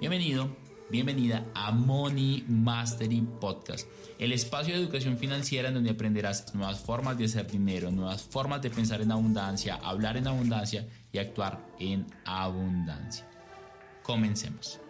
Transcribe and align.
Bienvenido, 0.00 0.48
bienvenida 0.88 1.44
a 1.54 1.72
Money 1.72 2.46
Mastery 2.48 3.20
Podcast, 3.38 3.86
el 4.18 4.32
espacio 4.32 4.72
de 4.72 4.80
educación 4.80 5.18
financiera 5.18 5.68
en 5.68 5.74
donde 5.74 5.90
aprenderás 5.90 6.54
nuevas 6.54 6.80
formas 6.80 7.18
de 7.18 7.26
hacer 7.26 7.46
dinero, 7.46 7.90
nuevas 7.90 8.22
formas 8.22 8.62
de 8.62 8.70
pensar 8.70 9.02
en 9.02 9.12
abundancia, 9.12 9.74
hablar 9.74 10.16
en 10.16 10.26
abundancia 10.26 10.88
y 11.12 11.18
actuar 11.18 11.60
en 11.78 12.06
abundancia. 12.24 13.28
Comencemos. 14.02 14.80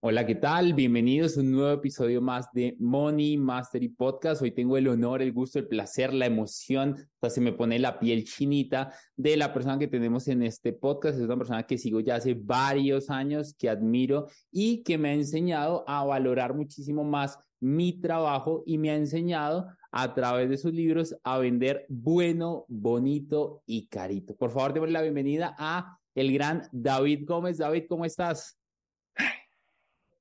Hola, 0.00 0.24
¿qué 0.24 0.36
tal? 0.36 0.74
Bienvenidos 0.74 1.36
a 1.36 1.40
un 1.40 1.50
nuevo 1.50 1.72
episodio 1.72 2.22
más 2.22 2.52
de 2.52 2.76
Money 2.78 3.36
Mastery 3.36 3.88
Podcast. 3.88 4.40
Hoy 4.40 4.52
tengo 4.52 4.76
el 4.76 4.86
honor, 4.86 5.22
el 5.22 5.32
gusto, 5.32 5.58
el 5.58 5.66
placer, 5.66 6.14
la 6.14 6.26
emoción, 6.26 6.94
hasta 7.14 7.30
se 7.30 7.40
me 7.40 7.52
pone 7.52 7.80
la 7.80 7.98
piel 7.98 8.22
chinita 8.22 8.92
de 9.16 9.36
la 9.36 9.52
persona 9.52 9.76
que 9.76 9.88
tenemos 9.88 10.28
en 10.28 10.44
este 10.44 10.72
podcast. 10.72 11.18
Es 11.18 11.24
una 11.24 11.36
persona 11.36 11.64
que 11.64 11.78
sigo 11.78 11.98
ya 11.98 12.14
hace 12.14 12.34
varios 12.34 13.10
años, 13.10 13.56
que 13.58 13.68
admiro 13.68 14.28
y 14.52 14.84
que 14.84 14.98
me 14.98 15.08
ha 15.08 15.14
enseñado 15.14 15.82
a 15.88 16.04
valorar 16.04 16.54
muchísimo 16.54 17.02
más 17.02 17.36
mi 17.58 18.00
trabajo 18.00 18.62
y 18.66 18.78
me 18.78 18.90
ha 18.90 18.94
enseñado 18.94 19.66
a 19.90 20.14
través 20.14 20.48
de 20.48 20.58
sus 20.58 20.72
libros 20.72 21.16
a 21.24 21.38
vender 21.38 21.86
bueno, 21.88 22.66
bonito 22.68 23.64
y 23.66 23.88
carito. 23.88 24.36
Por 24.36 24.52
favor, 24.52 24.72
démosle 24.72 24.92
la 24.92 25.02
bienvenida 25.02 25.56
a 25.58 25.98
el 26.14 26.32
gran 26.32 26.68
David 26.70 27.24
Gómez. 27.26 27.58
David, 27.58 27.86
¿cómo 27.88 28.04
estás? 28.04 28.57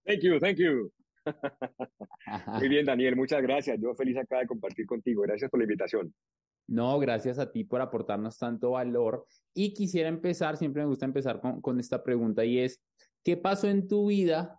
Thank 0.08 0.22
you, 0.22 0.40
thank 0.40 0.58
you. 0.58 0.90
Muy 2.60 2.70
bien, 2.70 2.86
Daniel, 2.86 3.18
muchas 3.18 3.42
gracias. 3.42 3.78
Yo 3.82 3.94
feliz 3.94 4.16
acá 4.16 4.40
de 4.40 4.48
compartir 4.48 4.86
contigo. 4.86 5.24
Gracias 5.24 5.52
por 5.52 5.60
la 5.60 5.66
invitación. 5.66 6.14
No, 6.68 6.98
gracias 6.98 7.40
a 7.40 7.52
ti 7.52 7.66
por 7.66 7.82
aportarnos 7.82 8.38
tanto 8.38 8.72
valor. 8.72 9.26
Y 9.54 9.74
quisiera 9.74 10.08
empezar, 10.08 10.56
siempre 10.56 10.84
me 10.84 10.88
gusta 10.88 11.06
empezar 11.06 11.42
con, 11.42 11.60
con 11.60 11.80
esta 11.82 12.04
pregunta 12.04 12.46
y 12.46 12.60
es, 12.60 12.82
¿qué 13.22 13.36
pasó 13.36 13.68
en 13.68 13.90
tu 13.90 14.08
vida 14.08 14.58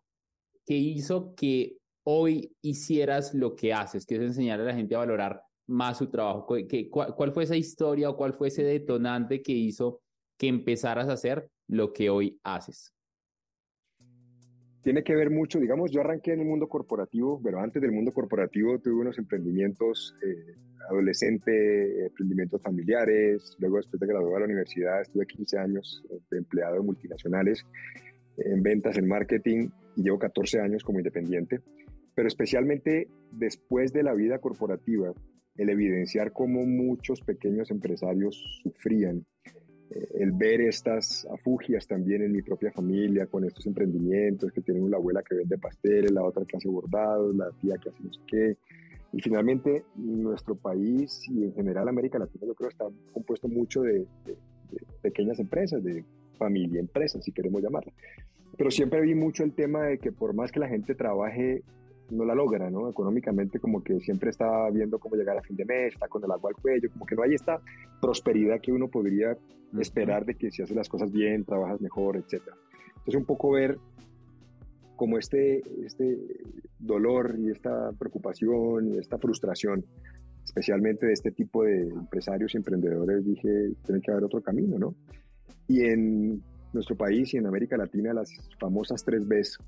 que 0.66 0.74
hizo 0.74 1.34
que 1.34 1.78
hoy 2.05 2.55
hicieras 2.60 3.33
lo 3.33 3.56
que 3.56 3.72
haces, 3.72 4.05
que 4.05 4.16
es 4.16 4.20
enseñar 4.20 4.60
a 4.60 4.64
la 4.64 4.74
gente 4.74 4.94
a 4.96 4.98
valorar 4.98 5.42
más 5.66 5.96
su 5.96 6.10
trabajo? 6.10 6.46
¿Qué, 6.46 6.90
cuál, 6.90 7.14
¿Cuál 7.14 7.33
fue 7.33 7.44
esa 7.44 7.56
historia 7.56 8.10
o 8.10 8.16
cuál 8.18 8.34
fue 8.34 8.48
ese 8.48 8.64
detonante 8.64 9.40
que 9.40 9.52
hizo 9.52 10.02
que 10.38 10.48
empezaras 10.48 11.08
a 11.08 11.14
hacer 11.14 11.48
lo 11.68 11.94
que 11.94 12.10
hoy 12.10 12.38
haces? 12.42 12.92
Tiene 14.82 15.02
que 15.02 15.14
ver 15.14 15.30
mucho, 15.30 15.58
digamos, 15.58 15.90
yo 15.90 16.00
arranqué 16.00 16.32
en 16.32 16.40
el 16.40 16.46
mundo 16.46 16.68
corporativo, 16.68 17.40
pero 17.42 17.60
antes 17.60 17.82
del 17.82 17.92
mundo 17.92 18.12
corporativo 18.12 18.78
tuve 18.78 18.94
unos 18.94 19.18
emprendimientos 19.18 20.14
eh, 20.22 20.54
adolescente, 20.88 22.06
emprendimientos 22.06 22.62
familiares, 22.62 23.56
luego 23.58 23.76
después 23.76 24.00
de 24.00 24.06
graduar 24.06 24.36
a 24.36 24.40
la 24.40 24.46
universidad 24.46 25.02
estuve 25.02 25.26
15 25.26 25.58
años 25.58 26.02
de 26.30 26.38
empleado 26.38 26.76
de 26.76 26.80
multinacionales 26.80 27.66
en 28.38 28.62
ventas, 28.62 28.96
en 28.96 29.08
marketing 29.08 29.68
y 29.96 30.02
llevo 30.02 30.18
14 30.18 30.60
años 30.60 30.84
como 30.84 30.98
independiente, 30.98 31.60
pero 32.14 32.28
especialmente 32.28 33.08
después 33.32 33.92
de 33.92 34.02
la 34.02 34.14
vida 34.14 34.38
corporativa, 34.38 35.12
el 35.56 35.70
evidenciar 35.70 36.32
cómo 36.32 36.64
muchos 36.64 37.20
pequeños 37.20 37.70
empresarios 37.70 38.60
sufrían 38.62 39.26
eh, 39.44 39.50
el 39.91 40.33
ver 40.33 40.61
estas 40.61 41.27
afugias 41.33 41.86
también 41.86 42.22
en 42.22 42.33
mi 42.33 42.42
propia 42.42 42.70
familia 42.70 43.27
con 43.27 43.44
estos 43.44 43.67
emprendimientos 43.67 44.53
que 44.53 44.61
tienen 44.61 44.83
una 44.83 44.98
abuela 44.98 45.22
que 45.22 45.34
vende 45.34 45.56
pasteles, 45.58 46.11
la 46.12 46.22
otra 46.22 46.45
que 46.45 46.56
hace 46.56 46.69
bordados, 46.69 47.34
la 47.34 47.50
tía 47.61 47.77
que 47.83 47.89
hace 47.89 48.03
no 48.03 48.12
sé 48.12 48.20
qué. 48.27 48.56
Y 49.12 49.22
finalmente 49.22 49.84
nuestro 49.97 50.55
país 50.55 51.22
y 51.28 51.45
en 51.45 51.55
general 51.55 51.89
América 51.89 52.19
Latina 52.19 52.47
yo 52.47 52.55
creo 52.55 52.69
está 52.69 52.84
compuesto 53.12 53.48
mucho 53.48 53.83
de, 53.83 54.06
pequeñas 55.00 55.39
empresas, 55.39 55.83
de 55.83 56.05
familia 56.36 56.80
empresas 56.80 57.25
si 57.25 57.33
queremos 57.33 57.62
llamarla. 57.62 57.92
Pero 58.56 58.70
siempre 58.70 59.00
vi 59.00 59.14
mucho 59.14 59.45
el 59.45 59.55
tema 59.55 59.84
de 59.84 59.98
que 59.98 60.12
por 60.12 60.34
más 60.34 60.52
que 60.52 60.61
la 60.61 60.69
gente 60.69 60.95
trabaje 60.95 61.62
no 62.11 62.25
la 62.25 62.34
logra, 62.34 62.70
¿no? 62.70 62.89
Económicamente 62.89 63.59
como 63.59 63.83
que 63.83 64.01
siempre 64.01 64.30
está 64.30 64.70
viendo 64.70 64.98
cómo 64.98 65.17
llegar 65.17 65.36
a 65.36 65.42
fin 65.42 65.57
de 65.57 65.64
mes, 65.64 65.95
está 65.95 66.08
con 66.08 66.23
el 66.24 66.30
agua 66.30 66.51
al 66.51 66.61
cuello, 66.61 66.91
como 66.91 67.07
que 67.07 67.14
no 67.14 67.23
hay 67.23 67.35
esta 67.35 67.61
prosperidad 68.01 68.61
que 68.61 68.73
uno 68.73 68.89
podría 68.89 69.36
esperar 69.79 70.24
de 70.24 70.35
que 70.35 70.51
si 70.51 70.63
haces 70.63 70.77
las 70.77 70.89
cosas 70.89 71.13
bien, 71.13 71.45
trabajas 71.45 71.80
mejor, 71.80 72.17
etc. 72.17 72.42
Entonces 72.89 73.14
un 73.14 73.24
poco 73.24 73.52
ver 73.52 73.79
como 74.97 75.18
este, 75.18 75.63
este 75.85 76.18
dolor 76.79 77.36
y 77.39 77.51
esta 77.51 77.92
preocupación 77.92 78.95
y 78.95 78.98
esta 78.98 79.18
frustración, 79.18 79.85
especialmente 80.45 81.07
de 81.07 81.13
este 81.13 81.30
tipo 81.30 81.63
de 81.63 81.89
empresarios 81.89 82.55
y 82.55 82.57
emprendedores, 82.57 83.24
dije, 83.24 83.73
tiene 83.85 84.01
que 84.01 84.11
haber 84.11 84.24
otro 84.24 84.42
camino, 84.42 84.79
¿no? 84.79 84.95
Y 85.68 85.83
en 85.83 86.42
nuestro 86.73 86.97
país 86.97 87.33
y 87.35 87.36
en 87.36 87.47
América 87.47 87.77
Latina, 87.77 88.13
las 88.13 88.33
famosas 88.58 89.05
tres 89.05 89.27
Bs, 89.27 89.58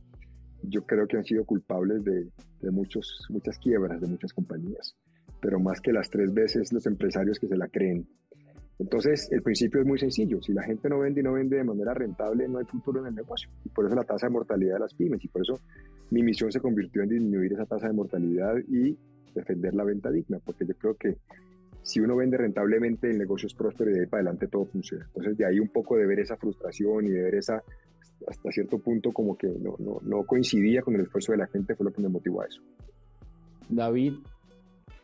yo 0.62 0.82
creo 0.82 1.06
que 1.06 1.16
han 1.16 1.25
sido 1.25 1.44
culpables 1.44 2.04
de, 2.04 2.28
de 2.60 2.71
muchos, 2.71 3.26
muchas 3.31 3.59
quiebras 3.59 4.00
de 4.00 4.06
muchas 4.06 4.32
compañías, 4.32 4.97
pero 5.41 5.59
más 5.59 5.81
que 5.81 5.93
las 5.93 6.10
tres 6.10 6.32
veces 6.32 6.72
los 6.72 6.87
empresarios 6.87 7.38
que 7.38 7.48
se 7.48 7.56
la 7.56 7.69
creen. 7.69 8.06
Entonces, 8.81 9.28
el 9.31 9.43
principio 9.43 9.81
es 9.81 9.87
muy 9.87 9.99
sencillo. 9.99 10.41
Si 10.41 10.54
la 10.54 10.62
gente 10.62 10.88
no 10.88 11.00
vende 11.00 11.20
y 11.20 11.22
no 11.22 11.34
vende 11.34 11.59
de 11.59 11.65
manera 11.65 11.93
rentable, 11.93 12.49
no 12.49 12.59
hay 12.59 12.65
futuro 12.65 13.00
en 13.00 13.09
el 13.09 13.15
negocio. 13.15 13.50
Y 13.62 13.69
por 13.69 13.84
eso 13.84 13.94
la 13.94 14.04
tasa 14.04 14.26
de 14.26 14.32
mortalidad 14.32 14.75
de 14.75 14.81
las 14.81 14.94
pymes. 14.94 15.22
Y 15.22 15.28
por 15.28 15.43
eso 15.43 15.60
mi 16.10 16.22
misión 16.22 16.50
se 16.50 16.60
convirtió 16.60 17.03
en 17.03 17.10
disminuir 17.10 17.53
esa 17.53 17.66
tasa 17.66 17.88
de 17.88 17.93
mortalidad 17.93 18.54
y 18.69 18.97
defender 19.34 19.75
la 19.75 19.84
venta 19.84 20.10
digna. 20.10 20.38
Porque 20.43 20.65
yo 20.66 20.75
creo 20.76 20.94
que 20.94 21.19
si 21.82 22.00
uno 22.00 22.16
vende 22.16 22.38
rentablemente, 22.38 23.10
el 23.10 23.19
negocio 23.19 23.49
es 23.49 23.54
próspero 23.54 23.91
y 23.91 23.94
de 23.94 24.00
ahí 24.00 24.06
para 24.06 24.22
adelante 24.22 24.49
todo 24.49 24.65
funciona. 24.65 25.04
Entonces, 25.04 25.37
de 25.37 25.44
ahí 25.44 25.60
un 25.60 25.69
poco 25.69 25.99
de 25.99 26.06
ver 26.06 26.20
esa 26.20 26.38
frustración 26.38 27.06
y 27.06 27.10
de 27.10 27.22
ver 27.22 27.34
esa 27.34 27.62
hasta 28.27 28.50
cierto 28.53 28.78
punto 28.78 29.12
como 29.12 29.37
que 29.37 29.49
no, 29.49 29.77
no, 30.03 30.25
coincidía 30.25 30.83
con 30.83 30.94
el 30.94 31.03
esfuerzo 31.03 31.33
de 31.33 31.38
la 31.38 31.47
gente, 31.47 31.75
fue 31.75 31.84
lo 31.84 31.93
que 31.93 32.03
me 32.03 32.09
motivó 32.09 32.43
a 32.43 32.47
eso. 32.47 32.62
David, 33.69 34.15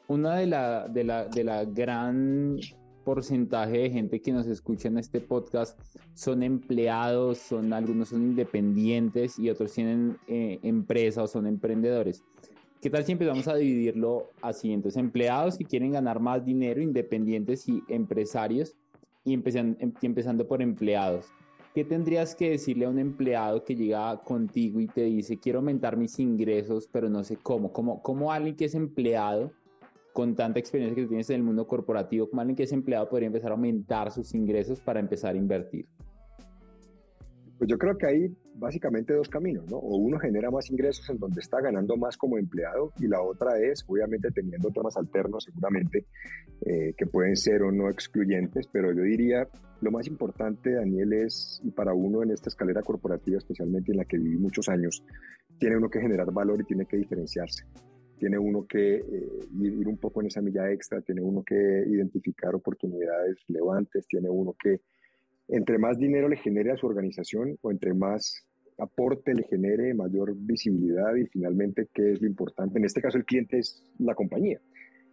una 0.08 0.36
de 0.36 0.46
la, 0.46 0.88
de 0.88 1.04
la, 1.04 1.24
de 1.26 1.44
la 1.44 1.64
gran 1.64 2.58
porcentaje 3.04 3.78
de 3.78 3.90
gente 3.90 4.20
que 4.20 4.32
nos 4.32 4.46
escucha 4.46 4.88
en 4.88 4.98
este 4.98 5.20
podcast 5.20 5.78
son 6.14 6.42
empleados, 6.42 7.38
son 7.38 7.72
algunos 7.72 8.08
son 8.08 8.22
independientes 8.22 9.38
y 9.38 9.48
otros 9.48 9.72
tienen 9.72 10.18
eh, 10.26 10.58
empresas 10.62 11.24
o 11.24 11.26
son 11.28 11.46
emprendedores. 11.46 12.24
¿Qué 12.82 12.90
tal 12.90 13.04
si 13.04 13.12
empezamos 13.12 13.48
a 13.48 13.54
dividirlo 13.54 14.30
así? 14.42 14.72
Entonces, 14.72 15.00
empleados 15.00 15.56
que 15.56 15.64
quieren 15.64 15.92
ganar 15.92 16.20
más 16.20 16.44
dinero, 16.44 16.82
independientes 16.82 17.68
y 17.68 17.82
empresarios, 17.88 18.76
y 19.24 19.34
empezando, 19.34 19.76
em, 19.80 19.92
empezando 20.02 20.46
por 20.46 20.62
empleados. 20.62 21.26
¿Qué 21.76 21.84
tendrías 21.84 22.34
que 22.34 22.52
decirle 22.52 22.86
a 22.86 22.88
un 22.88 22.98
empleado 22.98 23.62
que 23.62 23.76
llega 23.76 24.18
contigo 24.24 24.80
y 24.80 24.86
te 24.86 25.02
dice, 25.02 25.38
quiero 25.38 25.58
aumentar 25.58 25.98
mis 25.98 26.18
ingresos, 26.18 26.88
pero 26.90 27.10
no 27.10 27.22
sé 27.22 27.36
cómo? 27.36 27.70
¿Cómo, 27.70 28.00
cómo 28.00 28.32
alguien 28.32 28.56
que 28.56 28.64
es 28.64 28.74
empleado, 28.74 29.52
con 30.14 30.34
tanta 30.34 30.58
experiencia 30.58 30.94
que 31.02 31.06
tienes 31.06 31.28
en 31.28 31.36
el 31.36 31.42
mundo 31.42 31.66
corporativo, 31.66 32.30
como 32.30 32.40
alguien 32.40 32.56
que 32.56 32.62
es 32.62 32.72
empleado 32.72 33.10
podría 33.10 33.26
empezar 33.26 33.50
a 33.50 33.56
aumentar 33.56 34.10
sus 34.10 34.32
ingresos 34.32 34.80
para 34.80 35.00
empezar 35.00 35.34
a 35.34 35.36
invertir? 35.36 35.86
Pues 37.58 37.68
yo 37.68 37.76
creo 37.76 37.98
que 37.98 38.06
hay 38.06 38.36
básicamente 38.58 39.14
dos 39.14 39.28
caminos, 39.28 39.70
¿no? 39.70 39.76
O 39.76 39.96
uno 39.96 40.18
genera 40.18 40.50
más 40.50 40.70
ingresos 40.70 41.08
en 41.10 41.18
donde 41.18 41.40
está 41.40 41.60
ganando 41.60 41.96
más 41.96 42.16
como 42.16 42.38
empleado 42.38 42.92
y 42.98 43.06
la 43.06 43.20
otra 43.22 43.58
es, 43.58 43.84
obviamente, 43.86 44.30
teniendo 44.30 44.70
temas 44.70 44.96
alternos 44.96 45.44
seguramente, 45.44 46.06
eh, 46.64 46.94
que 46.96 47.06
pueden 47.06 47.36
ser 47.36 47.62
o 47.62 47.70
no 47.70 47.88
excluyentes, 47.88 48.66
pero 48.72 48.92
yo 48.92 49.02
diría, 49.02 49.48
lo 49.80 49.90
más 49.90 50.06
importante, 50.06 50.72
Daniel, 50.72 51.12
es, 51.12 51.60
y 51.64 51.70
para 51.70 51.92
uno 51.92 52.22
en 52.22 52.30
esta 52.30 52.48
escalera 52.48 52.82
corporativa, 52.82 53.38
especialmente 53.38 53.92
en 53.92 53.98
la 53.98 54.04
que 54.04 54.18
viví 54.18 54.36
muchos 54.36 54.68
años, 54.68 55.04
tiene 55.58 55.76
uno 55.76 55.88
que 55.88 56.00
generar 56.00 56.32
valor 56.32 56.60
y 56.60 56.64
tiene 56.64 56.86
que 56.86 56.96
diferenciarse. 56.96 57.64
Tiene 58.18 58.38
uno 58.38 58.66
que 58.66 58.96
eh, 58.96 59.28
ir 59.60 59.86
un 59.86 59.98
poco 59.98 60.22
en 60.22 60.28
esa 60.28 60.40
milla 60.40 60.70
extra, 60.70 61.02
tiene 61.02 61.20
uno 61.20 61.42
que 61.44 61.84
identificar 61.86 62.54
oportunidades 62.54 63.36
relevantes, 63.46 64.06
tiene 64.06 64.30
uno 64.30 64.54
que 64.58 64.80
entre 65.48 65.78
más 65.78 65.98
dinero 65.98 66.28
le 66.28 66.36
genere 66.36 66.72
a 66.72 66.76
su 66.76 66.86
organización 66.86 67.56
o 67.62 67.70
entre 67.70 67.94
más 67.94 68.45
aporte 68.78 69.34
le 69.34 69.44
genere, 69.44 69.94
mayor 69.94 70.34
visibilidad 70.36 71.14
y 71.14 71.26
finalmente, 71.26 71.88
¿qué 71.92 72.12
es 72.12 72.20
lo 72.20 72.26
importante? 72.26 72.78
En 72.78 72.84
este 72.84 73.00
caso, 73.00 73.18
el 73.18 73.24
cliente 73.24 73.58
es 73.58 73.82
la 73.98 74.14
compañía. 74.14 74.60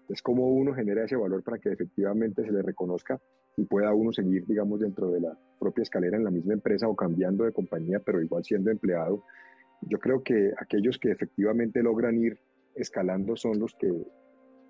Es 0.09 0.21
como 0.21 0.49
uno 0.49 0.73
genera 0.73 1.05
ese 1.05 1.15
valor 1.15 1.43
para 1.43 1.57
que 1.59 1.69
efectivamente 1.69 2.43
se 2.43 2.51
le 2.51 2.61
reconozca 2.61 3.19
y 3.55 3.63
pueda 3.63 3.93
uno 3.93 4.11
seguir, 4.11 4.45
digamos, 4.45 4.79
dentro 4.79 5.09
de 5.11 5.21
la 5.21 5.37
propia 5.59 5.83
escalera 5.83 6.17
en 6.17 6.25
la 6.25 6.31
misma 6.31 6.53
empresa 6.53 6.87
o 6.87 6.95
cambiando 6.95 7.45
de 7.45 7.53
compañía, 7.53 7.99
pero 7.99 8.21
igual 8.21 8.43
siendo 8.43 8.69
empleado. 8.69 9.23
Yo 9.81 9.99
creo 9.99 10.21
que 10.23 10.51
aquellos 10.57 10.97
que 10.99 11.11
efectivamente 11.11 11.81
logran 11.81 12.17
ir 12.17 12.37
escalando 12.75 13.35
son 13.35 13.59
los 13.59 13.73
que 13.75 13.91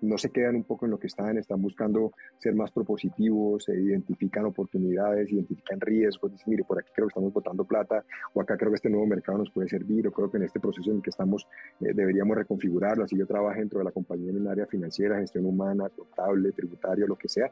no 0.04 0.18
se 0.18 0.30
quedan 0.30 0.56
un 0.56 0.64
poco 0.64 0.84
en 0.84 0.92
lo 0.92 0.98
que 0.98 1.06
están, 1.06 1.38
están 1.38 1.60
buscando 1.60 2.12
ser 2.38 2.54
más 2.54 2.70
propositivos, 2.70 3.64
se 3.64 3.74
identifican 3.74 4.44
oportunidades, 4.44 5.32
identifican 5.32 5.80
riesgos, 5.80 6.32
dicen, 6.32 6.50
mire, 6.50 6.64
por 6.64 6.78
aquí 6.78 6.90
creo 6.94 7.08
que 7.08 7.12
estamos 7.12 7.32
botando 7.32 7.64
plata, 7.64 8.04
o 8.34 8.40
acá 8.40 8.56
creo 8.56 8.70
que 8.70 8.76
este 8.76 8.90
nuevo 8.90 9.06
mercado 9.06 9.38
nos 9.38 9.50
puede 9.50 9.68
servir, 9.68 10.06
o 10.06 10.12
creo 10.12 10.30
que 10.30 10.36
en 10.36 10.44
este 10.44 10.60
proceso 10.60 10.90
en 10.90 10.96
el 10.96 11.02
que 11.02 11.10
estamos 11.10 11.46
eh, 11.80 11.92
deberíamos 11.94 12.36
reconfigurarlo, 12.36 13.04
así 13.04 13.16
yo 13.16 13.26
trabajo 13.26 13.58
dentro 13.58 13.78
de 13.78 13.84
la 13.84 13.92
compañía 13.92 14.30
en 14.30 14.38
el 14.38 14.46
área 14.46 14.66
financiera, 14.66 15.18
gestión 15.18 15.46
humana, 15.46 15.88
contable, 15.88 16.52
tributario, 16.52 17.06
lo 17.06 17.16
que 17.16 17.28
sea, 17.28 17.50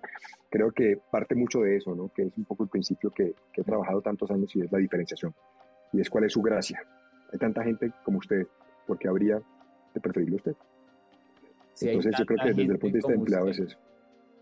creo 0.50 0.70
que 0.72 0.98
parte 1.10 1.34
mucho 1.34 1.60
de 1.60 1.76
eso, 1.76 1.94
¿no? 1.94 2.10
que 2.14 2.22
es 2.22 2.36
un 2.36 2.44
poco 2.44 2.64
el 2.64 2.68
principio 2.68 3.10
que, 3.10 3.34
he 3.54 3.64
trabajado 3.64 4.00
tantos 4.02 4.30
años 4.30 4.54
y 4.56 4.60
es 4.62 4.72
la 4.72 4.78
diferenciación, 4.78 5.34
y 5.92 6.00
es 6.00 6.10
cuál 6.10 6.24
es 6.24 6.32
su 6.32 6.42
gracia. 6.42 6.82
Hay 7.32 7.38
tanta 7.38 7.62
gente 7.62 7.92
como 8.04 8.18
usted, 8.18 8.46
¿por 8.86 8.98
qué 8.98 9.08
habría 9.08 9.40
de 9.94 10.00
preferirlo 10.00 10.36
usted? 10.36 10.54
Entonces 11.88 12.14
yo 12.18 12.26
creo 12.26 12.38
que 12.42 12.48
desde 12.48 12.62
el 12.62 12.78
punto 12.78 12.86
de 12.86 12.92
vista 12.92 13.08
de 13.08 13.18
empleado 13.18 13.48
es 13.48 13.58
eso. 13.58 13.78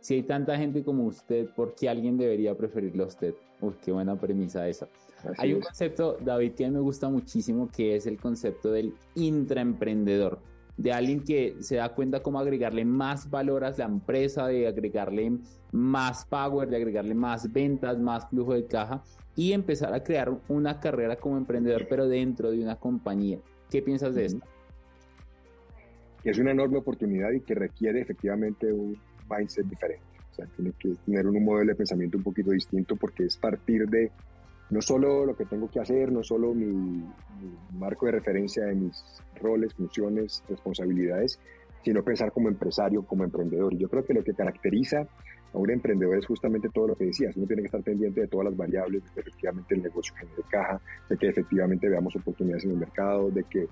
Si 0.01 0.15
hay 0.15 0.23
tanta 0.23 0.57
gente 0.57 0.83
como 0.83 1.05
usted, 1.05 1.49
¿por 1.55 1.75
qué 1.75 1.89
alguien 1.89 2.17
debería 2.17 2.57
preferirlo 2.57 3.05
a 3.05 3.07
usted? 3.09 3.35
Uy, 3.61 3.75
qué 3.83 3.93
buena 3.93 4.19
premisa 4.19 4.67
esa. 4.67 4.89
hay 5.37 5.53
un 5.53 5.61
concepto, 5.61 6.17
David, 6.21 6.53
que 6.53 6.65
a 6.65 6.69
mí 6.69 6.75
me 6.75 6.81
gusta 6.81 7.11
muchísimo, 7.11 7.69
que 7.69 7.97
es 7.97 8.07
el 8.07 8.19
concepto 8.19 8.73
del 8.73 8.95
intraemprendedor. 9.15 10.41
De 10.79 10.95
alguien 10.95 11.23
que 11.23 11.57
se 11.61 11.77
da 11.77 11.95
cuenta 11.95 12.23
cómo 12.23 12.41
agregarle 12.41 12.87
más 12.87 13.29
valor 13.29 13.65
a 13.65 13.71
la 13.77 13.85
empresa, 13.85 14.47
de 14.47 14.67
agregarle 14.67 15.39
más 15.73 16.25
power, 16.25 16.71
de 16.71 16.77
agregarle 16.77 17.15
más 17.15 17.53
ventas, 17.53 17.99
más 17.99 18.27
flujo 18.31 18.55
de 18.55 18.65
caja 18.65 19.03
y 19.37 19.53
empezar 19.53 19.93
a 19.93 20.03
crear 20.03 20.41
una 20.49 20.81
carrera 20.81 21.17
como 21.17 21.37
emprendedor, 21.37 21.87
pero 21.89 22.09
dentro 22.09 22.51
de 22.51 22.63
una 22.63 22.77
compañía. 22.77 23.39
¿Qué 23.69 23.83
piensas 23.83 24.15
de 24.15 24.25
esto? 24.25 24.47
Que 26.23 26.31
es 26.31 26.39
una 26.39 26.51
enorme 26.51 26.79
oportunidad 26.79 27.31
y 27.33 27.41
que 27.41 27.55
requiere 27.55 28.01
efectivamente 28.01 28.73
un 28.73 28.97
mindset 29.29 29.67
diferente. 29.67 30.05
O 30.31 30.35
sea, 30.35 30.47
tiene 30.57 30.73
que 30.79 30.95
tener 31.05 31.27
un 31.27 31.45
modelo 31.45 31.71
de 31.71 31.77
pensamiento 31.77 32.19
un 32.19 32.25
poquito 32.25 32.51
distinto 32.51 32.97
porque 32.97 33.25
es 33.25 33.37
partir 33.37 33.89
de 33.89 34.11
no 34.71 34.81
solo 34.81 35.27
lo 35.27 35.37
que 35.37 35.45
tengo 35.45 35.69
que 35.69 35.81
hacer, 35.81 36.13
no 36.13 36.23
solo 36.23 36.55
mi, 36.55 37.05
marco 37.73 38.07
de 38.07 38.13
referencia 38.13 38.65
de 38.67 38.75
mis 38.75 39.03
roles, 39.41 39.75
funciones, 39.75 40.45
responsabilidades, 40.49 41.39
sino 41.83 42.05
pensar 42.05 42.31
como 42.31 42.49
empresario, 42.49 43.03
como 43.03 43.25
emprendedor. 43.25 43.73
Y 43.75 43.79
yo 43.79 43.89
creo 43.89 44.05
que 44.05 44.15
lo 44.15 44.23
que 44.23 44.35
caracteriza 44.35 45.09
a 45.53 45.59
un 45.59 45.71
emprendedor 45.71 46.19
es 46.19 46.27
justamente 46.27 46.69
todo 46.69 46.89
lo 46.89 46.95
que 46.95 47.07
decías. 47.07 47.37
Uno 47.37 47.47
tiene 47.47 47.63
que 47.63 47.67
estar 47.67 47.83
pendiente 47.83 48.21
de 48.21 48.29
todas 48.29 48.47
las 48.47 48.57
variables, 48.57 49.03
de 49.03 49.11
que 49.11 49.21
efectivamente 49.21 49.75
el 49.75 49.83
negocio 49.83 50.15
genere 50.15 50.43
caja, 50.49 50.81
de 51.09 51.17
que 51.17 51.29
efectivamente 51.29 51.89
veamos 51.89 52.15
oportunidades 52.15 52.65
en 52.65 52.73
el 52.73 52.77
mercado, 52.77 53.31
de 53.31 53.43
que 53.45 53.67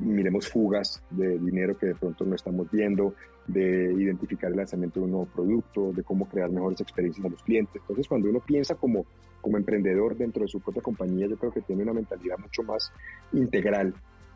miremos 0.00 0.48
fugas 0.48 1.02
de 1.10 1.38
dinero 1.38 1.76
que 1.76 1.86
de 1.86 1.94
pronto 1.94 2.24
no 2.24 2.34
estamos 2.34 2.70
viendo, 2.70 3.14
de 3.46 3.92
identificar 3.92 4.50
el 4.50 4.56
lanzamiento 4.56 5.00
de 5.00 5.04
un 5.06 5.12
nuevo 5.12 5.26
producto, 5.26 5.92
de 5.92 6.02
cómo 6.02 6.28
crear 6.28 6.50
mejores 6.50 6.80
experiencias 6.80 7.24
a 7.24 7.28
los 7.28 7.42
clientes. 7.42 7.80
Entonces, 7.82 8.08
cuando 8.08 8.28
uno 8.28 8.40
piensa 8.40 8.74
como, 8.74 9.06
como 9.40 9.56
emprendedor 9.56 10.16
dentro 10.16 10.42
de 10.42 10.48
su 10.48 10.60
propia 10.60 10.82
compañía, 10.82 11.26
yo 11.26 11.36
creo 11.36 11.52
que 11.52 11.60
tiene 11.60 11.82
una 11.82 11.92
mentalidad 11.92 12.38
mucho 12.38 12.62
más 12.62 12.92
integral 13.32 13.94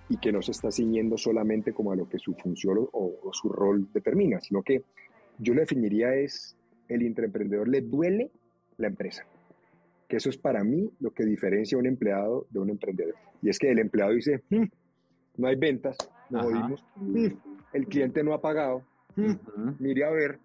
y 0.09 0.17
que 0.17 0.33
no 0.33 0.43
se 0.43 0.53
está 0.53 0.71
ciñendo 0.71 1.17
solamente 1.17 1.73
como 1.73 1.93
a 1.93 1.97
lo 1.97 2.09
que 2.09 2.19
su 2.19 2.35
función 2.35 2.79
o, 2.79 3.13
o 3.23 3.33
su 3.33 3.49
rol 3.49 3.89
determina, 3.93 4.41
sino 4.41 4.63
que 4.63 4.83
yo 5.39 5.55
le 5.55 5.61
definiría 5.61 6.15
es 6.15 6.57
el 6.89 7.03
intraemprendedor 7.03 7.69
le 7.69 7.81
duele 7.81 8.31
la 8.77 8.89
empresa. 8.89 9.25
Que 10.09 10.17
eso 10.17 10.29
es 10.29 10.37
para 10.37 10.65
mí 10.65 10.91
lo 11.01 11.13
que 11.13 11.25
diferencia 11.25 11.77
a 11.77 11.79
un 11.79 11.87
empleado 11.87 12.47
de 12.51 12.59
un 12.59 12.71
emprendedor. 12.71 13.15
Y 13.43 13.49
es 13.49 13.59
que 13.59 13.71
el 13.71 13.79
empleado 13.79 14.13
dice, 14.13 14.43
hmm, 14.51 14.65
no 15.41 15.49
hay 15.49 15.57
ventas, 15.57 15.97
no 16.29 16.41
oímos, 16.43 16.85
el 17.73 17.87
cliente 17.87 18.23
no 18.23 18.35
ha 18.35 18.41
pagado, 18.41 18.83
mire 19.79 20.05
a 20.05 20.11
ver, 20.11 20.39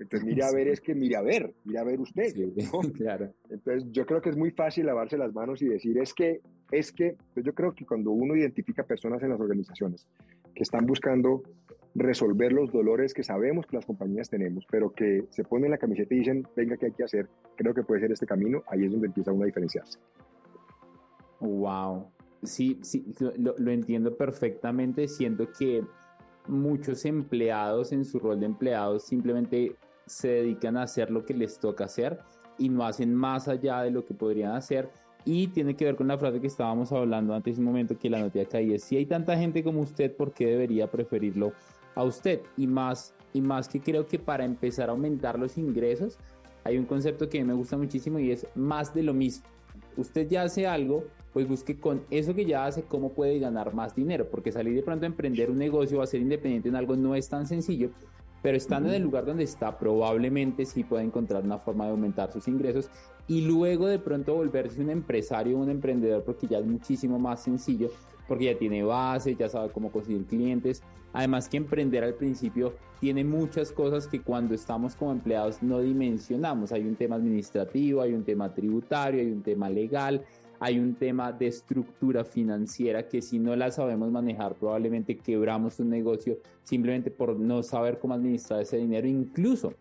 entonces 0.00 0.26
mire 0.26 0.42
a 0.42 0.50
ver 0.50 0.68
es 0.68 0.80
que 0.80 0.94
mire 0.94 1.16
a 1.16 1.22
ver, 1.22 1.52
mire 1.64 1.78
a 1.78 1.84
ver 1.84 2.00
usted. 2.00 2.32
claro. 2.94 3.32
Entonces 3.50 3.84
yo 3.92 4.06
creo 4.06 4.22
que 4.22 4.30
es 4.30 4.36
muy 4.36 4.50
fácil 4.50 4.86
lavarse 4.86 5.18
las 5.18 5.34
manos 5.34 5.60
y 5.60 5.66
decir 5.66 5.98
es 5.98 6.14
que, 6.14 6.40
es 6.72 6.90
que, 6.90 7.16
pues 7.34 7.44
yo 7.44 7.54
creo 7.54 7.74
que 7.74 7.84
cuando 7.84 8.10
uno 8.10 8.34
identifica 8.34 8.82
personas 8.82 9.22
en 9.22 9.28
las 9.28 9.40
organizaciones 9.40 10.08
que 10.54 10.62
están 10.62 10.86
buscando 10.86 11.42
resolver 11.94 12.52
los 12.52 12.72
dolores 12.72 13.12
que 13.12 13.22
sabemos 13.22 13.66
que 13.66 13.76
las 13.76 13.84
compañías 13.84 14.30
tenemos, 14.30 14.64
pero 14.70 14.90
que 14.92 15.24
se 15.30 15.44
ponen 15.44 15.70
la 15.70 15.78
camiseta 15.78 16.14
y 16.14 16.18
dicen, 16.18 16.46
venga, 16.56 16.76
¿qué 16.76 16.86
hay 16.86 16.92
que 16.92 17.04
hacer? 17.04 17.28
Creo 17.56 17.74
que 17.74 17.82
puede 17.82 18.00
ser 18.00 18.12
este 18.12 18.26
camino, 18.26 18.62
ahí 18.68 18.84
es 18.84 18.92
donde 18.92 19.08
empieza 19.08 19.32
uno 19.32 19.42
a 19.42 19.46
diferenciarse. 19.46 19.98
Wow, 21.40 22.06
sí, 22.42 22.78
sí, 22.82 23.04
lo, 23.36 23.70
entiendo 23.70 24.16
perfectamente. 24.16 25.08
Siento 25.08 25.48
que 25.52 25.84
muchos 26.46 27.04
empleados 27.04 27.92
en 27.92 28.04
su 28.04 28.18
rol 28.18 28.40
de 28.40 28.46
empleados 28.46 29.04
simplemente 29.04 29.76
se 30.06 30.28
dedican 30.28 30.76
a 30.76 30.82
hacer 30.82 31.10
lo 31.10 31.24
que 31.24 31.34
les 31.34 31.58
toca 31.58 31.84
hacer 31.84 32.18
y 32.58 32.68
no 32.68 32.84
hacen 32.84 33.14
más 33.14 33.48
allá 33.48 33.82
de 33.82 33.90
lo 33.90 34.04
que 34.04 34.14
podrían 34.14 34.52
hacer. 34.52 34.90
Y 35.24 35.48
tiene 35.48 35.76
que 35.76 35.84
ver 35.84 35.96
con 35.96 36.08
la 36.08 36.18
frase 36.18 36.40
que 36.40 36.46
estábamos 36.46 36.92
hablando 36.92 37.34
antes 37.34 37.58
un 37.58 37.64
momento 37.64 37.98
que 37.98 38.08
la 38.08 38.20
noticia 38.20 38.48
caí 38.48 38.72
es 38.72 38.84
si 38.84 38.96
hay 38.96 39.04
tanta 39.04 39.36
gente 39.36 39.62
como 39.62 39.82
usted, 39.82 40.16
¿por 40.16 40.32
qué 40.32 40.46
debería 40.46 40.90
preferirlo 40.90 41.52
a 41.94 42.04
usted? 42.04 42.40
Y 42.56 42.66
más, 42.66 43.14
y 43.34 43.42
más 43.42 43.68
que 43.68 43.80
creo 43.80 44.06
que 44.06 44.18
para 44.18 44.44
empezar 44.44 44.88
a 44.88 44.92
aumentar 44.92 45.38
los 45.38 45.58
ingresos, 45.58 46.18
hay 46.64 46.78
un 46.78 46.86
concepto 46.86 47.28
que 47.28 47.44
me 47.44 47.52
gusta 47.52 47.76
muchísimo 47.76 48.18
y 48.18 48.32
es 48.32 48.46
más 48.54 48.94
de 48.94 49.02
lo 49.02 49.12
mismo. 49.12 49.46
Usted 49.96 50.28
ya 50.28 50.42
hace 50.42 50.66
algo, 50.66 51.04
pues 51.32 51.48
busque 51.48 51.78
con 51.78 52.02
eso 52.10 52.34
que 52.34 52.44
ya 52.44 52.66
hace 52.66 52.82
cómo 52.82 53.12
puede 53.12 53.38
ganar 53.38 53.74
más 53.74 53.94
dinero, 53.94 54.28
porque 54.30 54.52
salir 54.52 54.74
de 54.74 54.82
pronto 54.82 55.04
a 55.04 55.08
emprender 55.08 55.50
un 55.50 55.58
negocio 55.58 55.98
o 55.98 56.02
a 56.02 56.06
ser 56.06 56.20
independiente 56.20 56.68
en 56.68 56.76
algo 56.76 56.96
no 56.96 57.14
es 57.14 57.28
tan 57.28 57.46
sencillo, 57.46 57.90
pero 58.42 58.56
estando 58.56 58.88
en 58.88 58.96
el 58.96 59.02
lugar 59.02 59.26
donde 59.26 59.44
está, 59.44 59.78
probablemente 59.78 60.64
sí 60.64 60.82
puede 60.82 61.04
encontrar 61.04 61.44
una 61.44 61.58
forma 61.58 61.84
de 61.84 61.90
aumentar 61.90 62.32
sus 62.32 62.48
ingresos 62.48 62.88
y 63.28 63.42
luego 63.42 63.86
de 63.86 63.98
pronto 63.98 64.34
volverse 64.34 64.80
un 64.80 64.90
empresario 64.90 65.56
o 65.56 65.60
un 65.60 65.70
emprendedor, 65.70 66.24
porque 66.24 66.46
ya 66.46 66.58
es 66.58 66.66
muchísimo 66.66 67.18
más 67.18 67.42
sencillo, 67.42 67.90
porque 68.30 68.44
ya 68.44 68.56
tiene 68.56 68.84
base, 68.84 69.34
ya 69.34 69.48
sabe 69.48 69.72
cómo 69.72 69.90
conseguir 69.90 70.24
clientes. 70.24 70.84
Además 71.12 71.48
que 71.48 71.56
emprender 71.56 72.04
al 72.04 72.14
principio 72.14 72.74
tiene 73.00 73.24
muchas 73.24 73.72
cosas 73.72 74.06
que 74.06 74.22
cuando 74.22 74.54
estamos 74.54 74.94
como 74.94 75.10
empleados 75.10 75.64
no 75.64 75.80
dimensionamos. 75.80 76.70
Hay 76.70 76.82
un 76.82 76.94
tema 76.94 77.16
administrativo, 77.16 78.02
hay 78.02 78.12
un 78.12 78.22
tema 78.22 78.54
tributario, 78.54 79.20
hay 79.20 79.32
un 79.32 79.42
tema 79.42 79.68
legal, 79.68 80.22
hay 80.60 80.78
un 80.78 80.94
tema 80.94 81.32
de 81.32 81.48
estructura 81.48 82.24
financiera 82.24 83.08
que 83.08 83.20
si 83.20 83.40
no 83.40 83.56
la 83.56 83.72
sabemos 83.72 84.12
manejar 84.12 84.54
probablemente 84.54 85.18
quebramos 85.18 85.80
un 85.80 85.90
negocio 85.90 86.38
simplemente 86.62 87.10
por 87.10 87.36
no 87.36 87.64
saber 87.64 87.98
cómo 87.98 88.14
administrar 88.14 88.60
ese 88.60 88.76
dinero, 88.76 89.08
incluso 89.08 89.74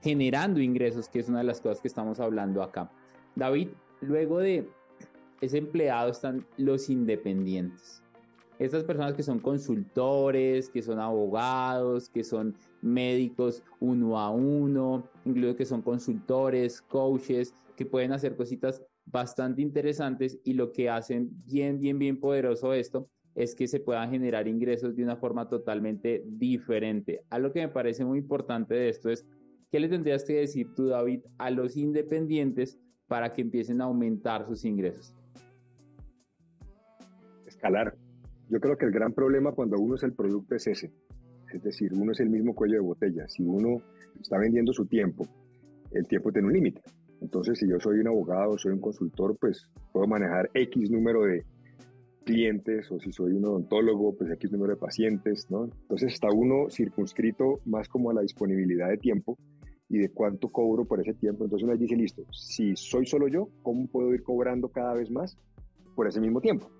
generando 0.00 0.58
ingresos, 0.58 1.06
que 1.06 1.18
es 1.18 1.28
una 1.28 1.40
de 1.40 1.44
las 1.44 1.60
cosas 1.60 1.82
que 1.82 1.88
estamos 1.88 2.18
hablando 2.18 2.62
acá. 2.62 2.90
David, 3.36 3.68
luego 4.00 4.38
de 4.38 4.66
ese 5.40 5.58
empleado 5.58 6.10
están 6.10 6.46
los 6.56 6.90
independientes. 6.90 8.02
Estas 8.58 8.84
personas 8.84 9.14
que 9.14 9.22
son 9.22 9.38
consultores, 9.38 10.68
que 10.68 10.82
son 10.82 10.98
abogados, 10.98 12.10
que 12.10 12.22
son 12.22 12.54
médicos 12.82 13.62
uno 13.80 14.18
a 14.18 14.30
uno, 14.30 15.08
incluso 15.24 15.56
que 15.56 15.64
son 15.64 15.80
consultores, 15.80 16.82
coaches, 16.82 17.54
que 17.74 17.86
pueden 17.86 18.12
hacer 18.12 18.36
cositas 18.36 18.82
bastante 19.06 19.62
interesantes 19.62 20.38
y 20.44 20.52
lo 20.52 20.72
que 20.72 20.90
hacen 20.90 21.30
bien, 21.46 21.80
bien, 21.80 21.98
bien 21.98 22.20
poderoso 22.20 22.74
esto 22.74 23.08
es 23.34 23.54
que 23.54 23.66
se 23.66 23.80
puedan 23.80 24.10
generar 24.10 24.46
ingresos 24.46 24.94
de 24.94 25.04
una 25.04 25.16
forma 25.16 25.48
totalmente 25.48 26.22
diferente. 26.26 27.24
Algo 27.30 27.52
que 27.52 27.60
me 27.60 27.68
parece 27.68 28.04
muy 28.04 28.18
importante 28.18 28.74
de 28.74 28.90
esto 28.90 29.08
es, 29.08 29.24
¿qué 29.70 29.80
le 29.80 29.88
tendrías 29.88 30.24
que 30.24 30.34
decir 30.34 30.74
tú, 30.74 30.88
David, 30.88 31.20
a 31.38 31.50
los 31.50 31.76
independientes 31.76 32.78
para 33.06 33.32
que 33.32 33.40
empiecen 33.40 33.80
a 33.80 33.84
aumentar 33.84 34.46
sus 34.46 34.64
ingresos? 34.64 35.14
Escalar. 37.60 37.94
Yo 38.48 38.58
creo 38.58 38.78
que 38.78 38.86
el 38.86 38.90
gran 38.90 39.12
problema 39.12 39.52
cuando 39.52 39.76
uno 39.78 39.94
es 39.94 40.02
el 40.02 40.14
producto 40.14 40.54
es 40.54 40.66
ese. 40.66 40.90
Es 41.52 41.62
decir, 41.62 41.92
uno 41.92 42.12
es 42.12 42.20
el 42.20 42.30
mismo 42.30 42.54
cuello 42.54 42.76
de 42.76 42.80
botella. 42.80 43.28
Si 43.28 43.42
uno 43.42 43.82
está 44.18 44.38
vendiendo 44.38 44.72
su 44.72 44.86
tiempo, 44.86 45.26
el 45.90 46.06
tiempo 46.06 46.32
tiene 46.32 46.48
un 46.48 46.54
límite. 46.54 46.80
Entonces, 47.20 47.58
si 47.58 47.68
yo 47.68 47.78
soy 47.78 47.98
un 47.98 48.08
abogado, 48.08 48.56
soy 48.56 48.72
un 48.72 48.80
consultor, 48.80 49.36
pues 49.38 49.68
puedo 49.92 50.06
manejar 50.06 50.48
X 50.54 50.90
número 50.90 51.24
de 51.24 51.44
clientes 52.24 52.90
o 52.90 52.98
si 52.98 53.12
soy 53.12 53.32
un 53.32 53.44
odontólogo, 53.44 54.16
pues 54.16 54.30
X 54.30 54.50
número 54.52 54.72
de 54.72 54.80
pacientes, 54.80 55.46
¿no? 55.50 55.64
Entonces 55.64 56.14
está 56.14 56.28
uno 56.32 56.70
circunscrito 56.70 57.60
más 57.66 57.88
como 57.88 58.08
a 58.08 58.14
la 58.14 58.22
disponibilidad 58.22 58.88
de 58.88 58.96
tiempo 58.96 59.36
y 59.90 59.98
de 59.98 60.08
cuánto 60.08 60.48
cobro 60.48 60.86
por 60.86 60.98
ese 60.98 61.12
tiempo. 61.12 61.44
Entonces 61.44 61.68
uno 61.68 61.76
dice, 61.76 61.94
listo, 61.94 62.22
si 62.32 62.74
soy 62.74 63.04
solo 63.04 63.28
yo, 63.28 63.50
¿cómo 63.60 63.86
puedo 63.86 64.14
ir 64.14 64.22
cobrando 64.22 64.70
cada 64.70 64.94
vez 64.94 65.10
más 65.10 65.36
por 65.94 66.08
ese 66.08 66.22
mismo 66.22 66.40
tiempo? 66.40 66.70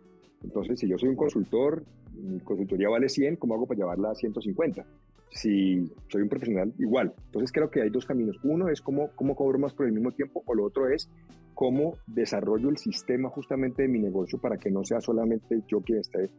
Entonces, 0.43 0.79
si 0.79 0.89
yo 0.89 0.99
soy 0.99 1.11
un 1.11 1.17
consultor, 1.17 1.85
mi 2.15 2.41
consultoría 2.41 2.89
vale 2.89 3.09
100, 3.09 3.37
¿cómo 3.37 3.55
hago 3.55 3.67
para 3.67 3.79
llevarla 3.79 4.11
a 4.11 4.15
150? 4.15 4.87
si 5.31 5.89
soy 6.09 6.23
un 6.23 6.29
profesional, 6.29 6.73
igual. 6.79 7.15
Entonces 7.27 7.53
creo 7.53 7.71
que 7.71 7.83
hay 7.83 7.91
dos 7.91 8.05
caminos. 8.05 8.37
Uno 8.43 8.69
es 8.69 8.81
cómo, 8.81 9.11
cómo 9.15 9.35
cobro 9.35 9.59
más 9.59 9.75
por 9.75 9.87
el 9.87 9.93
mismo 9.93 10.13
tiempo 10.13 10.43
o 10.47 10.55
lo 10.55 10.65
otro 10.65 10.89
es 10.89 11.09
cómo 11.55 11.95
desarrollo 12.07 12.69
el 12.69 12.79
sistema 12.79 13.29
justamente 13.29 13.83
de 13.83 13.89
mi 13.89 13.99
negocio 13.99 14.41
para 14.41 14.57
que 14.57 14.71
no 14.71 14.85
sea 14.85 15.01
solamente 15.01 15.63
yo 15.69 15.81
quien 15.81 16.01
esté 16.01 16.31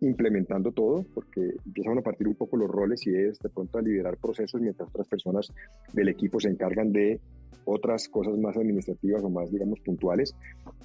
implementando 0.00 0.72
todo, 0.72 1.04
porque 1.14 1.54
empiezan 1.66 1.98
a 1.98 2.02
partir 2.02 2.28
un 2.28 2.34
poco 2.34 2.56
los 2.56 2.68
roles 2.68 3.06
y 3.06 3.14
es 3.14 3.38
de 3.38 3.48
pronto 3.48 3.78
a 3.78 3.82
liderar 3.82 4.16
procesos 4.16 4.60
mientras 4.60 4.88
otras 4.88 5.08
personas 5.08 5.52
del 5.92 6.08
equipo 6.08 6.38
se 6.40 6.48
encargan 6.48 6.92
de 6.92 7.20
otras 7.64 8.08
cosas 8.08 8.38
más 8.38 8.56
administrativas 8.56 9.22
o 9.22 9.30
más, 9.30 9.50
digamos, 9.50 9.80
puntuales. 9.80 10.34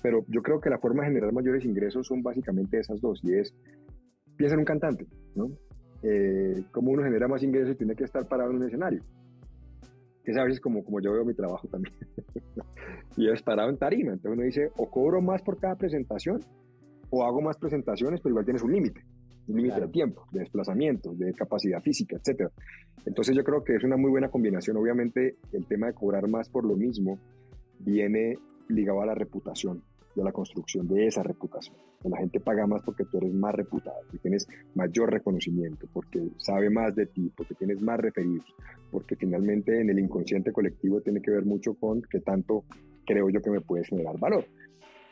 Pero 0.01 0.25
yo 0.27 0.41
creo 0.41 0.59
que 0.59 0.69
la 0.69 0.79
forma 0.79 1.03
de 1.03 1.09
generar 1.09 1.31
mayores 1.31 1.63
ingresos 1.65 2.07
son 2.07 2.21
básicamente 2.21 2.79
esas 2.79 2.99
dos, 3.01 3.19
y 3.23 3.33
es, 3.33 3.53
piensa 4.35 4.55
en 4.55 4.59
un 4.59 4.65
cantante, 4.65 5.05
¿no? 5.35 5.49
Eh, 6.01 6.65
como 6.71 6.91
uno 6.91 7.03
genera 7.03 7.27
más 7.27 7.43
ingresos 7.43 7.75
y 7.75 7.77
tiene 7.77 7.95
que 7.95 8.03
estar 8.03 8.27
parado 8.27 8.51
en 8.51 8.57
un 8.57 8.63
escenario. 8.63 9.01
Que 10.23 10.31
es 10.31 10.37
a 10.37 10.43
veces 10.43 10.59
como, 10.59 10.83
como 10.83 10.99
yo 10.99 11.13
veo 11.13 11.23
mi 11.23 11.33
trabajo 11.33 11.67
también. 11.67 11.95
y 13.17 13.29
es 13.29 13.41
parado 13.41 13.69
en 13.69 13.77
tarima. 13.77 14.11
Entonces 14.11 14.37
uno 14.37 14.43
dice, 14.43 14.69
o 14.77 14.89
cobro 14.89 15.21
más 15.21 15.41
por 15.41 15.59
cada 15.59 15.75
presentación, 15.75 16.41
o 17.15 17.23
hago 17.23 17.41
más 17.41 17.57
presentaciones, 17.57 18.19
pero 18.21 18.31
igual 18.31 18.45
tienes 18.45 18.63
un 18.63 18.71
límite, 18.71 19.05
un 19.47 19.57
límite 19.57 19.79
de 19.79 19.87
tiempo, 19.89 20.25
de 20.31 20.39
desplazamiento, 20.39 21.13
de 21.13 21.31
capacidad 21.33 21.79
física, 21.79 22.17
etc. 22.17 22.49
Entonces 23.05 23.35
yo 23.35 23.43
creo 23.43 23.63
que 23.63 23.75
es 23.75 23.83
una 23.83 23.97
muy 23.97 24.09
buena 24.09 24.29
combinación. 24.29 24.77
Obviamente 24.77 25.35
el 25.51 25.67
tema 25.67 25.87
de 25.87 25.93
cobrar 25.93 26.27
más 26.27 26.49
por 26.49 26.65
lo 26.65 26.75
mismo 26.75 27.19
viene 27.77 28.39
ligado 28.67 29.03
a 29.03 29.05
la 29.05 29.13
reputación, 29.13 29.83
de 30.15 30.23
la 30.23 30.31
construcción 30.31 30.87
de 30.87 31.05
esa 31.05 31.21
reputación. 31.21 31.75
La 32.03 32.17
gente 32.17 32.39
paga 32.39 32.65
más 32.65 32.81
porque 32.81 33.05
tú 33.05 33.19
eres 33.19 33.31
más 33.31 33.53
reputado, 33.53 33.97
porque 34.05 34.17
tienes 34.17 34.47
mayor 34.73 35.11
reconocimiento, 35.11 35.87
porque 35.93 36.19
sabe 36.37 36.71
más 36.71 36.95
de 36.95 37.05
ti, 37.05 37.31
porque 37.37 37.53
tienes 37.53 37.79
más 37.79 37.99
referidos, 37.99 38.55
porque 38.89 39.15
finalmente 39.15 39.79
en 39.79 39.91
el 39.91 39.99
inconsciente 39.99 40.51
colectivo 40.51 40.99
tiene 41.01 41.21
que 41.21 41.29
ver 41.29 41.45
mucho 41.45 41.75
con 41.75 42.01
qué 42.01 42.21
tanto 42.21 42.63
creo 43.05 43.29
yo 43.29 43.39
que 43.39 43.51
me 43.51 43.61
puedes 43.61 43.87
generar 43.87 44.17
valor. 44.17 44.45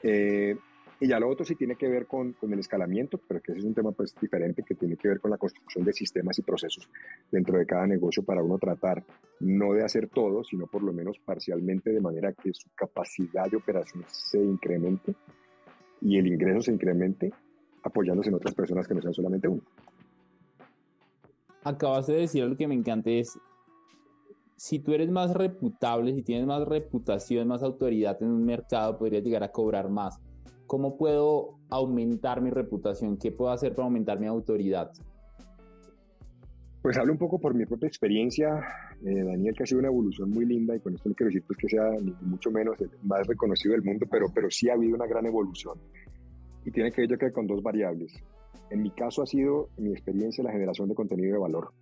Eh, 0.02 0.56
y 1.02 1.08
ya 1.08 1.20
lo 1.20 1.28
otro 1.28 1.44
sí 1.44 1.56
tiene 1.56 1.76
que 1.76 1.90
ver 1.90 2.06
con, 2.06 2.34
con, 2.34 2.54
el 2.54 2.60
escalamiento, 2.60 3.20
pero 3.28 3.42
que 3.42 3.54
ese 3.54 3.60
es 3.62 3.66
un 3.66 3.74
tema 3.74 3.92
pues 3.92 4.14
diferente 4.22 4.62
que 4.62 4.76
tiene 4.76 4.96
que 4.96 5.08
ver 5.08 5.20
con 5.20 5.32
la 5.32 5.38
construcción 5.40 5.84
de 5.84 5.94
sistemas 5.94 6.38
y 6.38 6.44
procesos 6.44 6.88
dentro 7.32 7.58
de 7.58 7.66
cada 7.66 7.88
negocio 7.88 8.22
para 8.22 8.44
uno 8.44 8.60
tratar 8.60 9.04
no 9.40 9.74
de 9.74 9.84
hacer 9.84 10.10
todo, 10.10 10.44
sino 10.44 10.68
por 10.68 10.84
lo 10.84 10.94
menos 10.94 11.18
parcialmente 11.18 11.92
de 11.92 12.00
manera 12.00 12.34
que 12.34 12.54
su 12.54 12.70
capacidad 12.76 13.50
de 13.50 13.58
operación 13.58 14.06
se 14.08 14.38
incremente 14.38 15.16
y 16.02 16.20
el 16.20 16.28
ingreso 16.28 16.62
se 16.62 16.72
incremente 16.72 17.34
apoyándose 17.82 18.30
en 18.30 18.36
otras 18.36 18.54
personas 18.54 18.88
que 18.88 18.94
no 18.94 19.02
sean 19.02 19.16
solamente 19.16 19.48
uno. 19.48 19.64
Acabas 21.64 22.06
de 22.06 22.14
decir 22.14 22.44
algo 22.44 22.56
que 22.56 22.68
me 22.68 22.76
encanta 22.76 23.10
es 23.10 23.40
si 24.56 24.78
tú 24.78 24.94
eres 24.94 25.10
más 25.10 25.34
reputable, 25.34 26.14
si 26.14 26.22
tienes 26.22 26.46
más 26.46 26.68
reputación, 26.68 27.48
más 27.48 27.64
autoridad 27.64 28.22
en 28.22 28.30
un 28.30 28.46
mercado, 28.46 29.00
podrías 29.00 29.24
llegar 29.24 29.44
a 29.44 29.52
cobrar 29.52 29.90
más 29.90 30.22
¿Cómo 30.72 30.96
puedo 30.96 31.60
aumentar 31.70 32.40
mi 32.42 32.50
reputación? 32.50 33.18
¿Qué 33.18 33.30
puedo 33.30 33.52
hacer 33.52 33.76
para 33.76 33.88
aumentar 33.88 34.22
mi 34.22 34.28
autoridad? 34.28 34.90
Pues 36.82 36.98
hablo 36.98 37.12
un 37.12 37.20
poco 37.20 37.40
por 37.42 37.54
mi 37.54 37.66
propia 37.66 37.88
experiencia, 37.88 38.48
eh, 39.06 39.22
Daniel, 39.22 39.54
que 39.54 39.64
ha 39.64 39.66
sido 39.66 39.80
una 39.80 39.90
evolución 39.90 40.30
muy 40.30 40.46
linda 40.46 40.74
y 40.74 40.80
con 40.80 40.96
esto 40.96 41.10
no 41.10 41.16
quiero 41.16 41.28
decir 41.28 41.44
pues, 41.46 41.58
que 41.60 41.68
sea 41.68 41.90
ni 42.02 42.14
mucho 42.22 42.52
menos 42.52 42.80
el 42.80 42.90
más 43.04 43.28
reconocido 43.28 43.74
del 43.74 43.84
mundo, 43.84 44.06
pero, 44.10 44.28
pero 44.34 44.50
sí 44.50 44.70
ha 44.70 44.76
habido 44.76 44.96
una 44.96 45.08
gran 45.08 45.26
evolución. 45.26 45.78
Y 46.64 46.72
tiene 46.72 46.90
que 46.94 47.02
ver 47.02 47.10
yo 47.10 47.18
creo 47.18 47.34
con 47.34 47.48
dos 47.48 47.62
variables. 47.62 48.14
En 48.70 48.82
mi 48.82 48.92
caso 48.92 49.24
ha 49.24 49.26
sido, 49.26 49.72
en 49.76 49.84
mi 49.84 49.92
experiencia, 49.92 50.42
la 50.42 50.54
generación 50.54 50.88
de 50.88 50.96
contenido 50.96 51.34
de 51.34 51.40
valor. 51.40 51.74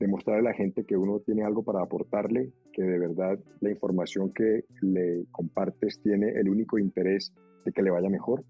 Demostrarle 0.00 0.48
a 0.48 0.50
la 0.50 0.56
gente 0.56 0.84
que 0.84 0.96
uno 0.96 1.20
tiene 1.20 1.44
algo 1.44 1.62
para 1.62 1.84
aportarle, 1.84 2.50
que 2.78 2.84
de 2.84 2.98
verdad 3.00 3.36
la 3.60 3.70
información 3.70 4.32
que 4.32 4.64
le 4.82 5.24
compartes 5.32 6.00
tiene 6.00 6.30
el 6.30 6.48
único 6.48 6.78
interés 6.78 7.32
de 7.64 7.72
que 7.72 7.82
le 7.82 7.90
vaya 7.90 8.08
mejor. 8.08 8.44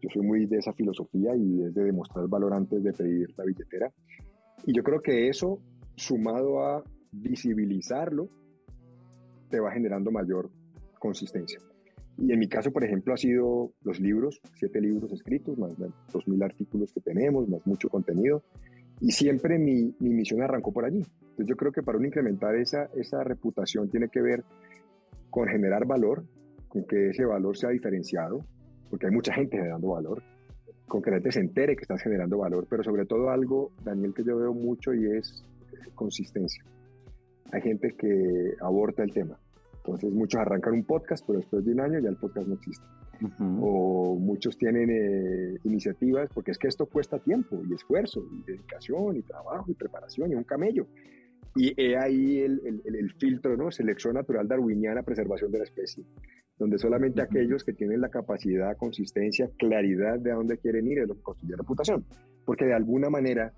Yo 0.00 0.08
soy 0.12 0.22
muy 0.22 0.46
de 0.46 0.58
esa 0.58 0.72
filosofía 0.72 1.36
y 1.36 1.62
es 1.62 1.72
de 1.72 1.84
demostrar 1.84 2.26
valor 2.26 2.54
antes 2.54 2.82
de 2.82 2.92
pedir 2.92 3.32
la 3.36 3.44
billetera. 3.44 3.92
Y 4.66 4.74
yo 4.74 4.82
creo 4.82 5.00
que 5.00 5.28
eso, 5.28 5.60
sumado 5.94 6.64
a 6.64 6.82
visibilizarlo, 7.12 8.28
te 9.48 9.60
va 9.60 9.70
generando 9.70 10.10
mayor 10.10 10.50
consistencia. 10.98 11.60
Y 12.18 12.32
en 12.32 12.40
mi 12.40 12.48
caso, 12.48 12.72
por 12.72 12.82
ejemplo, 12.82 13.14
ha 13.14 13.16
sido 13.16 13.74
los 13.82 14.00
libros, 14.00 14.40
siete 14.54 14.80
libros 14.80 15.12
escritos, 15.12 15.56
más 15.56 15.76
dos 16.12 16.26
mil 16.26 16.42
artículos 16.42 16.92
que 16.92 17.00
tenemos, 17.00 17.48
más 17.48 17.64
mucho 17.64 17.88
contenido. 17.88 18.42
Y 19.00 19.12
siempre 19.12 19.56
mi, 19.56 19.94
misión 20.00 20.42
arrancó 20.42 20.72
por 20.72 20.84
allí. 20.84 21.04
Entonces 21.32 21.46
yo 21.46 21.56
creo 21.56 21.72
que 21.72 21.82
para 21.82 21.96
uno 21.96 22.06
incrementar 22.06 22.54
esa, 22.56 22.90
esa 22.94 23.24
reputación 23.24 23.88
tiene 23.88 24.08
que 24.08 24.20
ver 24.20 24.44
con 25.30 25.48
generar 25.48 25.86
valor, 25.86 26.24
con 26.68 26.84
que 26.84 27.08
ese 27.08 27.24
valor 27.24 27.56
sea 27.56 27.70
diferenciado, 27.70 28.44
porque 28.90 29.06
hay 29.06 29.12
mucha 29.12 29.32
gente 29.32 29.56
generando 29.56 29.88
valor, 29.88 30.22
con 30.86 31.00
que 31.00 31.10
la 31.10 31.16
gente 31.16 31.32
se 31.32 31.40
entere 31.40 31.74
que 31.74 31.82
estás 31.82 32.02
generando 32.02 32.36
valor, 32.36 32.66
pero 32.68 32.84
sobre 32.84 33.06
todo 33.06 33.30
algo, 33.30 33.72
Daniel, 33.82 34.12
que 34.14 34.24
yo 34.24 34.36
veo 34.36 34.52
mucho 34.52 34.92
y 34.92 35.06
es 35.06 35.42
consistencia. 35.94 36.62
Hay 37.50 37.62
gente 37.62 37.94
que 37.96 38.54
aborta 38.60 39.02
el 39.02 39.12
tema. 39.12 39.38
Entonces 39.76 40.12
muchos 40.12 40.40
arrancan 40.40 40.74
un 40.74 40.84
podcast, 40.84 41.24
pero 41.26 41.38
después 41.38 41.64
de 41.64 41.72
un 41.72 41.80
año 41.80 41.98
ya 41.98 42.10
el 42.10 42.16
podcast 42.16 42.46
no 42.46 42.54
existe. 42.54 42.84
O 43.40 44.16
muchos 44.18 44.58
tienen 44.58 44.90
eh, 44.90 45.58
iniciativas, 45.64 46.28
porque 46.34 46.50
es 46.50 46.58
que 46.58 46.68
esto 46.68 46.86
cuesta 46.86 47.18
tiempo 47.18 47.62
y 47.64 47.72
esfuerzo 47.72 48.20
y 48.32 48.42
dedicación 48.50 49.16
y 49.16 49.22
trabajo 49.22 49.70
y 49.70 49.74
preparación 49.74 50.32
y 50.32 50.34
un 50.34 50.44
camello. 50.44 50.86
Y 51.54 51.74
he 51.80 51.96
ahí 51.96 52.38
el, 52.38 52.60
el, 52.64 52.96
el, 52.96 53.12
filtro, 53.14 53.56
¿no? 53.56 53.70
Selección 53.70 54.14
natural 54.14 54.48
darwiniana, 54.48 55.02
preservación 55.02 55.52
de 55.52 55.58
la 55.58 55.64
especie 55.64 56.04
donde 56.58 56.78
solamente 56.78 57.20
aquellos 57.20 57.64
que 57.64 57.72
tienen 57.72 58.00
la 58.00 58.08
capacidad, 58.08 58.76
consistencia, 58.76 59.50
claridad 59.58 60.20
de 60.20 60.30
a 60.30 60.36
dónde 60.36 60.58
quieren 60.58 60.86
ir 60.86 61.00
es 61.00 61.08
lo 61.08 61.16
que 61.16 61.22
construye 61.22 61.56
reputación. 61.56 62.04
Porque 62.44 62.66
de 62.66 62.74
alguna 62.74 63.10
manera 63.10 63.52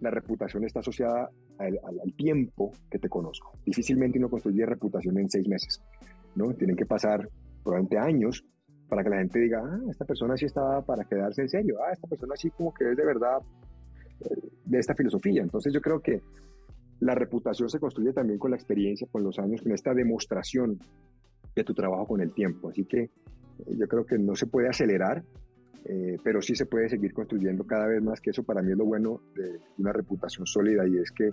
la 0.00 0.10
reputación 0.10 0.64
está 0.64 0.78
asociada 0.78 1.30
al, 1.58 2.14
tiempo 2.16 2.72
que 2.88 3.00
te 3.00 3.08
conozco. 3.08 3.58
Difícilmente 3.66 4.18
uno 4.18 4.30
construye 4.30 4.64
reputación 4.64 5.18
en 5.18 5.28
seis 5.28 5.48
meses, 5.48 5.82
¿no? 6.36 6.54
Tienen 6.54 6.76
que 6.76 6.86
pasar 6.86 7.28
probablemente 7.64 7.98
años 7.98 8.44
para 8.88 9.02
que 9.02 9.10
la 9.10 9.18
gente 9.18 9.40
diga, 9.40 9.60
ah, 9.64 9.80
esta 9.90 10.04
persona 10.04 10.36
sí 10.36 10.46
estaba 10.46 10.82
para 10.82 11.04
quedarse 11.04 11.42
en 11.42 11.48
serio, 11.48 11.78
ah, 11.84 11.92
esta 11.92 12.06
persona 12.08 12.34
sí 12.36 12.50
como 12.50 12.72
que 12.72 12.90
es 12.90 12.96
de 12.96 13.04
verdad 13.04 13.38
eh, 14.20 14.48
de 14.64 14.78
esta 14.78 14.94
filosofía. 14.94 15.42
Entonces 15.42 15.72
yo 15.72 15.80
creo 15.80 16.00
que 16.00 16.22
la 17.00 17.14
reputación 17.14 17.68
se 17.68 17.80
construye 17.80 18.12
también 18.12 18.38
con 18.38 18.50
la 18.50 18.56
experiencia, 18.56 19.08
con 19.10 19.24
los 19.24 19.38
años, 19.38 19.62
con 19.62 19.72
esta 19.72 19.94
demostración 19.94 20.78
de 21.54 21.64
tu 21.64 21.74
trabajo 21.74 22.06
con 22.06 22.20
el 22.20 22.32
tiempo. 22.32 22.68
Así 22.68 22.84
que 22.84 23.00
eh, 23.00 23.10
yo 23.68 23.88
creo 23.88 24.04
que 24.04 24.18
no 24.18 24.36
se 24.36 24.46
puede 24.46 24.68
acelerar, 24.68 25.22
eh, 25.86 26.18
pero 26.22 26.42
sí 26.42 26.54
se 26.54 26.66
puede 26.66 26.88
seguir 26.88 27.12
construyendo 27.14 27.66
cada 27.66 27.86
vez 27.86 28.02
más, 28.02 28.20
que 28.20 28.30
eso 28.30 28.42
para 28.42 28.62
mí 28.62 28.72
es 28.72 28.78
lo 28.78 28.84
bueno 28.84 29.22
de 29.34 29.58
una 29.78 29.92
reputación 29.92 30.46
sólida 30.46 30.86
y 30.86 30.98
es 30.98 31.10
que, 31.10 31.30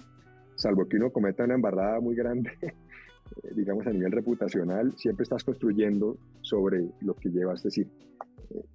salvo 0.56 0.88
que 0.88 0.98
uno 0.98 1.12
cometa 1.12 1.44
una 1.44 1.56
embarrada 1.56 2.00
muy 2.00 2.16
grande, 2.16 2.52
eh, 2.62 2.72
digamos 3.54 3.86
a 3.88 3.92
nivel 3.92 4.14
reputacional, 4.14 4.94
siempre 4.98 5.24
estás 5.24 5.44
construyendo 5.44 6.18
sobre 6.42 6.88
lo 7.02 7.14
que 7.14 7.30
llevas. 7.30 7.60
Es 7.60 7.64
decir, 7.64 7.88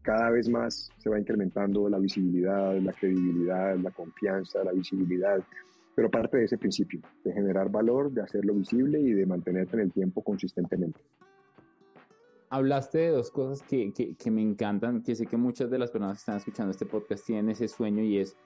cada 0.02 0.28
vez 0.30 0.50
más 0.50 0.90
se 0.98 1.08
va 1.08 1.18
incrementando 1.18 1.88
la 1.88 1.98
visibilidad, 1.98 2.78
la 2.78 2.92
credibilidad, 2.92 3.74
la 3.78 3.90
confianza, 3.90 4.62
la 4.62 4.72
visibilidad, 4.72 5.42
pero 5.94 6.10
parte 6.10 6.38
de 6.38 6.44
ese 6.44 6.58
principio, 6.58 7.00
de 7.24 7.32
generar 7.32 7.70
valor, 7.70 8.10
de 8.10 8.22
hacerlo 8.22 8.54
visible 8.54 9.00
y 9.00 9.12
de 9.12 9.26
mantenerte 9.26 9.76
en 9.76 9.82
el 9.82 9.92
tiempo 9.92 10.22
consistentemente 10.22 11.00
hablaste 12.52 12.98
de 12.98 13.08
dos 13.08 13.30
cosas 13.30 13.62
que, 13.62 13.94
que, 13.94 14.30
me 14.30 14.42
encantan, 14.42 15.02
que 15.02 15.14
sé 15.14 15.24
que 15.24 15.38
muchas 15.38 15.70
de 15.70 15.78
las 15.78 15.90
personas 15.90 16.18
que 16.18 16.20
están 16.20 16.36
escuchando 16.36 16.70
este 16.70 16.84
podcast 16.84 17.24
tienen 17.24 17.48
ese 17.48 17.66
sueño 17.66 18.04
y 18.04 18.18
es, 18.18 18.36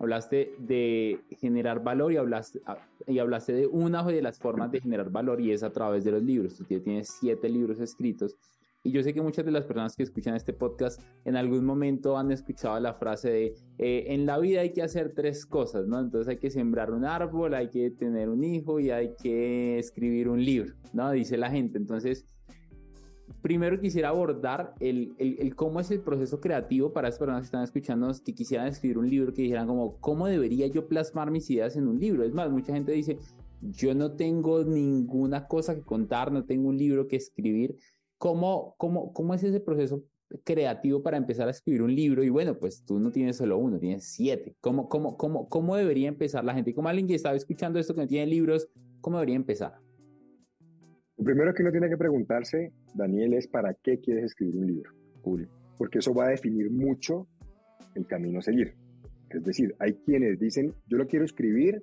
hablaste 0.00 0.56
de 0.58 1.20
generar 1.38 1.80
valor 1.84 2.12
y 2.12 2.16
hablaste, 2.16 2.60
ah, 2.66 2.78
y 3.06 3.20
hablaste 3.20 3.52
de 3.52 3.68
una 3.68 4.02
de 4.02 4.20
las 4.20 4.40
formas 4.40 4.72
de 4.72 4.80
generar 4.80 5.10
valor 5.10 5.40
y 5.40 5.52
es 5.52 5.62
a 5.62 5.70
través 5.70 6.02
de 6.02 6.10
los 6.10 6.24
libros. 6.24 6.56
Tú 6.56 6.64
tienes 6.64 7.06
siete 7.20 7.48
libros 7.48 7.78
escritos 7.78 8.36
y 8.86 8.92
yo 8.92 9.02
sé 9.02 9.12
que 9.12 9.20
muchas 9.20 9.44
de 9.44 9.50
las 9.50 9.64
personas 9.64 9.96
que 9.96 10.04
escuchan 10.04 10.36
este 10.36 10.52
podcast 10.52 11.02
en 11.24 11.34
algún 11.34 11.64
momento 11.64 12.16
han 12.16 12.30
escuchado 12.30 12.78
la 12.78 12.94
frase 12.94 13.30
de 13.30 13.54
eh, 13.78 14.04
en 14.14 14.26
la 14.26 14.38
vida 14.38 14.60
hay 14.60 14.72
que 14.72 14.82
hacer 14.82 15.12
tres 15.12 15.44
cosas, 15.44 15.88
¿no? 15.88 15.98
Entonces 15.98 16.28
hay 16.28 16.36
que 16.36 16.50
sembrar 16.50 16.92
un 16.92 17.04
árbol, 17.04 17.54
hay 17.54 17.68
que 17.68 17.90
tener 17.90 18.28
un 18.28 18.44
hijo 18.44 18.78
y 18.78 18.90
hay 18.90 19.16
que 19.20 19.80
escribir 19.80 20.28
un 20.28 20.44
libro, 20.44 20.74
¿no? 20.92 21.10
Dice 21.10 21.36
la 21.36 21.50
gente. 21.50 21.78
Entonces, 21.78 22.26
primero 23.42 23.80
quisiera 23.80 24.10
abordar 24.10 24.74
el, 24.78 25.14
el, 25.18 25.56
cómo 25.56 25.80
es 25.80 25.90
el 25.90 26.00
proceso 26.00 26.40
creativo 26.40 26.92
para 26.92 27.08
las 27.08 27.18
personas 27.18 27.40
que 27.40 27.46
están 27.46 27.64
escuchando, 27.64 28.12
que 28.24 28.34
quisieran 28.34 28.68
escribir 28.68 28.98
un 28.98 29.10
libro, 29.10 29.34
que 29.34 29.42
dijeran 29.42 29.66
como, 29.66 29.96
¿cómo 29.98 30.28
debería 30.28 30.68
yo 30.68 30.86
plasmar 30.86 31.32
mis 31.32 31.50
ideas 31.50 31.74
en 31.74 31.88
un 31.88 31.98
libro? 31.98 32.22
Es 32.22 32.32
más, 32.32 32.50
mucha 32.52 32.72
gente 32.72 32.92
dice, 32.92 33.18
yo 33.60 33.94
no 33.94 34.12
tengo 34.12 34.64
ninguna 34.64 35.48
cosa 35.48 35.74
que 35.74 35.82
contar, 35.82 36.30
no 36.30 36.44
tengo 36.44 36.68
un 36.68 36.76
libro 36.76 37.08
que 37.08 37.16
escribir. 37.16 37.76
¿Cómo, 38.18 38.74
cómo, 38.78 39.12
cómo 39.12 39.34
es 39.34 39.42
ese 39.42 39.60
proceso 39.60 40.04
creativo 40.44 41.02
para 41.02 41.16
empezar 41.16 41.48
a 41.48 41.50
escribir 41.50 41.82
un 41.82 41.94
libro? 41.94 42.24
Y 42.24 42.30
bueno, 42.30 42.58
pues 42.58 42.84
tú 42.84 42.98
no 42.98 43.10
tienes 43.10 43.36
solo 43.36 43.58
uno, 43.58 43.78
tienes 43.78 44.04
siete. 44.04 44.56
¿Cómo, 44.60 44.88
cómo, 44.88 45.16
cómo, 45.16 45.48
cómo 45.48 45.76
debería 45.76 46.08
empezar 46.08 46.44
la 46.44 46.54
gente? 46.54 46.74
Como 46.74 46.88
alguien 46.88 47.06
que 47.06 47.14
estaba 47.14 47.36
escuchando 47.36 47.78
esto 47.78 47.94
que 47.94 48.00
no 48.02 48.06
tiene 48.06 48.26
libros, 48.26 48.68
¿cómo 49.00 49.18
debería 49.18 49.36
empezar? 49.36 49.74
Lo 51.18 51.24
primero 51.24 51.54
que 51.54 51.62
uno 51.62 51.70
tiene 51.70 51.88
que 51.88 51.96
preguntarse, 51.96 52.72
Daniel, 52.94 53.34
es 53.34 53.48
para 53.48 53.74
qué 53.74 54.00
quieres 54.00 54.24
escribir 54.24 54.56
un 54.56 54.66
libro. 54.66 54.90
Porque 55.78 55.98
eso 55.98 56.14
va 56.14 56.26
a 56.26 56.30
definir 56.30 56.70
mucho 56.70 57.26
el 57.94 58.06
camino 58.06 58.38
a 58.38 58.42
seguir. 58.42 58.74
Es 59.30 59.42
decir, 59.42 59.74
hay 59.78 59.94
quienes 60.04 60.38
dicen, 60.38 60.72
yo 60.86 60.98
lo 60.98 61.06
quiero 61.06 61.24
escribir 61.24 61.82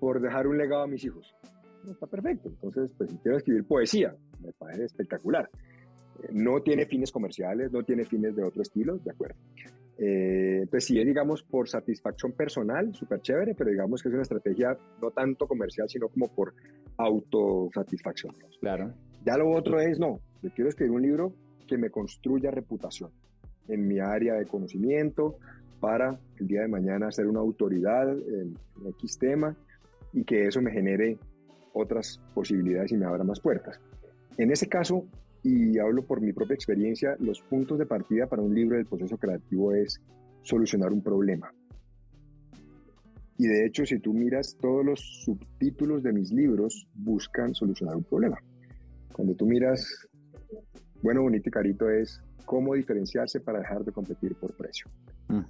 por 0.00 0.20
dejar 0.20 0.46
un 0.46 0.56
legado 0.56 0.82
a 0.82 0.86
mis 0.86 1.04
hijos. 1.04 1.34
No, 1.84 1.92
está 1.92 2.06
perfecto. 2.06 2.48
Entonces, 2.48 2.92
pues 2.96 3.10
si 3.10 3.18
quiero 3.18 3.36
escribir 3.36 3.64
poesía, 3.64 4.16
me 4.42 4.52
parece 4.52 4.84
espectacular. 4.84 5.48
Eh, 6.22 6.28
no 6.32 6.60
tiene 6.62 6.86
fines 6.86 7.10
comerciales, 7.10 7.72
no 7.72 7.82
tiene 7.82 8.04
fines 8.04 8.34
de 8.36 8.42
otro 8.42 8.62
estilo, 8.62 8.98
de 8.98 9.10
acuerdo. 9.10 9.36
Eh, 9.98 10.60
entonces, 10.62 10.84
si 10.86 10.98
es, 10.98 11.06
digamos, 11.06 11.42
por 11.42 11.68
satisfacción 11.68 12.32
personal, 12.32 12.94
súper 12.94 13.20
chévere, 13.20 13.54
pero 13.54 13.70
digamos 13.70 14.02
que 14.02 14.08
es 14.08 14.14
una 14.14 14.22
estrategia 14.22 14.76
no 15.00 15.10
tanto 15.10 15.46
comercial, 15.46 15.88
sino 15.88 16.08
como 16.08 16.28
por 16.28 16.54
autosatisfacción. 16.96 18.34
Claro. 18.60 18.92
Ya 19.24 19.36
lo 19.36 19.50
otro 19.50 19.80
es, 19.80 19.98
no, 19.98 20.20
yo 20.42 20.50
quiero 20.54 20.68
escribir 20.68 20.92
un 20.92 21.02
libro 21.02 21.32
que 21.68 21.78
me 21.78 21.90
construya 21.90 22.50
reputación 22.50 23.10
en 23.68 23.86
mi 23.86 24.00
área 24.00 24.34
de 24.34 24.46
conocimiento 24.46 25.38
para 25.80 26.18
el 26.38 26.46
día 26.46 26.62
de 26.62 26.68
mañana 26.68 27.10
ser 27.10 27.26
una 27.26 27.40
autoridad 27.40 28.08
en, 28.08 28.56
X 28.98 29.18
tema 29.18 29.56
y 30.12 30.24
que 30.24 30.46
eso 30.46 30.60
me 30.60 30.72
genere 30.72 31.18
otras 31.72 32.20
posibilidades 32.34 32.92
y 32.92 32.96
me 32.96 33.06
abra 33.06 33.24
más 33.24 33.40
puertas. 33.40 33.80
En 34.38 34.50
ese 34.50 34.68
caso, 34.68 35.06
y 35.42 35.78
hablo 35.78 36.04
por 36.04 36.20
mi 36.20 36.32
propia 36.32 36.54
experiencia, 36.54 37.16
los 37.18 37.40
puntos 37.42 37.78
de 37.78 37.86
partida 37.86 38.26
para 38.26 38.42
un 38.42 38.54
libro 38.54 38.76
del 38.76 38.86
proceso 38.86 39.16
creativo 39.16 39.72
es 39.72 40.00
solucionar 40.42 40.92
un 40.92 41.02
problema. 41.02 41.52
Y 43.38 43.46
de 43.46 43.66
hecho, 43.66 43.84
si 43.84 43.98
tú 43.98 44.12
miras 44.14 44.56
todos 44.60 44.84
los 44.84 45.00
subtítulos 45.24 46.02
de 46.02 46.12
mis 46.12 46.30
libros, 46.30 46.86
buscan 46.94 47.54
solucionar 47.54 47.96
un 47.96 48.04
problema. 48.04 48.38
Cuando 49.12 49.34
tú 49.34 49.46
miras, 49.46 50.08
bueno, 51.02 51.22
bonito 51.22 51.48
y 51.48 51.52
carito 51.52 51.90
es 51.90 52.22
cómo 52.44 52.74
diferenciarse 52.74 53.40
para 53.40 53.58
dejar 53.60 53.84
de 53.84 53.92
competir 53.92 54.36
por 54.36 54.56
precio. 54.56 54.86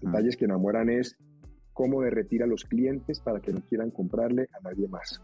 Detalles 0.00 0.36
que 0.36 0.44
enamoran 0.44 0.88
es 0.88 1.16
cómo 1.72 2.02
derretir 2.02 2.42
a 2.42 2.46
los 2.46 2.64
clientes 2.64 3.20
para 3.20 3.40
que 3.40 3.52
no 3.52 3.60
quieran 3.62 3.90
comprarle 3.90 4.48
a 4.52 4.68
nadie 4.68 4.88
más. 4.88 5.20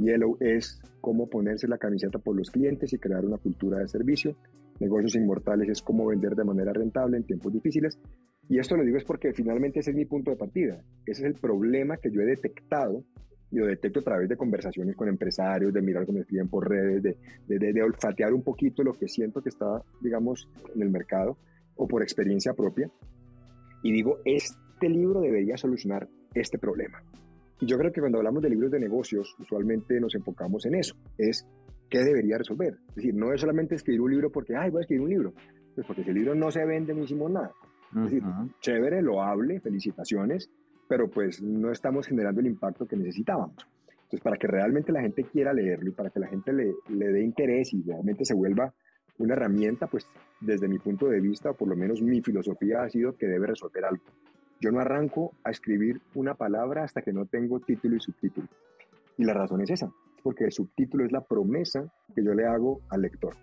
Yellow 0.00 0.36
es 0.40 0.80
cómo 1.00 1.28
ponerse 1.28 1.68
la 1.68 1.78
camiseta 1.78 2.18
por 2.18 2.36
los 2.36 2.50
clientes 2.50 2.92
y 2.92 2.98
crear 2.98 3.24
una 3.24 3.38
cultura 3.38 3.78
de 3.78 3.88
servicio. 3.88 4.36
Negocios 4.78 5.14
inmortales 5.14 5.68
es 5.68 5.82
cómo 5.82 6.06
vender 6.06 6.34
de 6.34 6.44
manera 6.44 6.72
rentable 6.72 7.16
en 7.16 7.24
tiempos 7.24 7.52
difíciles. 7.52 7.98
Y 8.48 8.58
esto 8.58 8.76
lo 8.76 8.84
digo 8.84 8.96
es 8.96 9.04
porque 9.04 9.32
finalmente 9.32 9.80
ese 9.80 9.90
es 9.90 9.96
mi 9.96 10.06
punto 10.06 10.30
de 10.30 10.36
partida. 10.36 10.82
Ese 11.06 11.22
es 11.22 11.26
el 11.26 11.34
problema 11.34 11.96
que 11.98 12.10
yo 12.10 12.20
he 12.20 12.26
detectado 12.26 13.04
y 13.50 13.56
lo 13.56 13.66
detecto 13.66 14.00
a 14.00 14.02
través 14.02 14.28
de 14.28 14.36
conversaciones 14.36 14.96
con 14.96 15.08
empresarios, 15.08 15.72
de 15.72 15.82
mirar 15.82 16.06
cómo 16.06 16.16
me 16.16 16.22
escriben 16.22 16.48
por 16.48 16.68
redes, 16.68 17.02
de, 17.02 17.16
de, 17.46 17.72
de, 17.72 17.82
olfatear 17.82 18.32
un 18.32 18.42
poquito 18.42 18.82
lo 18.82 18.92
que 18.92 19.08
siento 19.08 19.42
que 19.42 19.48
está, 19.48 19.82
digamos, 20.00 20.48
en 20.74 20.82
el 20.82 20.90
mercado 20.90 21.36
o 21.74 21.88
por 21.88 22.02
experiencia 22.02 22.54
propia. 22.54 22.90
Y 23.82 23.92
digo, 23.92 24.18
este 24.24 24.88
libro 24.88 25.20
debería 25.20 25.56
solucionar 25.56 26.08
este 26.34 26.58
problema. 26.58 27.02
Y 27.60 27.66
yo 27.66 27.76
creo 27.76 27.92
que 27.92 28.00
cuando 28.00 28.18
hablamos 28.18 28.42
de 28.42 28.50
libros 28.50 28.70
de 28.70 28.80
negocios, 28.80 29.34
usualmente 29.38 30.00
nos 30.00 30.14
enfocamos 30.14 30.64
en 30.66 30.76
eso, 30.76 30.94
es 31.18 31.46
qué 31.88 31.98
debería 31.98 32.38
resolver. 32.38 32.78
Es 32.88 32.94
decir, 32.96 33.14
no 33.14 33.32
es 33.32 33.40
solamente 33.40 33.74
escribir 33.74 34.00
un 34.00 34.10
libro 34.10 34.30
porque, 34.30 34.56
ay, 34.56 34.70
voy 34.70 34.78
a 34.78 34.82
escribir 34.82 35.02
un 35.02 35.10
libro, 35.10 35.34
pues 35.74 35.86
porque 35.86 36.02
si 36.02 36.10
el 36.10 36.16
libro 36.16 36.34
no 36.34 36.50
se 36.50 36.64
vende, 36.64 36.94
no 36.94 37.04
hicimos 37.04 37.30
nada. 37.30 37.52
Es 37.94 38.04
decir, 38.04 38.22
chévere, 38.60 39.02
lo 39.02 39.22
hable, 39.22 39.60
felicitaciones, 39.60 40.48
pero 40.88 41.08
pues 41.10 41.42
no 41.42 41.70
estamos 41.70 42.06
generando 42.06 42.40
el 42.40 42.46
impacto 42.46 42.86
que 42.86 42.96
necesitábamos. 42.96 43.56
Entonces, 43.88 44.20
para 44.22 44.36
que 44.36 44.46
realmente 44.46 44.92
la 44.92 45.02
gente 45.02 45.24
quiera 45.24 45.52
leerlo 45.52 45.90
y 45.90 45.92
para 45.92 46.10
que 46.10 46.20
la 46.20 46.28
gente 46.28 46.52
le, 46.52 46.72
le 46.88 47.12
dé 47.12 47.22
interés 47.22 47.72
y 47.74 47.82
realmente 47.82 48.24
se 48.24 48.34
vuelva 48.34 48.72
una 49.18 49.34
herramienta, 49.34 49.86
pues 49.86 50.06
desde 50.40 50.66
mi 50.66 50.78
punto 50.78 51.06
de 51.06 51.20
vista, 51.20 51.50
o 51.50 51.54
por 51.54 51.68
lo 51.68 51.76
menos 51.76 52.00
mi 52.00 52.22
filosofía 52.22 52.82
ha 52.82 52.88
sido 52.88 53.16
que 53.16 53.26
debe 53.26 53.48
resolver 53.48 53.84
algo. 53.84 54.02
Yo 54.60 54.70
no 54.70 54.80
arranco 54.80 55.32
a 55.42 55.50
escribir 55.50 56.02
una 56.14 56.34
palabra 56.34 56.84
hasta 56.84 57.00
que 57.00 57.14
no 57.14 57.24
tengo 57.24 57.60
título 57.60 57.96
y 57.96 58.00
subtítulo. 58.00 58.46
Y 59.16 59.24
la 59.24 59.32
razón 59.32 59.62
es 59.62 59.70
esa, 59.70 59.90
porque 60.22 60.44
el 60.44 60.52
subtítulo 60.52 61.04
es 61.04 61.12
la 61.12 61.24
promesa 61.24 61.90
que 62.14 62.22
yo 62.22 62.34
le 62.34 62.46
hago 62.46 62.82
al 62.90 63.00
lector. 63.00 63.34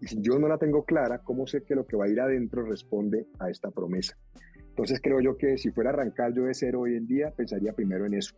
Y 0.00 0.06
si 0.06 0.20
yo 0.22 0.38
no 0.38 0.48
la 0.48 0.56
tengo 0.56 0.84
clara, 0.84 1.18
¿cómo 1.18 1.46
sé 1.46 1.62
que 1.62 1.74
lo 1.74 1.86
que 1.86 1.96
va 1.96 2.06
a 2.06 2.08
ir 2.08 2.20
adentro 2.20 2.64
responde 2.64 3.26
a 3.38 3.50
esta 3.50 3.70
promesa? 3.70 4.16
Entonces 4.56 5.00
creo 5.02 5.20
yo 5.20 5.36
que 5.36 5.58
si 5.58 5.70
fuera 5.70 5.90
a 5.90 5.92
arrancar 5.92 6.32
yo 6.32 6.44
de 6.44 6.54
cero 6.54 6.80
hoy 6.80 6.96
en 6.96 7.06
día, 7.06 7.30
pensaría 7.30 7.74
primero 7.74 8.06
en 8.06 8.14
eso. 8.14 8.34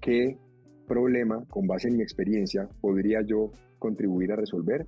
¿Qué 0.00 0.38
problema, 0.86 1.44
con 1.50 1.66
base 1.66 1.88
en 1.88 1.98
mi 1.98 2.02
experiencia, 2.02 2.66
podría 2.80 3.20
yo 3.20 3.52
contribuir 3.78 4.32
a 4.32 4.36
resolver? 4.36 4.86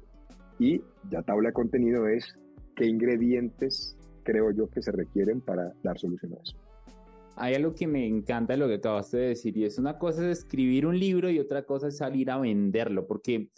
Y 0.59 0.83
ya 1.11 1.23
tabla 1.23 1.51
de 1.51 1.53
contenido 1.53 2.09
es 2.09 2.35
qué 2.75 2.87
ingredientes 2.87 3.97
creo 4.25 4.51
yo 4.51 4.71
que 4.71 4.81
se 4.81 4.93
requieren 4.93 5.43
para 5.43 5.75
dar 5.83 5.99
solución 5.99 6.33
a 6.33 6.43
eso. 6.43 6.70
Hay 7.43 7.55
algo 7.55 7.75
que 7.75 7.87
me 7.87 8.07
encanta 8.07 8.53
de 8.53 8.59
lo 8.59 8.69
que 8.69 8.75
acabaste 8.75 9.17
de 9.17 9.29
decir 9.29 9.57
y 9.57 9.65
es 9.65 9.79
una 9.79 9.99
cosa 9.99 10.31
es 10.31 10.41
escribir 10.41 10.85
un 10.85 10.99
libro 10.99 11.31
y 11.31 11.39
otra 11.39 11.65
cosa 11.65 11.89
es 11.89 11.97
salir 11.97 12.31
a 12.31 12.37
venderlo, 12.37 13.07
porque 13.07 13.49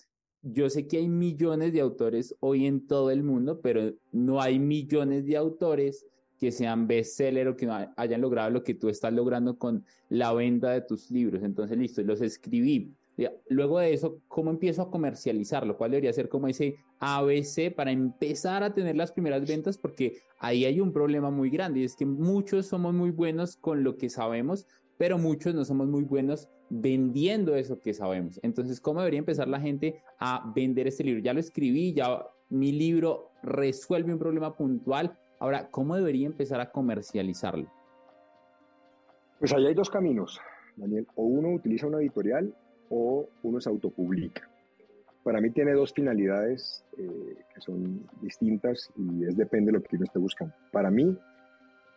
yo 0.40 0.70
sé 0.70 0.86
que 0.86 0.98
hay 0.98 1.08
millones 1.08 1.72
de 1.72 1.80
autores 1.80 2.36
hoy 2.38 2.66
en 2.66 2.86
todo 2.86 3.10
el 3.10 3.24
mundo, 3.24 3.60
pero 3.60 3.92
no 4.12 4.40
hay 4.40 4.60
millones 4.60 5.26
de 5.26 5.36
autores 5.36 6.06
que 6.38 6.52
sean 6.52 6.86
bestseller 6.86 7.48
o 7.48 7.56
que 7.56 7.68
hayan 7.96 8.20
logrado 8.20 8.50
lo 8.50 8.62
que 8.62 8.74
tú 8.74 8.88
estás 8.88 9.12
logrando 9.12 9.58
con 9.58 9.84
la 10.08 10.32
venta 10.32 10.70
de 10.70 10.82
tus 10.82 11.10
libros. 11.10 11.42
Entonces, 11.42 11.76
listo, 11.76 12.02
los 12.02 12.20
escribí. 12.20 12.94
Luego 13.48 13.78
de 13.78 13.92
eso, 13.92 14.20
¿cómo 14.28 14.50
empiezo 14.50 14.82
a 14.82 14.90
comercializarlo? 14.90 15.76
¿Cuál 15.76 15.92
debería 15.92 16.12
ser 16.12 16.28
como 16.28 16.48
ese 16.48 16.76
ABC 16.98 17.74
para 17.74 17.90
empezar 17.90 18.62
a 18.62 18.74
tener 18.74 18.96
las 18.96 19.12
primeras 19.12 19.46
ventas? 19.46 19.78
Porque 19.78 20.18
ahí 20.38 20.64
hay 20.64 20.80
un 20.80 20.92
problema 20.92 21.30
muy 21.30 21.50
grande 21.50 21.80
y 21.80 21.84
es 21.84 21.96
que 21.96 22.06
muchos 22.06 22.66
somos 22.66 22.94
muy 22.94 23.10
buenos 23.10 23.56
con 23.56 23.84
lo 23.84 23.96
que 23.96 24.08
sabemos, 24.08 24.66
pero 24.98 25.18
muchos 25.18 25.54
no 25.54 25.64
somos 25.64 25.88
muy 25.88 26.04
buenos 26.04 26.48
vendiendo 26.70 27.54
eso 27.54 27.78
que 27.80 27.94
sabemos. 27.94 28.40
Entonces, 28.42 28.80
¿cómo 28.80 29.00
debería 29.00 29.18
empezar 29.18 29.48
la 29.48 29.60
gente 29.60 30.02
a 30.18 30.50
vender 30.54 30.86
este 30.86 31.04
libro? 31.04 31.22
Ya 31.22 31.34
lo 31.34 31.40
escribí, 31.40 31.92
ya 31.92 32.26
mi 32.48 32.72
libro 32.72 33.30
resuelve 33.42 34.12
un 34.12 34.18
problema 34.18 34.54
puntual, 34.54 35.18
Ahora, 35.42 35.68
¿cómo 35.72 35.96
debería 35.96 36.28
empezar 36.28 36.60
a 36.60 36.70
comercializarlo? 36.70 37.66
Pues 39.40 39.52
ahí 39.52 39.66
hay 39.66 39.74
dos 39.74 39.90
caminos, 39.90 40.40
Daniel. 40.76 41.04
O 41.16 41.24
uno 41.24 41.48
utiliza 41.48 41.88
una 41.88 41.98
editorial 41.98 42.54
o 42.90 43.28
uno 43.42 43.60
se 43.60 43.68
autopublica. 43.68 44.48
Para 45.22 45.40
mí 45.40 45.50
tiene 45.50 45.72
dos 45.72 45.92
finalidades 45.92 46.84
eh, 46.98 47.36
que 47.54 47.60
son 47.60 48.08
distintas 48.20 48.90
y 48.96 49.24
es 49.24 49.36
depende 49.36 49.70
de 49.70 49.78
lo 49.78 49.82
que 49.82 49.96
uno 49.96 50.04
esté 50.04 50.18
buscando. 50.18 50.54
Para 50.72 50.90
mí, 50.90 51.16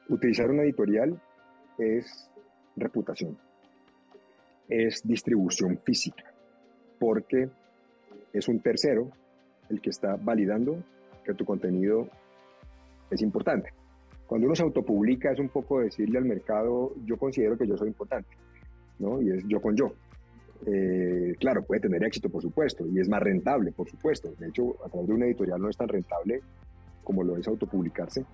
utilizar 0.09 0.49
una 0.49 0.63
editorial 0.63 1.19
es 1.77 2.29
reputación, 2.75 3.37
es 4.69 5.01
distribución 5.03 5.79
física, 5.83 6.23
porque 6.99 7.49
es 8.31 8.47
un 8.47 8.59
tercero 8.59 9.11
el 9.69 9.81
que 9.81 9.89
está 9.89 10.15
validando 10.17 10.83
que 11.23 11.33
tu 11.33 11.45
contenido 11.45 12.07
es 13.09 13.21
importante. 13.21 13.69
Cuando 14.27 14.47
uno 14.47 14.55
se 14.55 14.63
autopublica 14.63 15.31
es 15.31 15.39
un 15.39 15.49
poco 15.49 15.79
decirle 15.79 16.17
al 16.17 16.25
mercado, 16.25 16.93
yo 17.05 17.17
considero 17.17 17.57
que 17.57 17.67
yo 17.67 17.77
soy 17.77 17.89
importante, 17.89 18.29
¿no? 18.99 19.21
Y 19.21 19.31
es 19.31 19.43
yo 19.47 19.61
con 19.61 19.75
yo. 19.75 19.93
Eh, 20.65 21.35
claro, 21.39 21.63
puede 21.63 21.81
tener 21.81 22.03
éxito, 22.03 22.29
por 22.29 22.41
supuesto, 22.41 22.85
y 22.87 22.99
es 22.99 23.09
más 23.09 23.21
rentable, 23.21 23.71
por 23.71 23.89
supuesto. 23.89 24.33
De 24.37 24.47
hecho, 24.47 24.75
a 24.85 24.89
través 24.89 25.07
de 25.07 25.13
una 25.13 25.25
editorial 25.25 25.61
no 25.61 25.69
es 25.69 25.77
tan 25.77 25.87
rentable 25.87 26.41
como 27.03 27.23
lo 27.23 27.37
es 27.37 27.47
autopublicarse, 27.47 28.25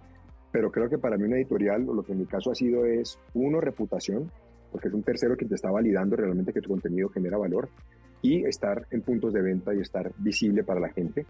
pero 0.51 0.71
creo 0.71 0.89
que 0.89 0.97
para 0.97 1.17
mí 1.17 1.23
una 1.23 1.37
editorial, 1.37 1.83
lo 1.83 2.03
que 2.03 2.13
en 2.13 2.19
mi 2.19 2.25
caso 2.25 2.51
ha 2.51 2.55
sido 2.55 2.85
es, 2.85 3.19
uno, 3.33 3.59
reputación, 3.59 4.31
porque 4.71 4.87
es 4.87 4.93
un 4.93 5.03
tercero 5.03 5.35
que 5.35 5.45
te 5.45 5.55
está 5.55 5.69
validando 5.69 6.15
realmente 6.15 6.53
que 6.53 6.61
tu 6.61 6.69
contenido 6.69 7.09
genera 7.09 7.37
valor, 7.37 7.69
y 8.21 8.45
estar 8.45 8.85
en 8.91 9.01
puntos 9.01 9.33
de 9.33 9.41
venta 9.41 9.73
y 9.73 9.79
estar 9.79 10.11
visible 10.17 10.63
para 10.63 10.79
la 10.79 10.89
gente. 10.89 11.25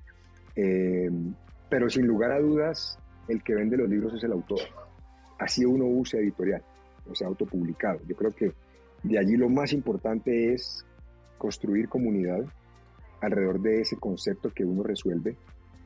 Eh, 0.55 1.09
pero 1.69 1.89
sin 1.89 2.05
lugar 2.05 2.31
a 2.31 2.39
dudas, 2.39 2.99
el 3.27 3.41
que 3.43 3.55
vende 3.55 3.77
los 3.77 3.89
libros 3.89 4.13
es 4.13 4.23
el 4.23 4.33
autor. 4.33 4.59
Así 5.39 5.65
uno 5.65 5.85
use 5.85 6.19
editorial, 6.19 6.61
o 7.09 7.15
sea, 7.15 7.27
autopublicado. 7.27 7.99
Yo 8.07 8.15
creo 8.15 8.31
que 8.31 8.51
de 9.03 9.19
allí 9.19 9.35
lo 9.35 9.49
más 9.49 9.73
importante 9.73 10.53
es 10.53 10.85
construir 11.37 11.89
comunidad 11.89 12.45
alrededor 13.21 13.59
de 13.61 13.81
ese 13.81 13.97
concepto 13.97 14.51
que 14.51 14.63
uno 14.63 14.83
resuelve 14.83 15.37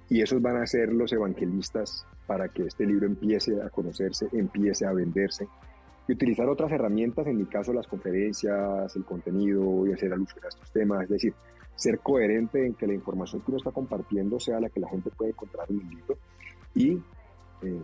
y 0.09 0.21
esos 0.21 0.41
van 0.41 0.57
a 0.57 0.67
ser 0.67 0.93
los 0.93 1.11
evangelistas 1.13 2.05
para 2.27 2.49
que 2.49 2.63
este 2.63 2.85
libro 2.85 3.05
empiece 3.05 3.61
a 3.61 3.69
conocerse, 3.69 4.27
empiece 4.33 4.85
a 4.85 4.93
venderse 4.93 5.47
y 6.07 6.13
utilizar 6.13 6.47
otras 6.47 6.71
herramientas, 6.71 7.25
en 7.27 7.37
mi 7.37 7.45
caso 7.45 7.73
las 7.73 7.87
conferencias, 7.87 8.95
el 8.95 9.05
contenido 9.05 9.87
y 9.87 9.93
hacer 9.93 10.13
alusión 10.13 10.45
a 10.45 10.49
estos 10.49 10.71
temas, 10.71 11.03
es 11.03 11.09
decir, 11.09 11.33
ser 11.75 11.99
coherente 11.99 12.65
en 12.65 12.73
que 12.75 12.87
la 12.87 12.93
información 12.93 13.41
que 13.41 13.51
uno 13.51 13.57
está 13.57 13.71
compartiendo 13.71 14.39
sea 14.39 14.59
la 14.59 14.69
que 14.69 14.79
la 14.79 14.89
gente 14.89 15.09
puede 15.09 15.31
encontrar 15.31 15.65
en 15.69 15.81
el 15.81 15.89
libro 15.89 16.17
y 16.75 16.91
eh, 17.63 17.81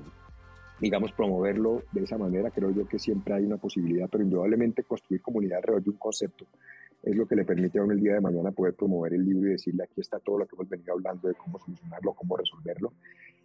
digamos, 0.82 1.13
promoverlo 1.13 1.84
de 1.91 2.04
esa 2.04 2.17
manera, 2.17 2.50
creo 2.52 2.72
yo 2.72 2.88
que 2.88 3.00
siempre 3.00 3.36
hay 3.36 3.46
una 3.46 3.58
posibilidad, 3.58 4.10
pero 4.10 4.24
indudablemente 4.24 4.84
construir 4.84 5.22
comunidad 5.22 5.60
alrededor 5.60 5.84
de 5.84 5.89
un 5.91 5.98
concepto 5.98 6.46
es 7.04 7.15
lo 7.15 7.26
que 7.26 7.36
le 7.36 7.46
permite 7.46 7.80
a 7.80 7.84
uno 7.84 7.94
el 7.94 8.00
día 8.00 8.13
de 8.13 8.22
mañana 8.22 8.52
poder 8.52 8.76
promover 8.76 9.13
el 9.13 9.26
libro 9.26 9.48
y 9.50 9.54
decirle 9.54 9.84
aquí 9.84 10.02
está 10.02 10.20
todo 10.20 10.38
lo 10.38 10.46
que 10.46 10.56
hemos 10.56 10.70
venido 10.70 10.94
hablando 10.94 11.28
de 11.28 11.34
cómo 11.34 11.58
solucionarlo, 11.58 12.13
cómo 12.13 12.38
resolverlo. 12.38 12.94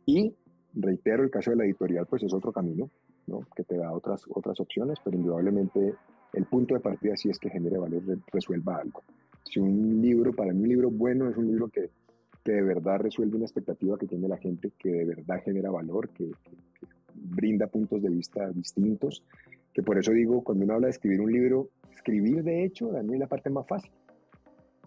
Y 0.04 0.34
reitero, 0.74 1.22
el 1.22 1.30
caso 1.30 1.52
de 1.52 1.56
la 1.56 1.64
editorial, 1.64 2.06
pues 2.06 2.22
es 2.22 2.34
otro 2.34 2.52
camino. 2.52 2.90
¿no? 3.26 3.40
que 3.54 3.64
te 3.64 3.76
da 3.76 3.92
otras, 3.92 4.24
otras 4.28 4.58
opciones, 4.60 4.98
pero 5.04 5.16
indudablemente 5.16 5.94
el 6.32 6.44
punto 6.44 6.74
de 6.74 6.80
partida 6.80 7.16
sí 7.16 7.28
es 7.28 7.38
que 7.38 7.50
genere 7.50 7.78
valor, 7.78 8.02
resuelva 8.32 8.76
algo. 8.76 9.02
Si 9.44 9.60
un 9.60 10.00
libro, 10.00 10.32
para 10.32 10.52
mí 10.52 10.62
un 10.62 10.68
libro 10.68 10.90
bueno 10.90 11.28
es 11.28 11.36
un 11.36 11.46
libro 11.46 11.68
que, 11.68 11.90
que 12.44 12.52
de 12.52 12.62
verdad 12.62 13.00
resuelve 13.00 13.36
una 13.36 13.46
expectativa 13.46 13.98
que 13.98 14.06
tiene 14.06 14.28
la 14.28 14.36
gente, 14.36 14.72
que 14.78 14.90
de 14.90 15.04
verdad 15.04 15.42
genera 15.44 15.70
valor, 15.70 16.08
que, 16.10 16.30
brinda 17.16 17.66
puntos 17.66 18.02
de 18.02 18.10
vista 18.10 18.48
distintos, 18.50 19.24
que 19.72 19.82
por 19.82 19.98
eso 19.98 20.12
digo, 20.12 20.42
cuando 20.42 20.64
uno 20.64 20.74
habla 20.74 20.86
de 20.86 20.92
escribir 20.92 21.20
un 21.20 21.32
libro, 21.32 21.68
escribir 21.90 22.42
de 22.42 22.64
hecho, 22.64 22.96
a 22.96 23.02
mí 23.02 23.14
es 23.14 23.20
la 23.20 23.26
parte 23.26 23.50
más 23.50 23.66
fácil. 23.66 23.90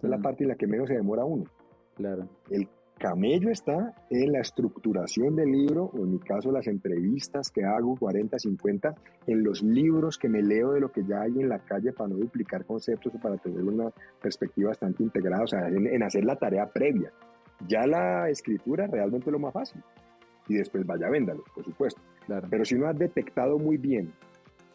Es 0.02 0.10
la 0.10 0.18
parte 0.18 0.44
en 0.44 0.50
la 0.50 0.56
que 0.56 0.68
menos 0.68 0.88
se 0.88 0.96
demora 0.96 1.26
uno. 1.26 1.46
Claro. 1.96 2.30
El 2.50 2.68
camello 3.00 3.50
está 3.50 3.94
en 4.10 4.34
la 4.34 4.42
estructuración 4.42 5.36
del 5.36 5.52
libro, 5.52 5.86
o 5.86 5.98
en 6.00 6.12
mi 6.12 6.20
caso 6.20 6.52
las 6.52 6.68
entrevistas 6.68 7.50
que 7.50 7.64
hago, 7.64 7.96
40, 7.96 8.38
50, 8.38 8.96
en 9.26 9.44
los 9.44 9.64
libros 9.64 10.18
que 10.18 10.30
me 10.30 10.44
leo 10.44 10.74
de 10.74 10.82
lo 10.82 10.92
que 10.92 11.04
ya 11.04 11.22
hay 11.22 11.40
en 11.40 11.50
la 11.50 11.60
calle 11.60 11.94
para 11.94 12.10
no 12.10 12.18
duplicar 12.18 12.66
conceptos 12.66 13.16
o 13.16 13.20
para 13.20 13.38
tener 13.38 13.64
una 13.64 13.90
perspectiva 14.22 14.70
bastante 14.70 15.02
integrada, 15.02 15.44
o 15.44 15.48
sea, 15.48 15.68
en, 15.70 16.04
hacer 16.04 16.26
la 16.26 16.36
tarea 16.36 16.68
previa. 16.68 17.12
Ya 17.68 17.88
la 17.88 18.30
escritura 18.30 18.88
realmente 18.88 19.30
es 19.30 19.32
lo 19.32 19.40
más 19.40 19.54
fácil. 19.54 19.82
Y 20.48 20.56
después 20.56 20.86
vaya, 20.86 21.10
véndalo, 21.10 21.44
por 21.56 21.64
supuesto. 21.64 22.02
Claro. 22.30 22.48
Pero 22.48 22.64
si 22.64 22.76
uno 22.76 22.86
ha 22.88 22.94
detectado 22.94 23.58
muy 23.58 23.78
bien 23.78 24.14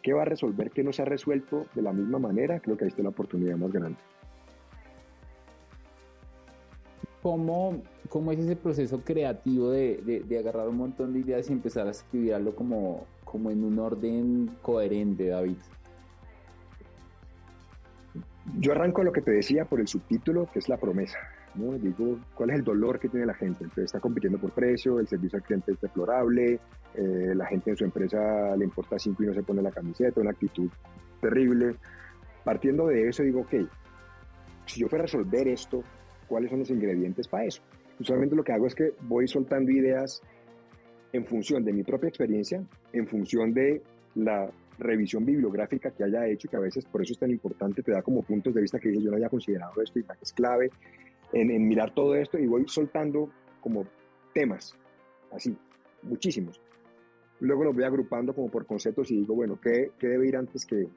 qué 0.03 0.11
va 0.11 0.23
a 0.23 0.25
resolver, 0.25 0.71
qué 0.71 0.83
no 0.83 0.91
se 0.91 1.03
ha 1.03 1.05
resuelto 1.05 1.67
de 1.73 1.81
la 1.81 1.93
misma 1.93 2.19
manera, 2.19 2.59
creo 2.59 2.75
que 2.75 2.83
ahí 2.83 2.89
está 2.89 3.01
la 3.01 3.09
oportunidad 3.09 3.55
más 3.55 3.71
grande. 3.71 3.97
¿Cómo, 7.21 7.81
cómo 8.09 8.33
es 8.33 8.39
ese 8.39 8.57
proceso 8.57 9.01
creativo 9.05 9.71
de, 9.71 10.23
de, 10.27 10.37
agarrar 10.37 10.67
un 10.67 10.75
montón 10.75 11.13
de 11.13 11.19
ideas 11.19 11.49
y 11.49 11.53
empezar 11.53 11.87
a 11.87 11.91
escribirlo 11.91 12.53
como, 12.53 13.05
como 13.23 13.51
en 13.51 13.63
un 13.63 13.79
orden 13.79 14.51
coherente, 14.61 15.27
David? 15.27 15.57
Yo 18.59 18.73
arranco 18.73 19.01
lo 19.01 19.13
que 19.13 19.21
te 19.21 19.31
decía 19.31 19.63
por 19.63 19.79
el 19.79 19.87
subtítulo, 19.87 20.49
que 20.51 20.59
es 20.59 20.67
la 20.67 20.75
promesa. 20.75 21.17
¿No? 21.57 21.77
Digo, 21.77 22.19
¿cuál 22.33 22.51
es 22.51 22.57
el 22.57 22.63
dolor 22.63 22.99
que 22.99 23.09
tiene 23.09 23.25
la 23.25 23.33
gente? 23.33 23.63
Entonces 23.63 23.85
está 23.85 23.99
compitiendo 23.99 24.37
por 24.37 24.51
precio, 24.51 24.99
el 24.99 25.07
servicio 25.07 25.37
al 25.37 25.43
cliente 25.43 25.71
es 25.71 25.81
deplorable, 25.81 26.59
eh, 26.93 27.33
la 27.35 27.45
gente 27.45 27.71
en 27.71 27.77
su 27.77 27.83
empresa 27.83 28.55
le 28.55 28.65
importa 28.65 28.97
cinco 28.99 29.23
y 29.23 29.27
no 29.27 29.33
se 29.33 29.43
pone 29.43 29.61
la 29.61 29.71
camiseta, 29.71 30.21
una 30.21 30.31
actitud 30.31 30.69
terrible. 31.21 31.75
Partiendo 32.43 32.87
de 32.87 33.07
eso, 33.07 33.23
digo, 33.23 33.41
ok, 33.41 33.53
si 34.65 34.81
yo 34.81 34.87
fuera 34.87 35.03
a 35.03 35.07
resolver 35.07 35.47
esto, 35.47 35.83
cuáles 36.27 36.49
son 36.49 36.59
los 36.59 36.69
ingredientes 36.69 37.27
para 37.27 37.45
eso. 37.45 37.61
Usualmente 37.99 38.35
lo 38.35 38.43
que 38.43 38.51
hago 38.51 38.67
es 38.67 38.75
que 38.75 38.93
voy 39.01 39.27
soltando 39.27 39.71
ideas 39.71 40.21
en 41.13 41.23
función 41.25 41.63
de 41.63 41.73
mi 41.73 41.83
propia 41.83 42.09
experiencia, 42.09 42.63
en 42.91 43.07
función 43.07 43.53
de 43.53 43.81
la 44.15 44.49
revisión 44.77 45.25
bibliográfica 45.25 45.91
que 45.91 46.03
haya 46.03 46.27
hecho, 46.27 46.49
que 46.49 46.57
a 46.57 46.59
veces 46.59 46.85
por 46.85 47.01
eso 47.01 47.13
es 47.13 47.19
tan 47.19 47.31
importante, 47.31 47.81
te 47.81 47.91
da 47.91 48.01
como 48.01 48.21
puntos 48.21 48.53
de 48.53 48.61
vista 48.61 48.79
que 48.79 48.93
yo 48.93 49.09
no 49.09 49.17
haya 49.17 49.29
considerado 49.29 49.81
esto 49.81 49.99
y 49.99 50.03
que 50.03 50.13
es 50.21 50.33
clave 50.33 50.69
en, 51.33 51.67
mirar 51.67 51.93
todo 51.93 52.15
esto 52.15 52.37
y 52.37 52.47
voy 52.47 52.67
soltando 52.67 53.29
como 53.61 53.85
temas, 54.33 54.75
así, 55.31 55.55
muchísimos. 56.03 56.61
Luego 57.39 57.65
los 57.65 57.75
voy 57.75 57.83
agrupando 57.83 58.33
como 58.33 58.49
por 58.49 58.65
conceptos 58.65 59.11
y 59.11 59.17
digo, 59.17 59.35
bueno, 59.35 59.59
¿qué, 59.61 59.91
qué 59.99 60.07
debe 60.07 60.27
ir 60.27 60.37
antes 60.37 60.65
que, 60.65 60.87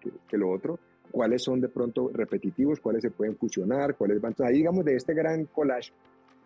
que, 0.00 0.10
que 0.28 0.38
lo 0.38 0.50
otro? 0.50 0.78
cuáles 1.12 1.42
son 1.42 1.60
de 1.60 1.68
pronto 1.68 2.10
repetitivos, 2.12 2.80
cuáles 2.80 3.02
se 3.02 3.10
pueden 3.10 3.36
fusionar, 3.36 3.94
cuáles 3.96 4.20
van. 4.20 4.34
Ahí, 4.40 4.54
digamos, 4.54 4.84
de 4.84 4.96
este 4.96 5.14
gran 5.14 5.44
collage, 5.44 5.92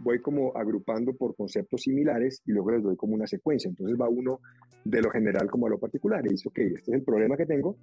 voy 0.01 0.20
como 0.20 0.55
agrupando 0.55 1.14
por 1.14 1.35
conceptos 1.35 1.83
similares 1.83 2.42
y 2.44 2.53
luego 2.53 2.72
les 2.72 2.83
doy 2.83 2.96
como 2.96 3.14
una 3.14 3.27
secuencia. 3.27 3.68
Entonces 3.68 3.96
va 3.99 4.09
uno 4.09 4.40
de 4.85 5.01
lo 5.01 5.11
general 5.11 5.51
como 5.51 5.66
a 5.66 5.70
lo 5.70 5.79
particular 5.79 6.27
y 6.27 6.31
dice, 6.31 6.49
ok, 6.49 6.59
este 6.59 6.90
es 6.90 6.99
el 6.99 7.03
problema 7.03 7.37
que 7.37 7.46
tengo, 7.46 7.77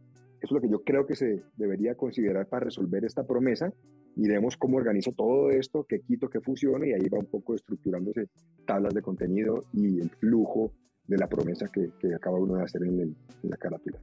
esto 0.43 0.58
es 0.58 0.62
lo 0.62 0.67
que 0.67 0.69
yo 0.69 0.84
creo 0.84 1.06
que 1.06 1.15
se 1.15 1.41
debería 1.56 1.95
considerar 1.95 2.47
para 2.49 2.65
resolver 2.65 3.06
esta 3.06 3.25
promesa. 3.25 3.71
Miremos 4.17 4.58
cómo 4.58 4.75
organizo 4.75 5.13
todo 5.13 5.49
esto, 5.49 5.86
qué 5.88 6.01
quito, 6.01 6.29
qué 6.29 6.41
funciona 6.41 6.86
y 6.86 6.91
ahí 6.91 7.08
va 7.08 7.17
un 7.17 7.27
poco 7.27 7.56
estructurándose 7.56 8.27
tablas 8.67 8.93
de 8.93 9.01
contenido 9.01 9.62
y 9.71 10.01
el 10.01 10.10
flujo 10.10 10.73
de 11.08 11.17
la 11.17 11.29
promesa 11.29 11.67
que, 11.71 11.91
que 11.97 12.13
acaba 12.13 12.38
uno 12.39 12.56
de 12.56 12.63
hacer 12.63 12.84
en, 12.84 12.99
el, 12.99 13.15
en 13.41 13.49
la 13.49 13.56
carátula. 13.56 14.01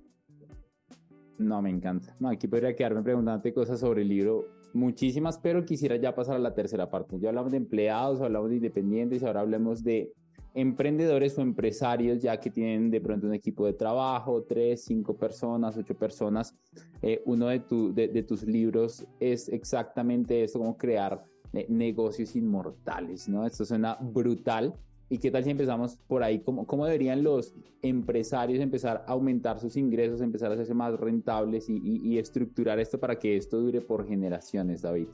No, 1.37 1.61
me 1.61 1.69
encanta. 1.69 2.17
No, 2.19 2.31
aquí 2.31 2.49
podría 2.49 2.75
quedarme 2.75 3.03
preguntándote 3.03 3.53
cosas 3.53 3.79
sobre 3.79 4.01
el 4.01 4.09
libro, 4.09 4.47
muchísimas, 4.73 5.39
pero 5.39 5.67
quisiera 5.67 5.97
ya 5.97 6.15
pasar 6.15 6.37
a 6.37 6.39
la 6.39 6.55
tercera 6.55 6.91
parte. 6.91 7.19
Ya 7.21 7.29
hablamos 7.29 7.51
de 7.51 7.59
empleados, 7.59 8.23
hablamos 8.23 8.49
de 8.49 8.57
independientes, 8.57 9.23
ahora 9.23 9.41
hablemos 9.41 9.85
de 9.85 10.11
emprendedores 10.55 11.37
o 11.39 11.43
empresarios 11.43 12.21
ya 12.23 12.39
que 12.39 12.51
tienen 12.51 12.91
de 12.91 13.01
pronto 13.01 13.27
un 13.27 13.35
equipo 13.35 13.67
de 13.67 13.73
trabajo, 13.73 14.43
tres, 14.43 14.85
cinco 14.85 15.17
personas, 15.17 15.77
ocho 15.77 15.95
personas. 15.95 16.55
Eh, 17.03 17.23
uno 17.27 17.49
de, 17.49 17.61
tu, 17.61 17.95
de, 17.95 18.23
tus 18.23 18.43
libros 18.45 19.07
es 19.19 19.49
exactamente 19.49 20.45
eso, 20.45 20.59
cómo 20.59 20.77
crear 20.77 21.25
eh, 21.53 21.67
negocios 21.69 22.37
inmortales, 22.37 23.29
¿no? 23.29 23.47
Esto 23.47 23.65
suena 23.65 23.97
brutal 24.01 24.75
¿Y 25.13 25.19
qué 25.19 25.33
tal 25.33 25.43
si 25.43 25.51
empezamos 25.51 25.97
por 26.07 26.23
ahí? 26.23 26.39
¿Cómo, 26.39 26.65
¿Cómo, 26.69 26.87
deberían 26.87 27.25
los 27.25 27.53
empresarios 27.83 28.61
empezar 28.61 29.05
a 29.09 29.11
aumentar 29.11 29.59
sus 29.59 29.77
ingresos, 29.77 30.21
empezar 30.21 30.53
a 30.53 30.55
hacerse 30.55 30.73
más 30.73 30.99
rentables 31.01 31.69
y, 31.69 31.81
y, 31.83 32.17
estructurar 32.19 32.79
esto 32.79 33.01
para 33.01 33.19
que 33.19 33.37
esto 33.37 33.61
dure 33.61 33.81
por 33.81 34.07
generaciones, 34.07 34.83
David? 34.83 35.09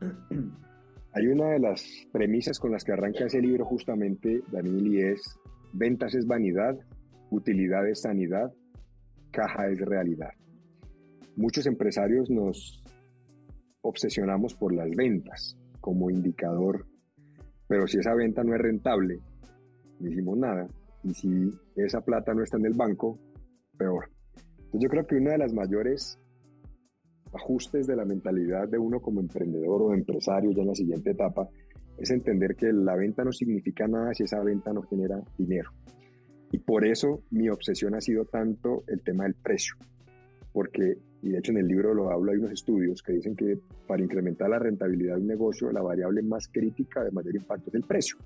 Hay 1.12 1.26
una 1.26 1.50
de 1.50 1.58
las 1.58 1.84
premisas 2.12 2.58
con 2.58 2.72
las 2.72 2.84
que 2.84 2.92
arranca 2.92 3.26
ese 3.26 3.40
libro 3.40 3.64
justamente, 3.64 4.42
Daniel, 4.52 4.86
y 4.86 5.00
es 5.00 5.38
ventas 5.72 6.14
es 6.14 6.26
vanidad, 6.26 6.76
utilidad 7.30 7.88
es 7.88 8.02
sanidad, 8.02 8.52
caja 9.30 9.68
es 9.68 9.78
realidad. 9.80 10.30
Muchos 11.36 11.66
empresarios 11.66 12.30
nos 12.30 12.82
obsesionamos 13.80 14.54
por 14.54 14.74
las 14.74 14.90
ventas 14.90 15.56
como 15.80 16.10
indicador 16.10 16.84
pero 17.68 17.86
si 17.86 17.98
esa 17.98 18.14
venta 18.14 18.42
no 18.42 18.54
es 18.54 18.60
rentable, 18.60 19.20
no 20.00 20.10
hicimos 20.10 20.38
nada. 20.38 20.66
Y 21.04 21.12
si 21.12 21.50
esa 21.76 22.00
plata 22.00 22.32
no 22.34 22.42
está 22.42 22.56
en 22.56 22.66
el 22.66 22.72
banco, 22.72 23.18
peor. 23.76 24.10
Entonces 24.56 24.80
yo 24.80 24.88
creo 24.88 25.06
que 25.06 25.16
una 25.16 25.32
de 25.32 25.38
las 25.38 25.52
mayores 25.52 26.18
ajustes 27.34 27.86
de 27.86 27.96
la 27.96 28.04
mentalidad 28.04 28.68
de 28.68 28.78
uno 28.78 29.00
como 29.00 29.20
emprendedor 29.20 29.82
o 29.82 29.94
empresario 29.94 30.50
ya 30.52 30.62
en 30.62 30.68
la 30.68 30.74
siguiente 30.74 31.10
etapa 31.10 31.48
es 31.96 32.10
entender 32.10 32.54
que 32.54 32.72
la 32.72 32.94
venta 32.94 33.24
no 33.24 33.32
significa 33.32 33.86
nada 33.88 34.14
si 34.14 34.24
esa 34.24 34.40
venta 34.42 34.72
no 34.72 34.82
genera 34.82 35.20
dinero. 35.36 35.70
Y 36.52 36.58
por 36.58 36.86
eso 36.86 37.22
mi 37.30 37.48
obsesión 37.48 37.94
ha 37.94 38.00
sido 38.00 38.24
tanto 38.24 38.84
el 38.86 39.02
tema 39.02 39.24
del 39.24 39.34
precio. 39.34 39.74
Porque 40.52 40.98
y 41.22 41.30
de 41.30 41.38
hecho 41.38 41.52
en 41.52 41.58
el 41.58 41.66
libro 41.66 41.94
lo 41.94 42.10
hablo, 42.10 42.30
hay 42.30 42.38
unos 42.38 42.52
estudios 42.52 43.02
que 43.02 43.12
dicen 43.12 43.34
que 43.34 43.58
para 43.86 44.02
incrementar 44.02 44.48
la 44.48 44.58
rentabilidad 44.58 45.16
de 45.16 45.22
un 45.22 45.26
negocio, 45.26 45.72
la 45.72 45.82
variable 45.82 46.22
más 46.22 46.48
crítica 46.48 47.02
de 47.02 47.10
mayor 47.10 47.34
impacto 47.34 47.70
es 47.70 47.74
el 47.74 47.82
precio. 47.82 48.16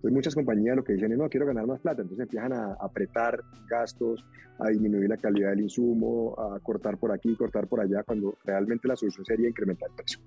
Entonces 0.00 0.14
muchas 0.14 0.34
compañías 0.34 0.74
lo 0.76 0.82
que 0.82 0.94
dicen 0.94 1.12
es, 1.12 1.18
no, 1.18 1.28
quiero 1.28 1.44
ganar 1.44 1.66
más 1.66 1.78
plata, 1.78 2.00
entonces 2.00 2.22
empiezan 2.22 2.54
a 2.54 2.72
apretar 2.80 3.42
gastos, 3.68 4.24
a 4.58 4.70
disminuir 4.70 5.10
la 5.10 5.18
calidad 5.18 5.50
del 5.50 5.60
insumo, 5.60 6.34
a 6.38 6.58
cortar 6.60 6.96
por 6.96 7.12
aquí, 7.12 7.36
cortar 7.36 7.66
por 7.66 7.80
allá, 7.80 8.02
cuando 8.02 8.38
realmente 8.42 8.88
la 8.88 8.96
solución 8.96 9.26
sería 9.26 9.50
incrementar 9.50 9.90
el 9.90 9.96
precio. 9.96 10.20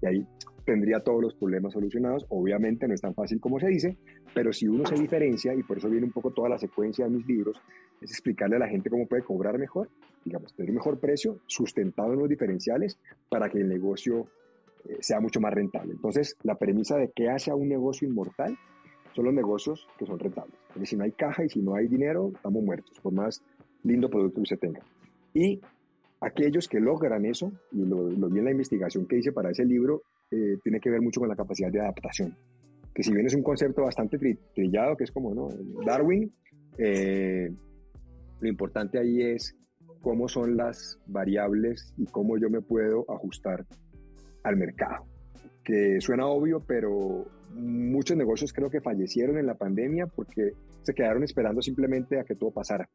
Y 0.00 0.06
ahí 0.06 0.26
tendría 0.64 0.98
todos 0.98 1.22
los 1.22 1.34
problemas 1.34 1.72
solucionados. 1.72 2.26
Obviamente 2.30 2.88
no 2.88 2.94
es 2.94 3.00
tan 3.00 3.14
fácil 3.14 3.40
como 3.40 3.60
se 3.60 3.68
dice, 3.68 3.96
pero 4.34 4.52
si 4.52 4.66
uno 4.66 4.84
se 4.86 4.96
diferencia, 4.96 5.54
y 5.54 5.62
por 5.62 5.78
eso 5.78 5.88
viene 5.88 6.06
un 6.06 6.12
poco 6.12 6.32
toda 6.32 6.48
la 6.48 6.58
secuencia 6.58 7.04
de 7.04 7.12
mis 7.12 7.24
libros, 7.24 7.62
es 8.00 8.10
explicarle 8.10 8.56
a 8.56 8.58
la 8.58 8.68
gente 8.68 8.90
cómo 8.90 9.06
puede 9.06 9.22
cobrar 9.22 9.56
mejor, 9.56 9.88
digamos, 10.24 10.52
tener 10.52 10.70
un 10.70 10.76
mejor 10.78 10.98
precio, 10.98 11.38
sustentado 11.46 12.12
en 12.12 12.18
los 12.18 12.28
diferenciales, 12.28 12.98
para 13.28 13.48
que 13.48 13.58
el 13.58 13.68
negocio 13.68 14.26
eh, 14.88 14.96
sea 14.98 15.20
mucho 15.20 15.40
más 15.40 15.54
rentable. 15.54 15.92
Entonces, 15.92 16.36
la 16.42 16.56
premisa 16.56 16.96
de 16.96 17.12
qué 17.14 17.30
hace 17.30 17.52
a 17.52 17.54
un 17.54 17.68
negocio 17.68 18.08
inmortal 18.08 18.58
son 19.14 19.26
los 19.26 19.34
negocios 19.34 19.86
que 19.98 20.06
son 20.06 20.18
rentables. 20.18 20.54
Porque 20.68 20.86
si 20.86 20.96
no 20.96 21.04
hay 21.04 21.12
caja 21.12 21.44
y 21.44 21.48
si 21.48 21.60
no 21.60 21.74
hay 21.74 21.88
dinero, 21.88 22.32
estamos 22.34 22.62
muertos, 22.62 22.98
por 23.00 23.12
más 23.12 23.42
lindo 23.84 24.08
producto 24.08 24.40
que 24.40 24.46
se 24.46 24.56
tenga. 24.56 24.80
Y 25.34 25.60
aquellos 26.20 26.68
que 26.68 26.80
logran 26.80 27.24
eso, 27.26 27.52
y 27.72 27.84
lo, 27.84 28.10
lo 28.10 28.28
vi 28.28 28.38
en 28.38 28.44
la 28.44 28.50
investigación 28.52 29.06
que 29.06 29.18
hice 29.18 29.32
para 29.32 29.50
ese 29.50 29.64
libro, 29.64 30.02
eh, 30.30 30.58
tiene 30.62 30.80
que 30.80 30.90
ver 30.90 31.02
mucho 31.02 31.20
con 31.20 31.28
la 31.28 31.36
capacidad 31.36 31.70
de 31.70 31.80
adaptación. 31.80 32.34
Que 32.94 33.02
si 33.02 33.12
bien 33.12 33.26
es 33.26 33.34
un 33.34 33.42
concepto 33.42 33.82
bastante 33.82 34.18
trillado, 34.54 34.96
que 34.96 35.04
es 35.04 35.12
como 35.12 35.34
¿no? 35.34 35.48
Darwin, 35.84 36.32
eh, 36.78 37.50
lo 38.40 38.48
importante 38.48 38.98
ahí 38.98 39.22
es 39.22 39.54
cómo 40.00 40.28
son 40.28 40.56
las 40.56 40.98
variables 41.06 41.94
y 41.96 42.06
cómo 42.06 42.38
yo 42.38 42.50
me 42.50 42.60
puedo 42.60 43.04
ajustar 43.10 43.66
al 44.42 44.56
mercado. 44.56 45.04
Que 45.64 46.00
suena 46.00 46.26
obvio, 46.26 46.60
pero 46.66 47.26
muchos 47.54 48.16
negocios 48.16 48.52
creo 48.52 48.70
que 48.70 48.80
fallecieron 48.80 49.38
en 49.38 49.46
la 49.46 49.54
pandemia 49.54 50.06
porque 50.06 50.52
se 50.82 50.94
quedaron 50.94 51.22
esperando 51.22 51.62
simplemente 51.62 52.18
a 52.18 52.24
que 52.24 52.34
todo 52.34 52.50
pasara. 52.50 52.88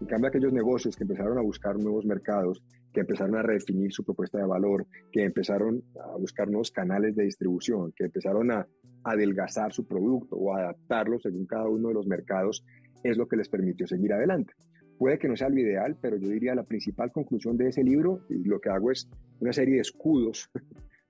En 0.00 0.06
cambio, 0.06 0.28
aquellos 0.28 0.52
negocios 0.52 0.96
que 0.96 1.04
empezaron 1.04 1.38
a 1.38 1.42
buscar 1.42 1.76
nuevos 1.76 2.06
mercados, 2.06 2.62
que 2.92 3.00
empezaron 3.00 3.36
a 3.36 3.42
redefinir 3.42 3.92
su 3.92 4.02
propuesta 4.02 4.38
de 4.38 4.46
valor, 4.46 4.86
que 5.12 5.24
empezaron 5.24 5.82
a 6.02 6.16
buscar 6.16 6.48
nuevos 6.48 6.70
canales 6.70 7.14
de 7.14 7.24
distribución, 7.24 7.92
que 7.94 8.04
empezaron 8.04 8.50
a 8.50 8.66
adelgazar 9.04 9.72
su 9.72 9.86
producto 9.86 10.36
o 10.36 10.54
adaptarlo 10.54 11.18
según 11.20 11.46
cada 11.46 11.68
uno 11.68 11.88
de 11.88 11.94
los 11.94 12.06
mercados, 12.06 12.64
es 13.04 13.16
lo 13.16 13.28
que 13.28 13.36
les 13.36 13.48
permitió 13.48 13.86
seguir 13.86 14.12
adelante. 14.12 14.52
puede 14.98 15.18
que 15.18 15.28
no 15.28 15.36
sea 15.36 15.48
lo 15.48 15.58
ideal, 15.58 15.96
pero 16.00 16.18
yo 16.18 16.28
diría 16.28 16.54
la 16.54 16.64
principal 16.64 17.10
conclusión 17.10 17.56
de 17.56 17.68
ese 17.68 17.82
libro, 17.82 18.20
y 18.28 18.44
lo 18.44 18.60
que 18.60 18.68
hago 18.68 18.90
es 18.90 19.08
una 19.40 19.52
serie 19.52 19.76
de 19.76 19.80
escudos, 19.80 20.50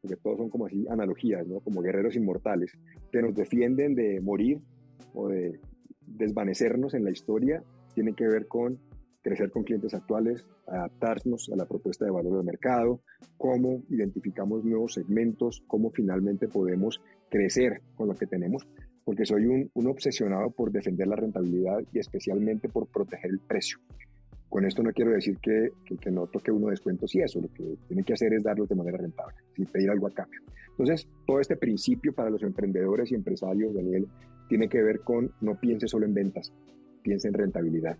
porque 0.01 0.17
todos 0.17 0.39
son 0.39 0.51
como 0.51 0.67
así 0.67 0.87
analogías, 0.89 1.47
¿no? 1.47 1.61
como 1.61 1.83
guerreros 1.83 2.17
inmortales, 2.17 2.73
que 3.13 3.23
nos 3.23 3.35
defienden 3.35 3.95
de 3.95 4.21
morir 4.21 4.61
o 5.15 5.29
de 5.29 5.61
desvanecernos 6.07 6.95
en 6.95 7.05
la 7.05 7.11
historia, 7.11 7.63
tienen 7.95 8.15
que 8.15 8.27
ver 8.27 8.47
con 8.47 8.79
crecer 9.23 9.51
con 9.51 9.65
clientes 9.65 9.95
actuales, 9.95 10.45
adaptarnos 10.67 11.51
a 11.53 11.57
la 11.57 11.67
propuesta 11.67 12.05
de 12.05 12.11
valor 12.11 12.37
del 12.37 12.45
mercado, 12.45 13.03
cómo 13.37 13.83
identificamos 13.91 14.65
nuevos 14.65 14.95
segmentos, 14.95 15.63
cómo 15.67 15.91
finalmente 15.91 16.49
podemos 16.49 17.01
crecer 17.29 17.83
con 17.97 18.09
lo 18.09 18.15
que 18.15 18.27
tenemos, 18.27 18.67
porque 19.05 19.27
soy 19.27 19.47
un, 19.47 19.71
obsesionado 19.87 20.51
por 20.51 20.73
defender 20.73 21.07
la 21.09 21.17
rentabilidad 21.17 21.81
y 21.93 21.99
especialmente 21.99 22.69
por 22.69 22.87
proteger 22.87 23.31
el 23.31 23.41
precio. 23.41 23.79
Con 24.51 24.67
esto 24.67 24.83
no 24.83 24.91
quiero 24.91 25.13
decir 25.13 25.39
que, 25.39 25.71
que, 25.85 26.11
no 26.11 26.27
toque 26.27 26.51
uno 26.51 26.69
descuentos 26.69 27.15
y 27.15 27.21
eso, 27.21 27.41
lo 27.41 27.49
que 27.55 27.77
tiene 27.87 28.03
que 28.03 28.15
hacer 28.15 28.35
es 28.35 28.43
darlo 28.43 28.67
de 28.67 28.75
manera 28.75 28.99
rentable, 28.99 29.37
sin 29.55 29.67
pedir 29.67 29.89
algo 29.91 30.09
a 30.09 30.11
cambio. 30.11 30.41
Entonces, 30.71 31.09
todo 31.25 31.39
este 31.39 31.57
principio 31.57 32.13
para 32.13 32.31
los 32.31 32.43
emprendedores 32.43 33.13
y 33.13 33.15
empresarios, 33.15 33.73
Daniel, 33.73 34.09
tiene 34.49 34.69
que 34.69 34.83
ver 34.83 35.01
con 35.01 35.31
no 35.41 35.55
piense 35.55 35.87
solo 35.87 36.05
en 36.05 36.15
ventas, 36.15 36.53
piense 37.03 37.29
en 37.29 37.35
rentabilidad. 37.35 37.97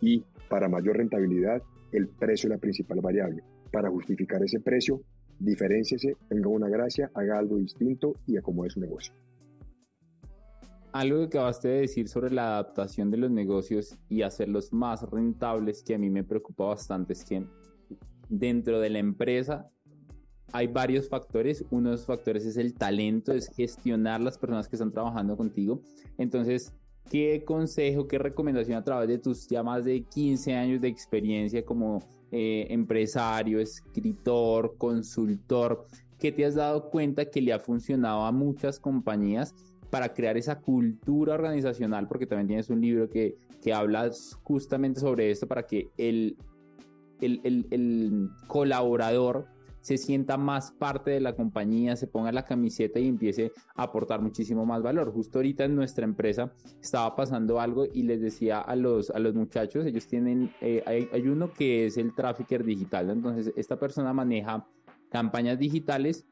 Y 0.00 0.24
para 0.48 0.68
mayor 0.68 0.96
rentabilidad, 0.98 1.60
el 1.90 2.06
precio 2.06 2.46
es 2.46 2.54
la 2.54 2.60
principal 2.60 3.00
variable. 3.00 3.42
Para 3.72 3.90
justificar 3.90 4.40
ese 4.44 4.60
precio, 4.60 5.00
diferenciese, 5.40 6.16
tenga 6.28 6.48
una 6.48 6.68
gracia, 6.68 7.10
haga 7.14 7.38
algo 7.38 7.56
distinto 7.56 8.14
y 8.26 8.36
acomode 8.36 8.70
su 8.70 8.80
negocio. 8.80 9.12
Algo 10.94 11.18
que 11.18 11.24
acabaste 11.24 11.66
de 11.66 11.80
decir 11.80 12.08
sobre 12.08 12.30
la 12.30 12.52
adaptación 12.52 13.10
de 13.10 13.16
los 13.16 13.28
negocios 13.28 13.98
y 14.08 14.22
hacerlos 14.22 14.72
más 14.72 15.02
rentables 15.02 15.82
que 15.82 15.96
a 15.96 15.98
mí 15.98 16.08
me 16.08 16.22
preocupa 16.22 16.66
bastante 16.66 17.14
es 17.14 17.24
que 17.24 17.44
dentro 18.28 18.78
de 18.78 18.90
la 18.90 19.00
empresa 19.00 19.68
hay 20.52 20.68
varios 20.68 21.08
factores. 21.08 21.64
Uno 21.72 21.88
de 21.88 21.96
esos 21.96 22.06
factores 22.06 22.46
es 22.46 22.56
el 22.58 22.74
talento, 22.74 23.32
es 23.32 23.48
gestionar 23.56 24.20
las 24.20 24.38
personas 24.38 24.68
que 24.68 24.76
están 24.76 24.92
trabajando 24.92 25.36
contigo. 25.36 25.80
Entonces, 26.16 26.72
¿qué 27.10 27.42
consejo, 27.44 28.06
qué 28.06 28.20
recomendación 28.20 28.78
a 28.78 28.84
través 28.84 29.08
de 29.08 29.18
tus 29.18 29.48
ya 29.48 29.64
más 29.64 29.84
de 29.84 30.00
15 30.04 30.54
años 30.54 30.80
de 30.80 30.86
experiencia 30.86 31.64
como 31.64 32.08
eh, 32.30 32.68
empresario, 32.70 33.58
escritor, 33.58 34.76
consultor, 34.78 35.88
que 36.20 36.30
te 36.30 36.44
has 36.44 36.54
dado 36.54 36.88
cuenta 36.88 37.28
que 37.28 37.42
le 37.42 37.52
ha 37.52 37.58
funcionado 37.58 38.24
a 38.24 38.30
muchas 38.30 38.78
compañías 38.78 39.56
para 39.94 40.12
crear 40.12 40.36
esa 40.36 40.58
cultura 40.58 41.34
organizacional, 41.34 42.08
porque 42.08 42.26
también 42.26 42.48
tienes 42.48 42.68
un 42.68 42.80
libro 42.80 43.08
que, 43.08 43.36
que 43.62 43.72
habla 43.72 44.10
justamente 44.42 44.98
sobre 44.98 45.30
esto, 45.30 45.46
para 45.46 45.68
que 45.68 45.88
el, 45.96 46.36
el, 47.20 47.40
el, 47.44 47.68
el 47.70 48.28
colaborador 48.48 49.46
se 49.82 49.96
sienta 49.96 50.36
más 50.36 50.72
parte 50.72 51.12
de 51.12 51.20
la 51.20 51.36
compañía, 51.36 51.94
se 51.94 52.08
ponga 52.08 52.32
la 52.32 52.44
camiseta 52.44 52.98
y 52.98 53.06
empiece 53.06 53.52
a 53.76 53.84
aportar 53.84 54.20
muchísimo 54.20 54.66
más 54.66 54.82
valor. 54.82 55.12
Justo 55.12 55.38
ahorita 55.38 55.62
en 55.62 55.76
nuestra 55.76 56.04
empresa 56.04 56.52
estaba 56.82 57.14
pasando 57.14 57.60
algo 57.60 57.86
y 57.86 58.02
les 58.02 58.20
decía 58.20 58.62
a 58.62 58.74
los, 58.74 59.10
a 59.10 59.20
los 59.20 59.36
muchachos, 59.36 59.86
ellos 59.86 60.08
tienen, 60.08 60.50
eh, 60.60 60.82
hay, 60.86 61.08
hay, 61.12 61.28
uno 61.28 61.52
que 61.52 61.86
es 61.86 61.98
el 61.98 62.16
trafficker 62.16 62.64
digital, 62.64 63.10
entonces 63.10 63.52
esta 63.54 63.78
persona 63.78 64.12
maneja 64.12 64.66
campañas 65.08 65.56
digitales 65.56 66.26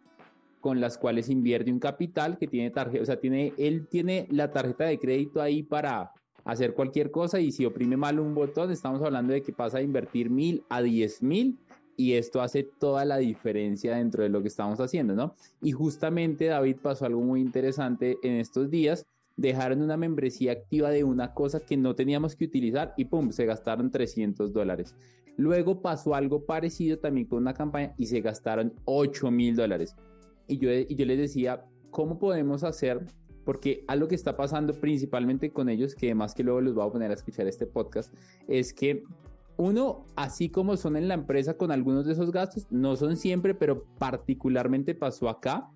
con 0.63 0.81
las 0.81 0.97
cuales 0.97 1.29
invierte 1.29 1.73
un 1.73 1.81
capital 1.81 2.39
que 2.39 2.47
tiene 2.47 2.71
tarjeta, 2.71 3.03
o 3.03 3.05
sea, 3.05 3.19
tiene, 3.19 3.53
él 3.59 3.89
tiene 3.89 4.29
la 4.31 4.53
tarjeta 4.53 4.85
de 4.85 4.97
crédito 4.97 5.43
ahí 5.43 5.65
para 5.65 6.13
hacer 6.45 6.75
cualquier 6.75 7.11
cosa 7.11 7.41
y 7.41 7.51
si 7.51 7.67
oprime 7.67 7.97
mal 7.97 8.21
un 8.21 8.33
botón, 8.33 8.71
estamos 8.71 9.03
hablando 9.03 9.33
de 9.33 9.43
que 9.43 9.53
pasa 9.53 9.79
a 9.79 9.83
invertir 9.83 10.31
mil 10.31 10.63
a 10.69 10.81
diez 10.81 11.21
mil 11.21 11.59
y 11.97 12.13
esto 12.13 12.41
hace 12.41 12.63
toda 12.63 13.05
la 13.05 13.17
diferencia 13.17 13.97
dentro 13.97 14.23
de 14.23 14.29
lo 14.29 14.41
que 14.41 14.47
estamos 14.47 14.79
haciendo, 14.79 15.17
¿no? 15.17 15.35
Y 15.61 15.73
justamente 15.73 16.47
David 16.47 16.77
pasó 16.81 17.07
algo 17.07 17.23
muy 17.23 17.41
interesante 17.41 18.19
en 18.23 18.35
estos 18.35 18.71
días, 18.71 19.05
dejaron 19.37 19.83
una 19.83 19.97
membresía 19.97 20.53
activa 20.53 20.91
de 20.91 21.03
una 21.03 21.35
cosa 21.35 21.59
que 21.59 21.77
no 21.77 21.97
teníamos 21.97 22.37
que 22.37 22.45
utilizar 22.45 22.95
y 22.97 23.07
pum, 23.07 23.33
se 23.33 23.47
gastaron 23.47 23.91
300 23.91 24.53
dólares. 24.53 24.95
Luego 25.37 25.83
pasó 25.83 26.15
algo 26.15 26.45
parecido 26.47 27.01
también 27.01 27.27
con 27.27 27.41
una 27.41 27.53
campaña 27.53 27.95
y 27.99 28.07
se 28.07 28.21
gastaron 28.21 28.75
8 28.85 29.29
mil 29.33 29.57
dólares 29.57 29.97
y 30.53 30.59
yo, 30.59 30.71
y 30.71 30.95
yo 30.95 31.07
les 31.07 31.19
decía, 31.19 31.65
¿cómo 31.91 32.19
podemos 32.19 32.63
hacer? 32.63 33.01
Porque 33.45 33.85
algo 33.89 34.09
que 34.09 34.15
está 34.15 34.37
pasando 34.37 34.75
principalmente 34.75 35.51
con 35.51 35.69
ellos, 35.69 35.95
que 35.95 36.07
además 36.07 36.35
que 36.35 36.43
luego 36.43 36.61
los 36.61 36.75
voy 36.75 36.87
a 36.87 36.93
poner 36.93 37.11
a 37.11 37.15
escuchar 37.15 37.47
este 37.47 37.67
podcast, 37.67 38.15
es 38.49 38.73
que 38.73 39.03
uno, 39.57 40.05
así 40.17 40.49
como 40.49 40.77
son 40.77 40.97
en 40.97 41.09
la 41.09 41.15
empresa 41.15 41.57
con 41.57 41.71
algunos 41.71 42.07
de 42.07 42.13
esos 42.13 42.33
gastos, 42.33 42.67
no 42.71 42.97
son 42.97 43.17
siempre, 43.17 43.55
pero 43.55 43.85
particularmente 43.99 44.95
pasó 44.95 45.29
acá, 45.29 45.71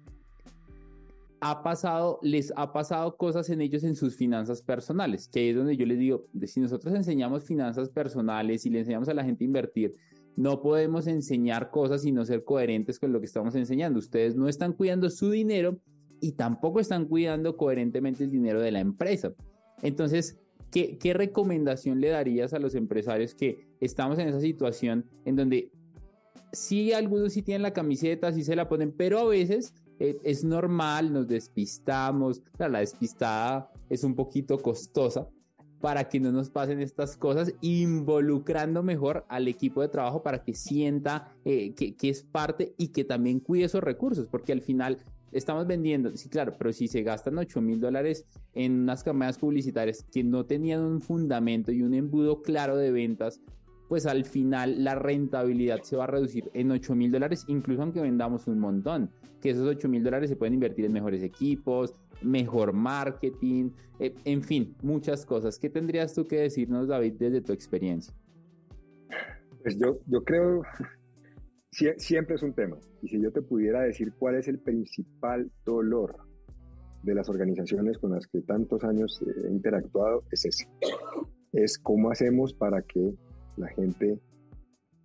ha 1.41 1.62
pasado, 1.62 2.19
les 2.23 2.53
ha 2.57 2.73
pasado 2.73 3.17
cosas 3.17 3.51
en 3.51 3.61
ellos 3.61 3.85
en 3.85 3.95
sus 3.95 4.17
finanzas 4.17 4.62
personales, 4.62 5.29
que 5.29 5.51
es 5.51 5.57
donde 5.57 5.77
yo 5.77 5.87
les 5.87 5.99
digo, 5.99 6.27
si 6.45 6.61
nosotros 6.61 6.95
enseñamos 6.95 7.45
finanzas 7.45 7.89
personales 7.91 8.65
y 8.67 8.71
le 8.71 8.81
enseñamos 8.81 9.09
a 9.09 9.15
la 9.15 9.25
gente 9.25 9.45
a 9.45 9.47
invertir, 9.47 9.95
no 10.37 10.61
podemos 10.61 11.07
enseñar 11.07 11.70
cosas 11.70 12.05
y 12.05 12.12
no 12.12 12.25
ser 12.25 12.44
coherentes 12.44 12.99
con 12.99 13.12
lo 13.12 13.20
que 13.20 13.27
estamos 13.27 13.55
enseñando. 13.55 13.99
Ustedes 13.99 14.37
no 14.37 14.49
están 14.49 14.75
cuidando 14.75 15.09
su 15.09 15.31
dinero 15.31 15.79
y 16.20 16.33
tampoco 16.33 16.81
están 16.81 17.07
cuidando 17.07 17.57
coherentemente 17.57 18.25
el 18.25 18.31
dinero 18.31 18.61
de 18.61 18.70
la 18.70 18.81
empresa. 18.81 19.33
Entonces, 19.83 20.38
¿qué, 20.70 21.12
recomendación 21.14 22.01
le 22.01 22.09
darías 22.09 22.53
a 22.53 22.59
los 22.59 22.75
empresarios 22.75 23.35
que 23.35 23.66
estamos 23.81 24.18
en 24.18 24.29
esa 24.29 24.40
situación 24.40 25.07
en 25.25 25.37
donde 25.37 25.70
sí 26.53 26.92
algunos 26.92 27.33
sí 27.33 27.42
tienen 27.42 27.62
la 27.62 27.72
camiseta, 27.72 28.33
sí 28.33 28.44
se 28.44 28.57
la 28.57 28.68
ponen, 28.68 28.92
pero 28.92 29.18
a 29.18 29.25
veces 29.27 29.75
eh, 29.99 30.18
es 30.22 30.44
normal, 30.44 31.12
nos 31.12 31.29
despistamos, 31.29 32.42
la 32.59 32.81
despistada 32.81 33.70
es 33.88 34.05
un 34.05 34.14
poquito 34.14 34.59
costosa, 34.59 35.29
para 35.81 36.09
que 36.09 36.21
no 36.21 36.33
nos 36.33 36.51
pasen 36.51 36.81
estas 36.81 37.17
cosas, 37.17 37.55
involucrando 37.61 38.83
mejor 38.83 39.25
al 39.29 39.49
equipo 39.49 39.83
de 39.83 39.89
trabajo 39.89 40.23
para 40.23 40.43
que 40.43 40.55
sienta 40.55 41.33
eh, 41.45 41.75
que, 41.75 42.09
es 42.09 42.23
parte 42.23 42.75
y 42.79 42.89
que 42.89 43.05
también 43.05 43.41
cuide 43.41 43.65
esos 43.65 43.83
recursos, 43.83 44.27
porque 44.27 44.53
al 44.53 44.62
final 44.62 44.99
estamos 45.33 45.67
vendiendo, 45.67 46.17
sí, 46.17 46.29
claro, 46.29 46.55
pero 46.59 46.73
si 46.73 46.89
se 46.89 47.03
gastan 47.03 47.39
8 47.39 47.61
mil 47.61 47.81
dólares 47.81 48.27
en 48.55 48.81
unas 48.81 49.05
campañas 49.05 49.39
publicitarias 49.39 50.05
que 50.11 50.25
no 50.25 50.47
tenían 50.47 50.81
un 50.81 51.03
fundamento 51.03 51.73
y 51.73 51.83
un 51.83 51.95
embudo 51.95 52.43
claro 52.43 52.77
de 52.77 52.91
ventas, 52.91 53.41
pues 53.89 54.07
al 54.07 54.25
final 54.25 54.83
la 54.83 54.95
rentabilidad 54.95 55.83
se 55.83 55.97
va 55.97 56.05
a 56.05 56.09
reducir 56.09 56.51
en 56.55 56.71
8 56.71 56.95
mil 56.95 57.12
dólares, 57.12 57.45
incluso 57.49 57.83
aunque 57.83 58.01
vendamos 58.01 58.47
un 58.47 58.59
montón, 58.59 59.11
que 59.41 59.51
esos 59.51 59.67
8 59.67 59.89
mil 59.89 60.03
dólares 60.03 60.31
se 60.31 60.37
pueden 60.37 60.55
invertir 60.55 60.85
en 60.85 60.93
mejores 60.93 61.23
equipos, 61.23 61.95
mejor 62.22 62.72
marketing, 62.72 63.70
eh, 63.98 64.14
en 64.24 64.42
fin, 64.42 64.74
muchas 64.83 65.24
cosas. 65.24 65.59
¿Qué 65.59 65.70
tendrías 65.70 66.14
tú 66.14 66.26
que 66.26 66.37
decirnos, 66.40 66.88
David, 66.88 67.14
desde 67.18 67.40
tu 67.40 67.52
experiencia? 67.52 68.14
Pues 69.62 69.79
yo, 69.79 69.98
yo 70.07 70.22
creo, 70.24 70.62
siempre 71.96 72.37
es 72.37 72.42
un 72.42 72.52
tema. 72.52 72.76
Y 73.02 73.09
si 73.09 73.20
yo 73.20 73.33
te 73.33 73.42
pudiera 73.42 73.83
decir 73.83 74.12
cuál 74.18 74.37
es 74.37 74.48
el 74.48 74.59
principal 74.59 75.50
dolor 75.64 76.16
de 77.02 77.14
las 77.14 77.29
organizaciones 77.29 77.98
con 77.98 78.12
las 78.12 78.26
que 78.26 78.40
tantos 78.42 78.83
años 78.85 79.22
he 79.22 79.50
interactuado, 79.50 80.24
es 80.31 80.44
ese. 80.44 80.68
Es 81.52 81.79
cómo 81.79 82.11
hacemos 82.11 82.52
para 82.52 82.83
que 82.83 83.14
la 83.57 83.68
gente 83.68 84.20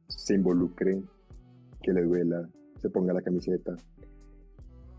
se 0.08 0.36
involucre, 0.36 1.02
que 1.82 1.93
le 1.93 2.04
duela, 2.04 2.50
se 2.78 2.89
ponga 2.89 3.13
la 3.13 3.21
camiseta, 3.21 3.76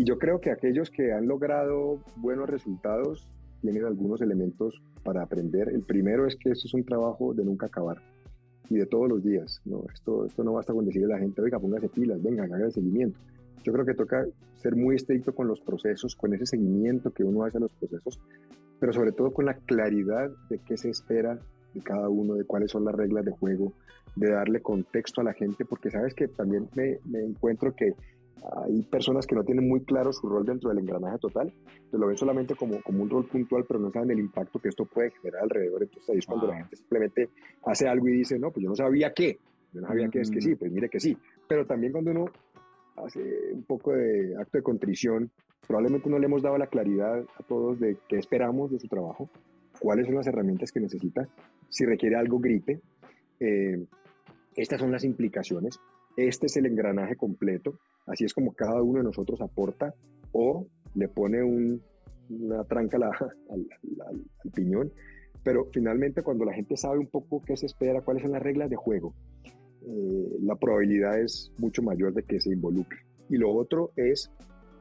y 0.03 0.05
yo 0.05 0.19
creo 0.19 0.41
que 0.41 0.51
aquellos 0.51 0.91
que 0.91 1.13
han 1.13 1.29
logrado 1.29 2.01
buenos 2.17 2.51
resultados 2.51 3.29
tienen 3.61 3.85
algunos 3.85 4.21
elementos 4.21 4.83
para 5.05 5.23
aprender. 5.23 5.69
El 5.69 5.83
primero 5.83 6.27
es 6.27 6.35
que 6.35 6.51
esto 6.51 6.67
es 6.67 6.75
un 6.75 6.85
trabajo 6.85 7.35
de 7.35 7.45
nunca 7.45 7.67
acabar 7.67 7.99
y 8.69 8.79
de 8.79 8.87
todos 8.87 9.09
los 9.09 9.23
días. 9.23 9.61
¿no? 9.65 9.85
Esto, 9.95 10.27
esto 10.27 10.43
no 10.43 10.55
basta 10.55 10.73
con 10.73 10.85
decirle 10.85 11.15
a 11.15 11.19
la 11.19 11.23
gente, 11.23 11.41
oiga, 11.41 11.61
póngase 11.61 11.89
pilas, 11.89 12.21
venga, 12.21 12.43
haga 12.43 12.67
el 12.67 12.73
seguimiento. 12.73 13.17
Yo 13.63 13.73
creo 13.73 13.87
que 13.87 13.95
toca 13.95 14.27
ser 14.57 14.75
muy 14.75 14.97
estricto 14.97 15.37
con 15.37 15.47
los 15.47 15.61
procesos, 15.61 16.17
con 16.17 16.35
ese 16.35 16.47
seguimiento 16.47 17.13
que 17.13 17.23
uno 17.23 17.45
hace 17.45 17.59
a 17.59 17.61
los 17.61 17.71
procesos, 17.71 18.19
pero 18.81 18.93
sobre 18.93 19.13
todo 19.13 19.33
con 19.33 19.47
la 19.47 19.55
claridad 19.55 20.33
de 20.51 20.59
qué 20.59 20.77
se 20.77 20.91
espera 20.91 21.39
de 21.75 21.81
cada 21.81 22.09
uno, 22.09 22.35
de 22.35 22.43
cuáles 22.43 22.73
son 22.73 22.85
las 22.85 22.97
reglas 22.97 23.25
de 23.25 23.31
juego, 23.31 23.73
de 24.17 24.33
darle 24.33 24.63
contexto 24.63 25.21
a 25.21 25.25
la 25.25 25.33
gente, 25.33 25.65
porque 25.65 25.93
sabes 25.93 26.13
que 26.13 26.27
también 26.27 26.69
me, 26.75 26.99
me 27.05 27.21
encuentro 27.21 27.73
que 27.77 27.95
hay 28.67 28.83
personas 28.83 29.27
que 29.27 29.35
no 29.35 29.45
tienen 29.45 29.69
muy 29.69 29.83
claro 29.85 30.13
su 30.13 30.29
rol 30.29 30.45
dentro 30.45 30.71
del 30.71 30.81
engranaje 30.81 31.19
total, 31.19 31.53
te 31.91 31.99
lo 31.99 32.07
ven 32.07 32.17
solamente 32.17 32.55
como, 32.55 32.83
como 32.83 33.03
un 33.03 33.11
rol 33.11 33.27
puntual, 33.27 33.65
pero 33.67 33.81
no 33.81 33.91
saben 33.91 34.11
el 34.11 34.19
impacto 34.19 34.59
que 34.59 34.69
esto 34.69 34.85
puede 34.85 35.11
generar 35.11 35.43
alrededor. 35.45 35.83
Entonces 35.83 36.11
ahí 36.11 36.19
es 36.19 36.27
cuando 36.27 36.47
la 36.49 36.57
gente 36.57 36.77
simplemente 36.77 37.29
hace 37.65 37.89
algo 37.89 38.09
y 38.09 38.13
dice, 38.13 38.39
no, 38.39 38.51
pues 38.51 38.65
yo 38.65 38.71
no 38.71 38.77
sabía 38.77 39.13
qué, 39.13 39.39
yo 39.73 39.81
no 39.81 39.89
sabía 39.89 40.09
qué, 40.09 40.21
es 40.21 40.31
que 40.31 40.41
sí, 40.41 40.55
pues 40.57 40.73
mire 40.73 40.89
que 40.89 41.01
sí. 41.01 41.17
Pero 41.49 41.67
también 41.67 41.93
cuando 41.93 42.11
uno 42.11 42.25
hace 42.97 43.53
un 43.53 43.63
poco 43.65 43.93
de 43.93 44.37
acto 44.37 44.59
de 44.59 44.63
contrición. 44.63 45.31
Probablemente 45.67 46.11
no 46.11 46.19
le 46.19 46.27
hemos 46.27 46.43
dado 46.43 46.59
la 46.59 46.67
claridad 46.67 47.21
a 47.21 47.43
todos 47.45 47.79
de 47.79 47.97
qué 48.09 48.17
esperamos 48.17 48.71
de 48.71 48.81
su 48.81 48.89
trabajo, 48.89 49.31
cuáles 49.79 50.07
son 50.07 50.17
las 50.17 50.27
herramientas 50.27 50.73
que 50.73 50.81
necesita, 50.81 51.29
si 51.69 51.85
requiere 51.85 52.17
algo 52.17 52.39
gripe. 52.39 52.81
Eh, 53.41 53.85
estas 54.57 54.81
son 54.81 54.93
las 54.93 55.05
implicaciones. 55.05 55.79
Este 56.17 56.47
es 56.47 56.57
el 56.57 56.67
engranaje 56.67 57.17
completo. 57.17 57.79
Así 58.07 58.25
es 58.25 58.35
como 58.35 58.53
cada 58.53 58.83
uno 58.83 58.99
de 58.99 59.05
nosotros 59.05 59.41
aporta 59.41 59.95
o 60.33 60.67
le 60.95 61.09
pone 61.09 61.43
una 61.43 62.65
tranca 62.65 62.97
al, 63.51 63.67
al, 64.07 64.53
piñón. 64.53 64.93
Pero 65.45 65.67
finalmente 65.73 66.23
cuando 66.23 66.45
la 66.45 66.55
gente 66.55 66.77
sabe 66.77 66.99
un 66.99 67.09
poco 67.09 67.43
qué 67.45 67.57
se 67.57 67.67
espera, 67.67 68.03
cuáles 68.03 68.23
son 68.23 68.33
las 68.33 68.43
reglas 68.43 68.71
de 68.71 68.77
juego, 68.77 69.15
eh, 69.85 70.39
la 70.41 70.55
probabilidad 70.57 71.21
es 71.21 71.53
mucho 71.59 71.83
mayor 71.83 72.15
de 72.15 72.23
que 72.23 72.41
se 72.41 72.51
involucre. 72.51 73.01
Y 73.29 73.37
lo 73.37 73.53
otro 73.53 73.93
es 73.97 74.31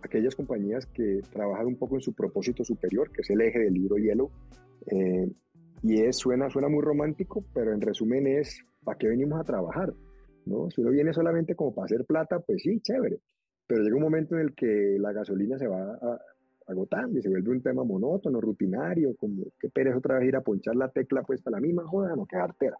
aquellas 0.03 0.35
compañías 0.35 0.85
que 0.85 1.21
trabajan 1.31 1.67
un 1.67 1.77
poco 1.77 1.95
en 1.95 2.01
su 2.01 2.13
propósito 2.13 2.63
superior, 2.63 3.11
que 3.11 3.21
es 3.21 3.29
el 3.29 3.41
eje 3.41 3.59
del 3.59 3.73
libro 3.73 3.97
hielo. 3.97 4.31
Eh, 4.87 5.31
y 5.83 6.01
es, 6.01 6.17
suena, 6.17 6.49
suena 6.49 6.69
muy 6.69 6.81
romántico, 6.81 7.43
pero 7.53 7.73
en 7.73 7.81
resumen 7.81 8.27
es, 8.27 8.63
¿para 8.83 8.97
qué 8.97 9.07
venimos 9.07 9.39
a 9.39 9.43
trabajar? 9.43 9.93
¿No? 10.45 10.69
Si 10.71 10.81
uno 10.81 10.91
viene 10.91 11.13
solamente 11.13 11.55
como 11.55 11.73
para 11.73 11.85
hacer 11.85 12.05
plata, 12.05 12.39
pues 12.39 12.61
sí, 12.63 12.79
chévere. 12.81 13.19
Pero 13.67 13.83
llega 13.83 13.95
un 13.95 14.01
momento 14.01 14.35
en 14.35 14.41
el 14.41 14.55
que 14.55 14.97
la 14.99 15.13
gasolina 15.13 15.57
se 15.57 15.67
va 15.67 15.97
agotando 16.67 17.19
y 17.19 17.21
se 17.21 17.29
vuelve 17.29 17.51
un 17.51 17.61
tema 17.61 17.83
monótono, 17.83 18.41
rutinario, 18.41 19.15
como 19.15 19.43
qué 19.59 19.69
pereza 19.69 19.97
otra 19.97 20.17
vez 20.19 20.27
ir 20.27 20.35
a 20.35 20.41
ponchar 20.41 20.75
la 20.75 20.89
tecla 20.89 21.23
pues 21.23 21.41
para 21.41 21.57
la 21.57 21.61
misma 21.61 21.85
joda, 21.85 22.15
no 22.15 22.25
quedar 22.25 22.53
tera. 22.55 22.77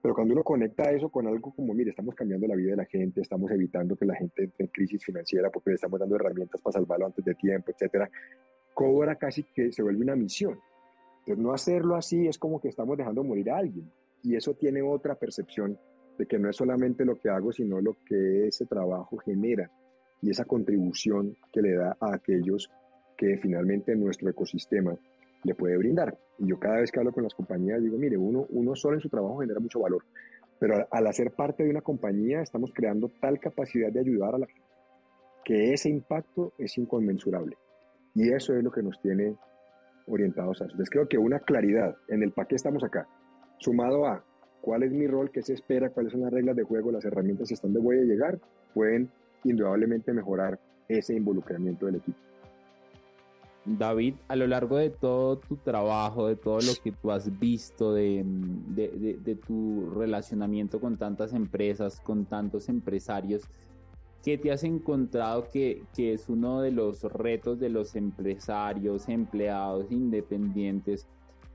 Pero 0.00 0.14
cuando 0.14 0.32
uno 0.32 0.44
conecta 0.44 0.90
eso 0.92 1.08
con 1.08 1.26
algo 1.26 1.52
como, 1.54 1.74
mire, 1.74 1.90
estamos 1.90 2.14
cambiando 2.14 2.46
la 2.46 2.54
vida 2.54 2.70
de 2.70 2.76
la 2.76 2.84
gente, 2.84 3.20
estamos 3.20 3.50
evitando 3.50 3.96
que 3.96 4.06
la 4.06 4.14
gente 4.14 4.44
entre 4.44 4.66
en 4.66 4.70
crisis 4.70 5.04
financiera 5.04 5.50
porque 5.50 5.70
le 5.70 5.74
estamos 5.74 5.98
dando 5.98 6.14
herramientas 6.16 6.60
para 6.62 6.74
salvarlo 6.74 7.06
antes 7.06 7.24
de 7.24 7.34
tiempo, 7.34 7.72
etcétera, 7.72 8.08
cobra 8.74 9.16
casi 9.16 9.42
que 9.42 9.72
se 9.72 9.82
vuelve 9.82 10.02
una 10.02 10.14
misión. 10.14 10.58
Entonces, 11.20 11.44
no 11.44 11.52
hacerlo 11.52 11.96
así 11.96 12.28
es 12.28 12.38
como 12.38 12.60
que 12.60 12.68
estamos 12.68 12.96
dejando 12.96 13.24
morir 13.24 13.50
a 13.50 13.58
alguien. 13.58 13.90
Y 14.22 14.36
eso 14.36 14.54
tiene 14.54 14.82
otra 14.82 15.16
percepción 15.16 15.78
de 16.18 16.26
que 16.26 16.38
no 16.38 16.50
es 16.50 16.56
solamente 16.56 17.04
lo 17.04 17.16
que 17.18 17.30
hago, 17.30 17.52
sino 17.52 17.80
lo 17.80 17.96
que 18.04 18.48
ese 18.48 18.66
trabajo 18.66 19.16
genera 19.18 19.70
y 20.20 20.30
esa 20.30 20.44
contribución 20.44 21.36
que 21.52 21.62
le 21.62 21.74
da 21.74 21.96
a 22.00 22.14
aquellos 22.14 22.70
que 23.16 23.38
finalmente 23.38 23.94
nuestro 23.94 24.28
ecosistema 24.28 24.96
le 25.44 25.54
puede 25.54 25.76
brindar. 25.76 26.18
Y 26.38 26.48
yo 26.48 26.58
cada 26.58 26.80
vez 26.80 26.90
que 26.90 26.98
hablo 26.98 27.12
con 27.12 27.22
las 27.22 27.34
compañías 27.34 27.82
digo, 27.82 27.96
mire, 27.96 28.16
uno, 28.16 28.46
uno 28.50 28.74
solo 28.74 28.96
en 28.96 29.00
su 29.00 29.08
trabajo 29.08 29.38
genera 29.38 29.60
mucho 29.60 29.80
valor, 29.80 30.04
pero 30.58 30.86
al 30.90 31.06
hacer 31.06 31.30
parte 31.30 31.62
de 31.62 31.70
una 31.70 31.82
compañía 31.82 32.42
estamos 32.42 32.72
creando 32.74 33.10
tal 33.20 33.38
capacidad 33.38 33.92
de 33.92 34.00
ayudar 34.00 34.34
a 34.34 34.38
la 34.38 34.46
gente 34.46 34.68
que 35.48 35.72
ese 35.72 35.88
impacto 35.88 36.52
es 36.58 36.76
inconmensurable. 36.76 37.56
Y 38.14 38.30
eso 38.30 38.54
es 38.54 38.62
lo 38.62 38.70
que 38.70 38.82
nos 38.82 39.00
tiene 39.00 39.34
orientados 40.06 40.60
a 40.60 40.64
eso. 40.64 40.72
Entonces 40.72 40.90
creo 40.90 41.08
que 41.08 41.16
una 41.16 41.40
claridad 41.40 41.96
en 42.08 42.22
el 42.22 42.32
para 42.32 42.48
qué 42.48 42.56
estamos 42.56 42.84
acá, 42.84 43.08
sumado 43.58 44.06
a 44.06 44.22
cuál 44.60 44.82
es 44.82 44.92
mi 44.92 45.06
rol, 45.06 45.30
qué 45.30 45.42
se 45.42 45.54
espera, 45.54 45.90
cuáles 45.90 46.12
son 46.12 46.22
las 46.22 46.32
reglas 46.32 46.56
de 46.56 46.62
juego, 46.62 46.92
las 46.92 47.04
herramientas 47.04 47.50
están 47.50 47.72
de 47.72 47.80
voy 47.80 47.98
a 47.98 48.02
llegar, 48.02 48.38
pueden 48.74 49.10
indudablemente 49.44 50.12
mejorar 50.12 50.58
ese 50.88 51.14
involucramiento 51.14 51.86
del 51.86 51.96
equipo. 51.96 52.18
David, 53.76 54.14
a 54.28 54.36
lo 54.36 54.46
largo 54.46 54.78
de 54.78 54.90
todo 54.90 55.38
tu 55.38 55.56
trabajo, 55.56 56.28
de 56.28 56.36
todo 56.36 56.58
lo 56.60 56.72
que 56.82 56.92
tú 56.92 57.10
has 57.10 57.38
visto, 57.38 57.92
de, 57.92 58.24
tu 59.46 59.90
relacionamiento 59.90 60.80
con 60.80 60.96
tantas 60.96 61.34
empresas, 61.34 62.00
con 62.00 62.24
tantos 62.24 62.68
empresarios, 62.68 63.42
¿qué 64.24 64.38
te 64.38 64.50
has 64.52 64.64
encontrado 64.64 65.48
que, 65.52 65.82
es 65.96 66.28
uno 66.28 66.62
de 66.62 66.70
los 66.70 67.02
retos 67.02 67.58
de 67.58 67.68
los 67.68 67.94
empresarios, 67.94 69.08
empleados, 69.08 69.90
independientes, 69.90 71.06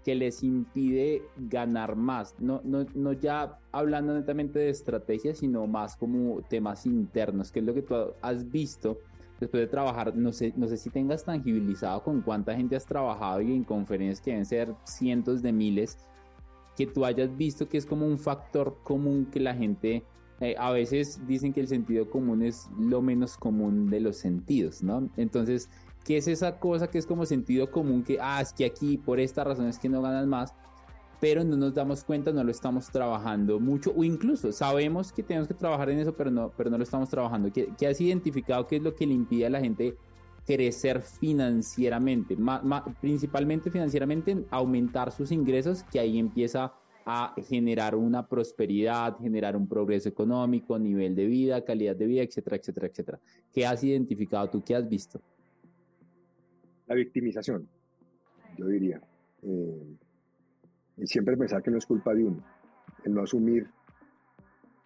que 0.04 0.16
les 0.16 0.44
impide 0.44 1.24
ganar 1.38 1.96
más? 1.96 2.36
No, 2.40 2.62
no, 2.64 2.86
no 2.94 3.14
ya 3.14 3.60
hablando 3.72 4.14
netamente 4.14 4.60
de 4.60 4.70
estrategia, 4.70 5.34
sino 5.36 5.66
más 5.68 5.96
como 5.96 6.42
temas 6.44 6.86
internos, 6.86 7.52
¿qué 7.52 7.60
es 7.60 7.66
lo 7.66 7.74
que 7.74 7.82
tú 7.82 7.96
has 8.22 8.50
visto 8.50 8.98
después 9.40 9.62
de 9.62 9.68
trabajar, 9.68 10.16
no 10.16 10.32
sé, 10.32 10.54
no 10.56 10.68
sé 10.68 10.78
si 10.78 10.90
tengas 10.90 11.26
tangibilizado 11.26 12.04
con 12.04 12.22
cuánta 12.22 12.56
gente 12.56 12.76
has 12.76 12.86
trabajado 12.86 13.42
y 13.42 13.54
en 13.54 13.64
conferencias 13.64 14.22
que 14.22 14.32
deben 14.32 14.46
ser 14.46 14.74
cientos 14.86 15.42
de 15.42 15.52
miles, 15.52 15.98
que 16.76 16.88
tú 16.88 17.06
hayas 17.06 17.36
visto 17.36 17.68
que 17.68 17.78
es 17.78 17.86
como 17.86 18.06
un 18.06 18.18
factor 18.18 18.78
común 18.84 19.28
que 19.32 19.40
la 19.40 19.54
gente, 19.54 20.04
eh, 20.40 20.56
a 20.58 20.72
veces 20.72 21.26
dicen 21.28 21.54
que 21.54 21.62
el 21.62 21.68
sentido 21.68 22.10
común 22.10 22.42
es 22.42 22.70
lo 22.80 23.02
menos 23.02 23.38
común 23.38 23.90
de 23.90 24.00
los 24.00 24.18
sentidos, 24.18 24.82
¿no? 24.82 25.10
Entonces, 25.18 25.70
¿qué 26.04 26.18
es 26.18 26.28
esa 26.28 26.60
cosa 26.60 26.90
que 26.90 26.98
es 26.98 27.06
como 27.06 27.26
sentido 27.26 27.72
común 27.72 28.04
que, 28.04 28.18
ah, 28.22 28.42
es 28.42 28.54
que 28.54 28.66
aquí 28.66 28.98
por 28.98 29.20
esta 29.20 29.44
razón 29.44 29.68
es 29.68 29.80
que 29.80 29.90
no 29.90 30.02
ganas 30.02 30.28
más? 30.28 30.54
pero 31.24 31.42
no 31.46 31.56
nos 31.56 31.74
damos 31.74 32.04
cuenta, 32.04 32.34
no 32.34 32.44
lo 32.44 32.52
estamos 32.52 32.90
trabajando 32.90 33.58
mucho, 33.58 33.94
o 33.96 34.04
incluso 34.04 34.52
sabemos 34.52 35.14
que 35.14 35.24
tenemos 35.24 35.48
que 35.48 35.54
trabajar 35.54 35.90
en 35.90 36.00
eso, 36.00 36.14
pero 36.14 36.30
no, 36.30 36.52
pero 36.58 36.70
no 36.70 36.78
lo 36.78 36.84
estamos 36.84 37.10
trabajando. 37.10 37.50
¿Qué, 37.50 37.88
has 37.88 38.02
identificado 38.02 38.68
qué 38.68 38.76
es 38.76 38.84
lo 38.84 38.94
que 38.94 39.08
le 39.08 39.14
impide 39.14 39.46
a 39.46 39.50
la 39.50 39.62
gente 39.62 39.96
crecer 40.46 41.02
financieramente? 41.02 42.36
principalmente 43.00 43.72
financieramente, 43.72 44.44
aumentar 44.50 45.14
sus 45.14 45.32
ingresos, 45.32 45.84
que 45.84 46.02
ahí 46.02 46.20
empieza 46.20 46.74
a 47.06 47.34
generar 47.48 47.96
una 47.96 48.28
prosperidad, 48.28 49.18
generar 49.18 49.56
un 49.56 49.66
progreso 49.66 50.10
económico, 50.10 50.78
nivel 50.78 51.16
de 51.16 51.26
vida, 51.26 51.64
calidad 51.64 51.96
de 51.96 52.06
vida, 52.06 52.24
etcétera, 52.24 52.58
etcétera, 52.58 52.88
etcétera. 52.88 53.20
¿Qué 53.54 53.66
has 53.66 53.82
identificado 53.82 54.50
tú? 54.50 54.62
¿Qué 54.62 54.76
has 54.76 54.90
visto? 54.90 55.22
La 56.94 56.98
victimización, 56.98 57.68
yo 58.56 58.68
diría. 58.68 59.02
Eh, 59.42 59.98
y 60.98 61.08
siempre 61.08 61.36
pensar 61.36 61.64
que 61.64 61.72
no 61.72 61.80
es 61.80 61.88
culpa 61.88 62.14
de 62.14 62.24
uno, 62.24 62.44
el 63.04 63.16
no 63.16 63.24
asumir 63.24 63.66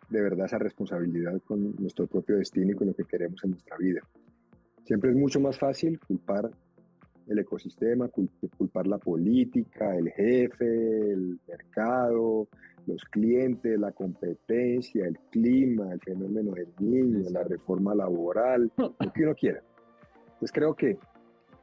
de 0.09 0.21
verdad 0.21 0.45
esa 0.45 0.57
responsabilidad 0.57 1.41
con 1.41 1.75
nuestro 1.75 2.07
propio 2.07 2.37
destino 2.37 2.71
y 2.71 2.75
con 2.75 2.87
lo 2.87 2.93
que 2.93 3.03
queremos 3.03 3.43
en 3.43 3.49
nuestra 3.51 3.75
vida. 3.75 3.99
Siempre 4.85 5.09
es 5.09 5.17
mucho 5.17 5.41
más 5.41 5.59
fácil 5.59 5.99
culpar 5.99 6.49
el 7.27 7.39
ecosistema, 7.39 8.07
culpar 8.57 8.87
la 8.87 8.99
política, 8.99 9.93
el 9.93 10.09
jefe, 10.11 11.11
el 11.11 11.37
mercado, 11.45 12.47
los 12.85 13.03
clientes, 13.03 13.77
la 13.77 13.91
competencia, 13.91 15.05
el 15.05 15.19
clima, 15.29 15.91
el 15.91 15.99
fenómeno 15.99 16.53
del 16.53 16.69
niño, 16.79 17.29
la 17.31 17.43
reforma 17.43 17.93
laboral, 17.93 18.71
lo 18.77 18.95
que 19.13 19.23
uno 19.23 19.35
quiera. 19.35 19.61
Entonces 20.35 20.53
creo 20.53 20.73
que 20.73 20.97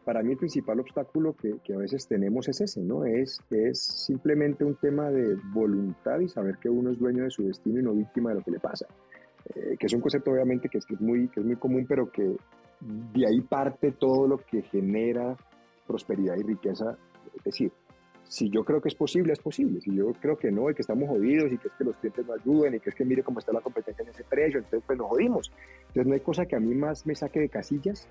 para 0.04 0.22
mí 0.22 0.32
el 0.32 0.38
principal 0.38 0.80
obstáculo 0.80 1.34
que, 1.34 1.58
que, 1.64 1.74
a 1.74 1.78
veces 1.78 2.06
tenemos 2.06 2.48
es 2.48 2.60
ese, 2.60 2.82
¿no? 2.82 3.04
Es, 3.04 3.40
es 3.50 3.82
simplemente 3.82 4.64
un 4.64 4.76
tema 4.76 5.10
de 5.10 5.36
voluntad 5.52 6.20
y 6.20 6.28
saber 6.28 6.58
que 6.58 6.68
uno 6.68 6.90
es 6.90 6.98
dueño 6.98 7.24
de 7.24 7.30
su 7.30 7.44
destino 7.44 7.80
y 7.80 7.82
no 7.82 7.92
víctima 7.92 8.30
de 8.30 8.36
lo 8.36 8.42
que 8.42 8.50
le 8.50 8.60
pasa. 8.60 8.86
Eh, 9.54 9.76
que 9.78 9.86
es 9.86 9.92
un 9.92 10.00
concepto 10.00 10.30
obviamente 10.30 10.68
que 10.68 10.78
es, 10.78 10.86
que 10.86 10.94
es, 10.94 11.00
muy, 11.00 11.28
que 11.28 11.40
es 11.40 11.46
muy 11.46 11.56
común, 11.56 11.86
pero 11.88 12.10
que 12.10 12.36
de 12.80 13.26
ahí 13.26 13.40
parte 13.40 13.92
todo 13.92 14.26
lo 14.26 14.38
que 14.38 14.62
genera 14.62 15.36
prosperidad 15.86 16.36
y 16.36 16.42
riqueza. 16.42 16.96
Es 17.36 17.44
decir, 17.44 17.72
si 18.24 18.48
yo 18.50 18.64
creo 18.64 18.80
que 18.80 18.88
es 18.88 18.94
posible, 18.94 19.32
es 19.32 19.40
posible. 19.40 19.80
Si 19.80 19.94
yo 19.94 20.12
creo 20.20 20.36
que 20.36 20.50
no, 20.50 20.70
y 20.70 20.74
que 20.74 20.82
estamos 20.82 21.08
jodidos, 21.08 21.52
y 21.52 21.58
que 21.58 21.68
es 21.68 21.74
que 21.74 21.84
los 21.84 21.96
clientes 21.96 22.26
no 22.26 22.34
ayuden, 22.34 22.74
y 22.74 22.80
que 22.80 22.90
es 22.90 22.96
que 22.96 23.04
mire 23.04 23.22
cómo 23.22 23.38
está 23.38 23.52
la 23.52 23.60
competencia 23.60 24.02
en 24.02 24.08
ese 24.10 24.24
precio, 24.24 24.58
entonces 24.58 24.82
pues 24.86 24.98
nos 24.98 25.08
jodimos. 25.08 25.52
Entonces 25.88 26.06
no 26.06 26.14
hay 26.14 26.20
cosa 26.20 26.46
que 26.46 26.56
a 26.56 26.60
mí 26.60 26.74
más 26.74 27.06
me 27.06 27.14
saque 27.14 27.40
de 27.40 27.48
casillas 27.48 28.08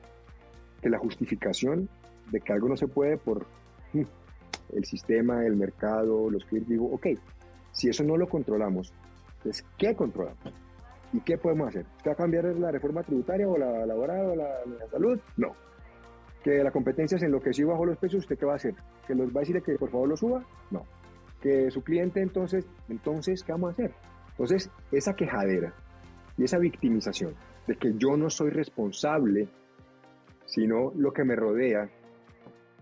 que 0.84 0.90
la 0.90 1.00
justificación 1.00 1.90
de 2.30 2.42
que 2.42 2.52
algo 2.52 2.68
no 2.68 2.76
se 2.76 2.88
puede 2.88 3.18
por 3.18 3.48
mm, 3.94 4.02
el 4.74 4.86
sistema, 4.86 5.46
el 5.46 5.56
mercado, 5.56 6.30
los 6.30 6.44
clientes, 6.44 6.70
digo, 6.70 6.92
ok, 6.92 7.08
si 7.72 7.88
eso 7.88 8.04
no 8.04 8.18
lo 8.18 8.28
controlamos, 8.28 8.94
entonces, 9.38 9.66
¿qué 9.78 9.96
controlamos? 9.96 10.54
¿Y 11.14 11.22
qué 11.22 11.38
podemos 11.38 11.70
hacer? 11.70 11.86
¿Usted 11.98 12.10
va 12.10 12.14
a 12.14 12.18
cambiar 12.18 12.46
la 12.46 12.72
reforma 12.72 13.04
tributaria 13.04 13.48
o 13.48 13.58
la 13.58 13.86
laboral 13.86 14.32
o 14.32 14.36
la, 14.36 14.50
salud? 14.92 15.20
No. 15.38 15.56
¿Que 16.44 16.64
la 16.64 16.72
competencia 16.72 17.18
se 17.18 17.28
enloqueció 17.28 17.66
y 17.66 17.70
bajó 17.70 17.86
los 17.86 17.98
precios? 17.98 18.24
¿Usted 18.24 18.38
qué 18.38 18.46
va 18.46 18.54
a 18.54 18.56
hacer? 18.58 18.76
¿Que 19.08 19.16
los 19.16 19.30
va 19.30 19.38
a 19.38 19.40
decir 19.42 19.62
que 19.62 19.76
por 19.76 19.90
favor 19.90 20.10
lo 20.10 20.18
suba? 20.18 20.44
No. 20.70 20.84
¿Que 21.42 21.72
su 21.72 21.82
cliente 21.82 22.22
entonces, 22.22 22.66
entonces, 22.90 23.44
qué 23.44 23.54
vamos 23.54 23.70
a 23.70 23.74
hacer? 23.74 23.94
Entonces, 24.32 24.70
esa 24.92 25.14
quejadera 25.16 25.74
y 26.38 26.44
esa 26.44 26.58
victimización 26.58 27.36
de 27.68 27.76
que 27.76 27.94
yo 27.96 28.18
no 28.18 28.30
soy 28.30 28.50
responsable 28.50 29.48
sino 30.46 30.92
lo 30.96 31.14
que 31.14 31.24
me 31.24 31.36
rodea 31.36 31.90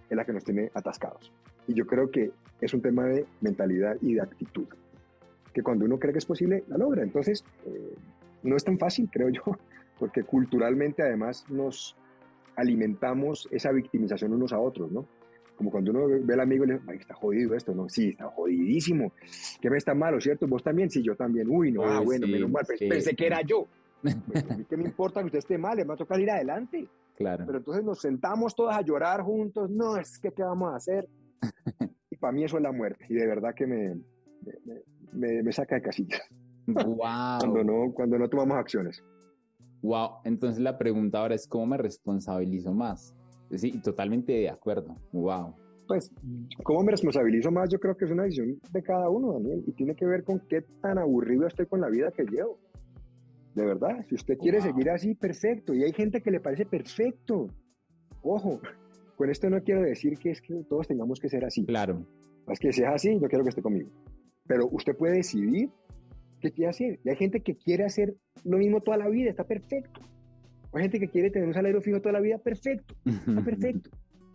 es 0.09 0.17
la 0.17 0.25
que 0.25 0.33
nos 0.33 0.43
tiene 0.43 0.71
atascados. 0.73 1.31
Y 1.67 1.73
yo 1.73 1.85
creo 1.85 2.11
que 2.11 2.31
es 2.59 2.73
un 2.73 2.81
tema 2.81 3.05
de 3.05 3.25
mentalidad 3.41 3.97
y 4.01 4.15
de 4.15 4.21
actitud, 4.21 4.67
que 5.53 5.63
cuando 5.63 5.85
uno 5.85 5.99
cree 5.99 6.13
que 6.13 6.19
es 6.19 6.25
posible, 6.25 6.63
la 6.67 6.77
logra. 6.77 7.03
Entonces, 7.03 7.43
eh, 7.65 7.95
no 8.43 8.55
es 8.55 8.63
tan 8.63 8.77
fácil, 8.77 9.09
creo 9.11 9.29
yo, 9.29 9.43
porque 9.99 10.23
culturalmente 10.23 11.01
además 11.01 11.45
nos 11.49 11.95
alimentamos 12.55 13.47
esa 13.51 13.71
victimización 13.71 14.33
unos 14.33 14.53
a 14.53 14.59
otros, 14.59 14.91
¿no? 14.91 15.07
Como 15.55 15.69
cuando 15.69 15.91
uno 15.91 16.07
ve 16.07 16.33
al 16.33 16.39
amigo 16.39 16.63
y 16.63 16.67
le 16.67 16.73
dice, 16.73 16.85
Ay, 16.89 16.97
está 16.97 17.13
jodido 17.13 17.55
esto, 17.55 17.75
¿no? 17.75 17.87
Sí, 17.87 18.09
está 18.09 18.25
jodidísimo. 18.25 19.13
¿Qué 19.61 19.69
me 19.69 19.77
está 19.77 19.93
malo, 19.93 20.19
cierto? 20.19 20.47
¿Vos 20.47 20.63
también? 20.63 20.89
Sí, 20.89 21.03
yo 21.03 21.15
también. 21.15 21.47
Uy, 21.49 21.71
no, 21.71 21.83
ah, 21.83 21.99
bueno, 21.99 22.25
menos 22.25 22.49
mal, 22.49 22.65
pensé 22.65 23.15
que 23.15 23.27
era 23.27 23.41
yo. 23.41 23.67
Pues, 24.01 24.43
¿Qué 24.67 24.77
me 24.77 24.85
importa 24.85 25.19
que 25.19 25.27
usted 25.27 25.37
esté 25.37 25.59
mal? 25.59 25.77
Le 25.77 25.83
va 25.83 25.93
a 25.93 25.97
tocar 25.97 26.19
ir 26.19 26.31
adelante. 26.31 26.87
Claro. 27.15 27.45
Pero 27.45 27.57
entonces 27.59 27.83
nos 27.83 27.99
sentamos 27.99 28.55
todos 28.55 28.73
a 28.73 28.81
llorar 28.81 29.21
juntos. 29.21 29.69
No, 29.69 29.97
es 29.97 30.17
que 30.17 30.31
¿qué 30.31 30.43
vamos 30.43 30.73
a 30.73 30.75
hacer? 30.75 31.07
y 32.09 32.15
para 32.15 32.33
mí 32.33 32.43
eso 32.43 32.57
es 32.57 32.63
la 32.63 32.71
muerte. 32.71 33.05
Y 33.09 33.15
de 33.15 33.27
verdad 33.27 33.53
que 33.55 33.67
me, 33.67 33.95
me, 35.13 35.43
me, 35.43 35.51
saca 35.51 35.75
de 35.75 35.81
casillas. 35.81 36.21
Wow. 36.67 37.39
cuando, 37.39 37.63
no, 37.63 37.93
cuando 37.93 38.17
no 38.17 38.29
tomamos 38.29 38.57
acciones. 38.57 39.03
Wow. 39.81 40.21
Entonces 40.23 40.61
la 40.61 40.77
pregunta 40.77 41.19
ahora 41.19 41.35
es, 41.35 41.47
¿cómo 41.47 41.65
me 41.65 41.77
responsabilizo 41.77 42.73
más? 42.73 43.15
Sí, 43.55 43.79
totalmente 43.81 44.31
de 44.31 44.49
acuerdo. 44.49 44.95
Wow. 45.11 45.55
Pues, 45.87 46.09
¿cómo 46.63 46.83
me 46.83 46.91
responsabilizo 46.91 47.51
más? 47.51 47.69
Yo 47.69 47.79
creo 47.79 47.97
que 47.97 48.05
es 48.05 48.11
una 48.11 48.23
decisión 48.23 48.57
de 48.71 48.81
cada 48.81 49.09
uno, 49.09 49.33
Daniel, 49.33 49.61
y 49.67 49.73
tiene 49.73 49.93
que 49.93 50.05
ver 50.05 50.23
con 50.23 50.39
qué 50.47 50.61
tan 50.81 50.97
aburrido 50.97 51.45
estoy 51.45 51.65
con 51.65 51.81
la 51.81 51.89
vida 51.89 52.11
que 52.11 52.23
llevo. 52.23 52.59
De 53.55 53.65
verdad, 53.65 54.05
si 54.07 54.15
usted 54.15 54.37
quiere 54.37 54.61
seguir 54.61 54.89
así, 54.89 55.13
perfecto. 55.15 55.73
Y 55.73 55.83
hay 55.83 55.91
gente 55.91 56.21
que 56.21 56.31
le 56.31 56.39
parece 56.39 56.65
perfecto. 56.65 57.47
Ojo, 58.21 58.61
con 59.17 59.29
esto 59.29 59.49
no 59.49 59.61
quiero 59.61 59.81
decir 59.81 60.17
que 60.17 60.31
es 60.31 60.41
que 60.41 60.63
todos 60.69 60.87
tengamos 60.87 61.19
que 61.19 61.29
ser 61.29 61.43
así. 61.43 61.65
Claro. 61.65 62.05
Es 62.47 62.59
que 62.59 62.71
sea 62.71 62.93
así, 62.93 63.19
yo 63.19 63.27
quiero 63.27 63.43
que 63.43 63.49
esté 63.49 63.61
conmigo. 63.61 63.89
Pero 64.47 64.67
usted 64.71 64.95
puede 64.95 65.17
decidir 65.17 65.69
qué 66.39 66.51
quiere 66.51 66.69
hacer. 66.69 66.99
Y 67.03 67.09
hay 67.09 67.15
gente 67.15 67.41
que 67.41 67.55
quiere 67.55 67.85
hacer 67.85 68.15
lo 68.43 68.57
mismo 68.57 68.81
toda 68.81 68.97
la 68.97 69.09
vida, 69.09 69.29
está 69.29 69.43
perfecto. 69.43 70.01
Hay 70.73 70.83
gente 70.83 70.99
que 70.99 71.09
quiere 71.09 71.29
tener 71.29 71.47
un 71.47 71.53
salario 71.53 71.81
fijo 71.81 71.99
toda 71.99 72.13
la 72.13 72.21
vida, 72.21 72.37
perfecto. 72.37 72.95
Está 73.05 73.41
perfecto. 73.45 73.89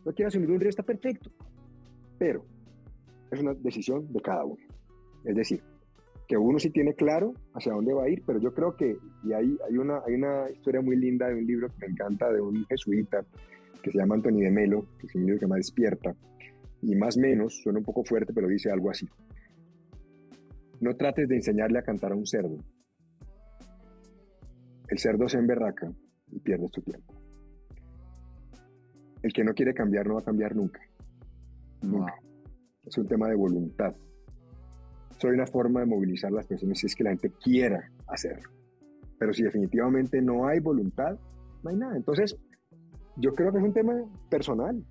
No 0.04 0.12
quiere 0.12 0.28
asumir 0.28 0.50
un 0.50 0.60
riesgo, 0.60 0.80
está 0.80 0.82
perfecto. 0.82 1.30
Pero 2.18 2.44
es 3.30 3.40
una 3.40 3.54
decisión 3.54 4.12
de 4.12 4.20
cada 4.20 4.44
uno. 4.44 4.62
Es 5.24 5.34
decir, 5.34 5.62
que 6.26 6.36
uno 6.36 6.58
sí 6.58 6.70
tiene 6.70 6.94
claro 6.94 7.34
hacia 7.54 7.72
dónde 7.72 7.94
va 7.94 8.04
a 8.04 8.08
ir, 8.08 8.22
pero 8.26 8.40
yo 8.40 8.52
creo 8.52 8.76
que, 8.76 8.98
y 9.22 9.32
hay, 9.32 9.56
hay, 9.68 9.78
una, 9.78 10.00
hay 10.06 10.14
una 10.14 10.50
historia 10.50 10.80
muy 10.80 10.96
linda 10.96 11.28
de 11.28 11.34
un 11.34 11.46
libro 11.46 11.68
que 11.68 11.86
me 11.86 11.92
encanta, 11.92 12.32
de 12.32 12.40
un 12.40 12.64
jesuita 12.66 13.24
que 13.82 13.92
se 13.92 13.98
llama 13.98 14.16
Anthony 14.16 14.40
de 14.40 14.50
Melo, 14.50 14.86
que 14.98 15.06
es 15.06 15.14
un 15.14 15.26
libro 15.26 15.38
que 15.38 15.46
me 15.46 15.56
Despierta, 15.56 16.14
y 16.82 16.96
más 16.96 17.16
o 17.16 17.20
menos, 17.20 17.60
suena 17.62 17.78
un 17.78 17.84
poco 17.84 18.04
fuerte, 18.04 18.32
pero 18.32 18.48
dice 18.48 18.70
algo 18.70 18.90
así. 18.90 19.06
No 20.80 20.94
trates 20.96 21.28
de 21.28 21.36
enseñarle 21.36 21.78
a 21.78 21.82
cantar 21.82 22.12
a 22.12 22.16
un 22.16 22.26
cerdo. 22.26 22.58
El 24.88 24.98
cerdo 24.98 25.28
se 25.28 25.38
emberraca 25.38 25.90
y 26.30 26.40
pierdes 26.40 26.70
tu 26.70 26.82
tiempo. 26.82 27.14
El 29.22 29.32
que 29.32 29.42
no 29.42 29.54
quiere 29.54 29.72
cambiar 29.72 30.06
no 30.06 30.14
va 30.14 30.20
a 30.20 30.24
cambiar 30.24 30.54
nunca. 30.54 30.80
Nunca. 31.82 32.14
Es 32.84 32.96
un 32.98 33.08
tema 33.08 33.28
de 33.28 33.36
voluntad 33.36 33.94
soy 35.18 35.32
una 35.32 35.46
forma 35.46 35.80
de 35.80 35.86
movilizar 35.86 36.30
a 36.30 36.36
las 36.36 36.46
personas 36.46 36.78
si 36.78 36.86
es 36.86 36.94
que 36.94 37.04
la 37.04 37.10
gente 37.10 37.30
quiera 37.42 37.90
hacerlo. 38.06 38.50
Pero 39.18 39.32
si 39.32 39.42
definitivamente 39.42 40.20
no 40.20 40.46
hay 40.46 40.60
voluntad, 40.60 41.18
no 41.62 41.70
hay 41.70 41.76
nada. 41.76 41.96
Entonces, 41.96 42.36
yo 43.16 43.32
creo 43.32 43.50
que 43.50 43.58
es 43.58 43.64
un 43.64 43.72
tema 43.72 43.94
personal 44.28 44.84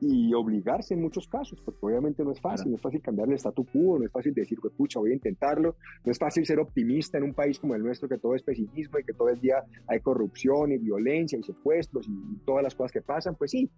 y 0.00 0.32
obligarse 0.34 0.94
en 0.94 1.02
muchos 1.02 1.26
casos, 1.26 1.60
porque 1.64 1.84
obviamente 1.86 2.22
no 2.22 2.32
es 2.32 2.40
fácil, 2.40 2.70
no 2.70 2.76
es 2.76 2.82
fácil 2.82 3.00
cambiar 3.00 3.28
el 3.28 3.34
statu 3.36 3.64
quo, 3.64 3.98
no 3.98 4.04
es 4.04 4.12
fácil 4.12 4.34
decir, 4.34 4.58
pues 4.60 4.74
pucha, 4.74 5.00
voy 5.00 5.10
a 5.10 5.14
intentarlo, 5.14 5.76
no 6.04 6.12
es 6.12 6.18
fácil 6.18 6.44
ser 6.44 6.60
optimista 6.60 7.18
en 7.18 7.24
un 7.24 7.34
país 7.34 7.58
como 7.58 7.74
el 7.74 7.82
nuestro, 7.82 8.08
que 8.08 8.18
todo 8.18 8.34
es 8.34 8.42
pesimismo 8.42 8.98
y 8.98 9.04
que 9.04 9.14
todo 9.14 9.30
el 9.30 9.40
día 9.40 9.64
hay 9.88 10.00
corrupción 10.00 10.72
y 10.72 10.78
violencia 10.78 11.38
y 11.38 11.42
secuestros 11.42 12.06
y 12.08 12.38
todas 12.44 12.62
las 12.62 12.74
cosas 12.74 12.92
que 12.92 13.00
pasan, 13.00 13.36
pues 13.36 13.50
sí, 13.50 13.70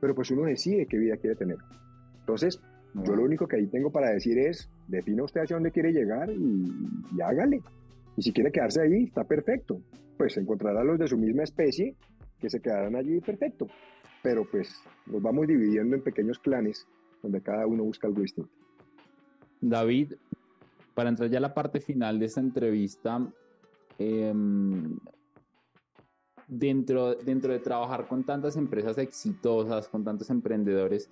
pero 0.00 0.14
pues 0.14 0.30
uno 0.30 0.44
decide 0.44 0.86
qué 0.86 0.98
vida 0.98 1.16
quiere 1.18 1.36
tener. 1.36 1.58
Entonces, 2.20 2.60
yo 3.04 3.14
lo 3.14 3.24
único 3.24 3.46
que 3.46 3.56
ahí 3.56 3.66
tengo 3.66 3.90
para 3.90 4.10
decir 4.10 4.38
es, 4.38 4.70
defina 4.88 5.24
usted 5.24 5.42
hacia 5.42 5.56
dónde 5.56 5.70
quiere 5.70 5.92
llegar 5.92 6.30
y, 6.30 7.20
hágale. 7.20 7.60
Y 8.16 8.22
si 8.22 8.32
quiere 8.32 8.50
quedarse 8.50 8.80
ahí, 8.80 9.04
está 9.04 9.24
perfecto. 9.24 9.80
Pues 10.16 10.36
encontrará 10.36 10.82
los 10.82 10.98
de 10.98 11.08
su 11.08 11.18
misma 11.18 11.42
especie 11.42 11.94
que 12.38 12.48
se 12.48 12.60
quedarán 12.60 12.96
allí 12.96 13.20
perfecto. 13.20 13.66
Pero 14.22 14.44
pues 14.50 14.74
nos 15.06 15.20
vamos 15.20 15.46
dividiendo 15.46 15.96
en 15.96 16.02
pequeños 16.02 16.38
clanes 16.38 16.86
donde 17.22 17.42
cada 17.42 17.66
uno 17.66 17.84
busca 17.84 18.06
algo 18.06 18.22
distinto. 18.22 18.50
David, 19.60 20.14
para 20.94 21.10
entrar 21.10 21.28
ya 21.28 21.38
a 21.38 21.42
la 21.42 21.54
parte 21.54 21.80
final 21.80 22.18
de 22.18 22.26
esta 22.26 22.40
entrevista, 22.40 23.20
em, 23.98 24.96
dentro, 26.48 27.14
dentro 27.16 27.52
de 27.52 27.58
trabajar 27.58 28.06
con 28.06 28.24
tantas 28.24 28.56
empresas 28.56 28.96
exitosas, 28.98 29.88
con 29.88 30.04
tantos 30.04 30.30
emprendedores, 30.30 31.10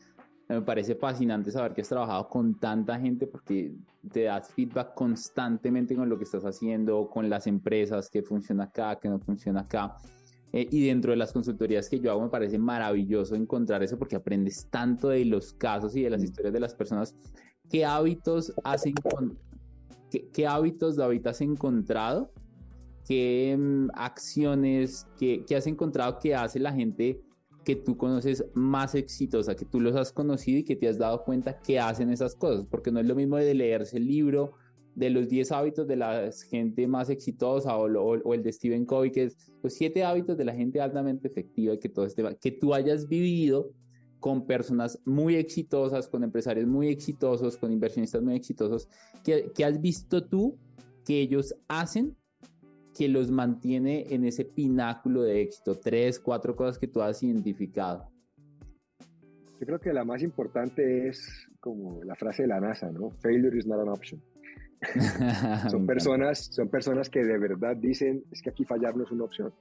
me 0.48 0.60
parece 0.62 0.94
fascinante 0.94 1.50
saber 1.50 1.72
que 1.72 1.80
has 1.80 1.88
trabajado 1.88 2.28
con 2.28 2.58
tanta 2.58 2.98
gente 2.98 3.26
porque 3.26 3.74
te 4.12 4.24
das 4.24 4.50
feedback 4.50 4.94
constantemente 4.94 5.96
con 5.96 6.08
lo 6.08 6.18
que 6.18 6.24
estás 6.24 6.44
haciendo, 6.44 7.08
con 7.08 7.30
las 7.30 7.46
empresas, 7.46 8.10
que 8.10 8.22
funciona 8.22 8.64
acá, 8.64 8.96
que 8.96 9.08
no 9.08 9.18
funciona 9.18 9.60
acá. 9.60 9.96
Eh, 10.52 10.68
y 10.70 10.86
dentro 10.86 11.10
de 11.10 11.16
las 11.16 11.32
consultorías 11.32 11.88
que 11.88 11.98
yo 11.98 12.10
hago 12.10 12.22
me 12.22 12.28
parece 12.28 12.58
maravilloso 12.58 13.34
encontrar 13.34 13.82
eso 13.82 13.98
porque 13.98 14.16
aprendes 14.16 14.68
tanto 14.70 15.08
de 15.08 15.24
los 15.24 15.52
casos 15.52 15.96
y 15.96 16.02
de 16.02 16.10
las 16.10 16.22
historias 16.22 16.52
de 16.52 16.60
las 16.60 16.74
personas. 16.74 17.14
¿Qué 17.70 17.84
hábitos 17.84 18.52
has, 18.62 18.84
qué, 20.10 20.28
qué 20.30 20.46
hábitos, 20.46 20.96
David, 20.96 21.26
has 21.26 21.40
encontrado? 21.40 22.30
¿Qué 23.08 23.56
mm, 23.58 23.88
acciones, 23.94 25.06
qué, 25.18 25.44
qué 25.46 25.56
has 25.56 25.66
encontrado 25.66 26.18
que 26.18 26.34
hace 26.34 26.60
la 26.60 26.72
gente 26.72 27.20
que 27.64 27.76
tú 27.76 27.96
conoces 27.96 28.44
más 28.54 28.94
exitosa, 28.94 29.56
que 29.56 29.64
tú 29.64 29.80
los 29.80 29.96
has 29.96 30.12
conocido 30.12 30.58
y 30.60 30.64
que 30.64 30.76
te 30.76 30.88
has 30.88 30.98
dado 30.98 31.24
cuenta 31.24 31.58
que 31.60 31.80
hacen 31.80 32.10
esas 32.10 32.34
cosas, 32.34 32.66
porque 32.70 32.92
no 32.92 33.00
es 33.00 33.06
lo 33.06 33.14
mismo 33.14 33.36
de 33.36 33.54
leerse 33.54 33.96
el 33.96 34.06
libro 34.06 34.52
de 34.94 35.10
los 35.10 35.28
10 35.28 35.50
hábitos 35.52 35.88
de 35.88 35.96
la 35.96 36.30
gente 36.50 36.86
más 36.86 37.10
exitosa 37.10 37.76
o, 37.76 38.32
el 38.32 38.42
de 38.42 38.52
Stephen 38.52 38.84
Covey, 38.84 39.10
que 39.10 39.24
es 39.24 39.36
los 39.62 39.74
7 39.74 40.04
hábitos 40.04 40.36
de 40.36 40.44
la 40.44 40.54
gente 40.54 40.80
altamente 40.80 41.26
efectiva, 41.26 41.76
que, 41.78 41.88
todo 41.88 42.06
este, 42.06 42.22
que 42.40 42.52
tú 42.52 42.74
hayas 42.74 43.08
vivido 43.08 43.72
con 44.20 44.46
personas 44.46 44.98
muy 45.04 45.34
exitosas, 45.34 46.08
con 46.08 46.22
empresarios 46.22 46.66
muy 46.66 46.88
exitosos, 46.88 47.56
con 47.56 47.72
inversionistas 47.72 48.22
muy 48.22 48.36
exitosos, 48.36 48.88
que, 49.24 49.50
que 49.54 49.64
has 49.64 49.80
visto 49.80 50.24
tú 50.24 50.56
que 51.04 51.20
ellos 51.20 51.54
hacen 51.68 52.16
que 52.96 53.08
los 53.08 53.30
mantiene 53.30 54.06
en 54.10 54.24
ese 54.24 54.44
pináculo 54.44 55.22
de 55.22 55.42
éxito? 55.42 55.78
Tres, 55.78 56.20
cuatro 56.20 56.54
cosas 56.54 56.78
que 56.78 56.86
tú 56.86 57.02
has 57.02 57.22
identificado. 57.22 58.08
Yo 59.60 59.66
creo 59.66 59.80
que 59.80 59.92
la 59.92 60.04
más 60.04 60.22
importante 60.22 61.08
es 61.08 61.48
como 61.60 62.02
la 62.04 62.14
frase 62.14 62.42
de 62.42 62.48
la 62.48 62.60
NASA, 62.60 62.90
¿no? 62.90 63.10
Failure 63.10 63.56
is 63.56 63.66
not 63.66 63.80
an 63.80 63.88
option. 63.88 64.20
son, 65.70 65.86
personas, 65.86 66.38
son 66.38 66.68
personas 66.68 67.08
que 67.08 67.24
de 67.24 67.38
verdad 67.38 67.76
dicen, 67.76 68.24
es 68.30 68.42
que 68.42 68.50
aquí 68.50 68.64
fallar 68.64 68.96
no 68.96 69.04
es 69.04 69.10
una 69.10 69.24
opción. 69.24 69.52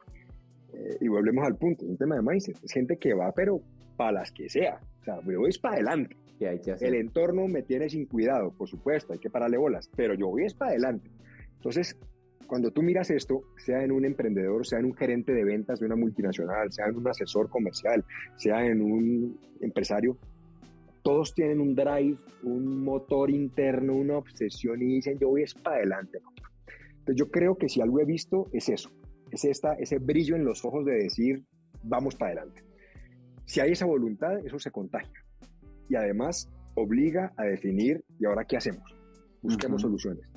Eh, 0.74 0.98
y 1.02 1.08
volvemos 1.08 1.46
al 1.46 1.56
punto, 1.56 1.86
es 1.86 1.92
un 1.92 1.98
tema 1.98 2.16
de 2.16 2.22
mindset. 2.22 2.58
Es 2.64 2.72
gente 2.72 2.98
que 2.98 3.14
va, 3.14 3.32
pero 3.32 3.62
para 3.96 4.12
las 4.12 4.32
que 4.32 4.50
sea. 4.50 4.80
O 5.02 5.04
sea, 5.04 5.22
yo 5.22 5.40
voy 5.40 5.52
para 5.62 5.76
adelante. 5.76 6.18
hay 6.42 6.60
que 6.60 6.72
El 6.82 6.96
entorno 6.96 7.48
me 7.48 7.62
tiene 7.62 7.90
sin 7.90 8.06
cuidado, 8.06 8.52
por 8.52 8.68
supuesto, 8.68 9.14
hay 9.14 9.20
que 9.20 9.30
pararle 9.30 9.58
bolas, 9.58 9.90
pero 9.96 10.14
yo 10.14 10.28
voy 10.28 10.44
es 10.44 10.54
para 10.54 10.72
adelante. 10.72 11.10
Entonces, 11.56 11.98
cuando 12.48 12.72
tú 12.72 12.82
miras 12.82 13.10
esto, 13.10 13.44
sea 13.58 13.84
en 13.84 13.92
un 13.92 14.06
emprendedor, 14.06 14.66
sea 14.66 14.80
en 14.80 14.86
un 14.86 14.96
gerente 14.96 15.34
de 15.34 15.44
ventas 15.44 15.80
de 15.80 15.86
una 15.86 15.96
multinacional, 15.96 16.72
sea 16.72 16.88
en 16.88 16.98
un 16.98 17.08
asesor 17.08 17.50
comercial, 17.50 18.04
sea 18.36 18.66
en 18.66 18.82
un 18.82 19.40
empresario, 19.62 20.18
todos 21.02 21.34
tienen 21.34 21.60
un 21.60 21.76
drive, 21.76 22.18
un 22.44 22.84
motor 22.84 23.30
interno, 23.30 23.94
una 23.96 24.18
obsesión 24.18 24.82
y 24.82 24.96
dicen 24.96 25.18
yo 25.20 25.30
voy 25.30 25.44
es 25.44 25.54
para 25.54 25.78
adelante. 25.78 26.20
Entonces 27.00 27.16
yo 27.16 27.30
creo 27.30 27.58
que 27.58 27.68
si 27.68 27.82
algo 27.82 28.00
he 28.00 28.06
visto 28.06 28.48
es 28.54 28.70
eso, 28.70 28.90
es 29.32 29.44
esta, 29.46 29.74
ese 29.74 30.00
brillo 30.00 30.36
en 30.36 30.46
los 30.46 30.64
ojos 30.64 30.86
de 30.86 30.94
decir 30.94 31.44
vamos 31.84 32.16
para 32.16 32.32
adelante. 32.32 32.64
Si 33.46 33.60
hay 33.60 33.74
esa 33.74 33.86
voluntad, 33.86 34.38
eso 34.46 34.58
se 34.58 34.72
contagia. 34.72 35.26
Y 35.90 35.96
además 35.96 36.50
obliga 36.76 37.34
a 37.36 37.44
definir, 37.44 38.04
¿y 38.20 38.26
ahora 38.26 38.46
qué 38.46 38.56
hacemos? 38.56 38.96
Busquemos 39.42 39.82
soluciones 39.82 40.34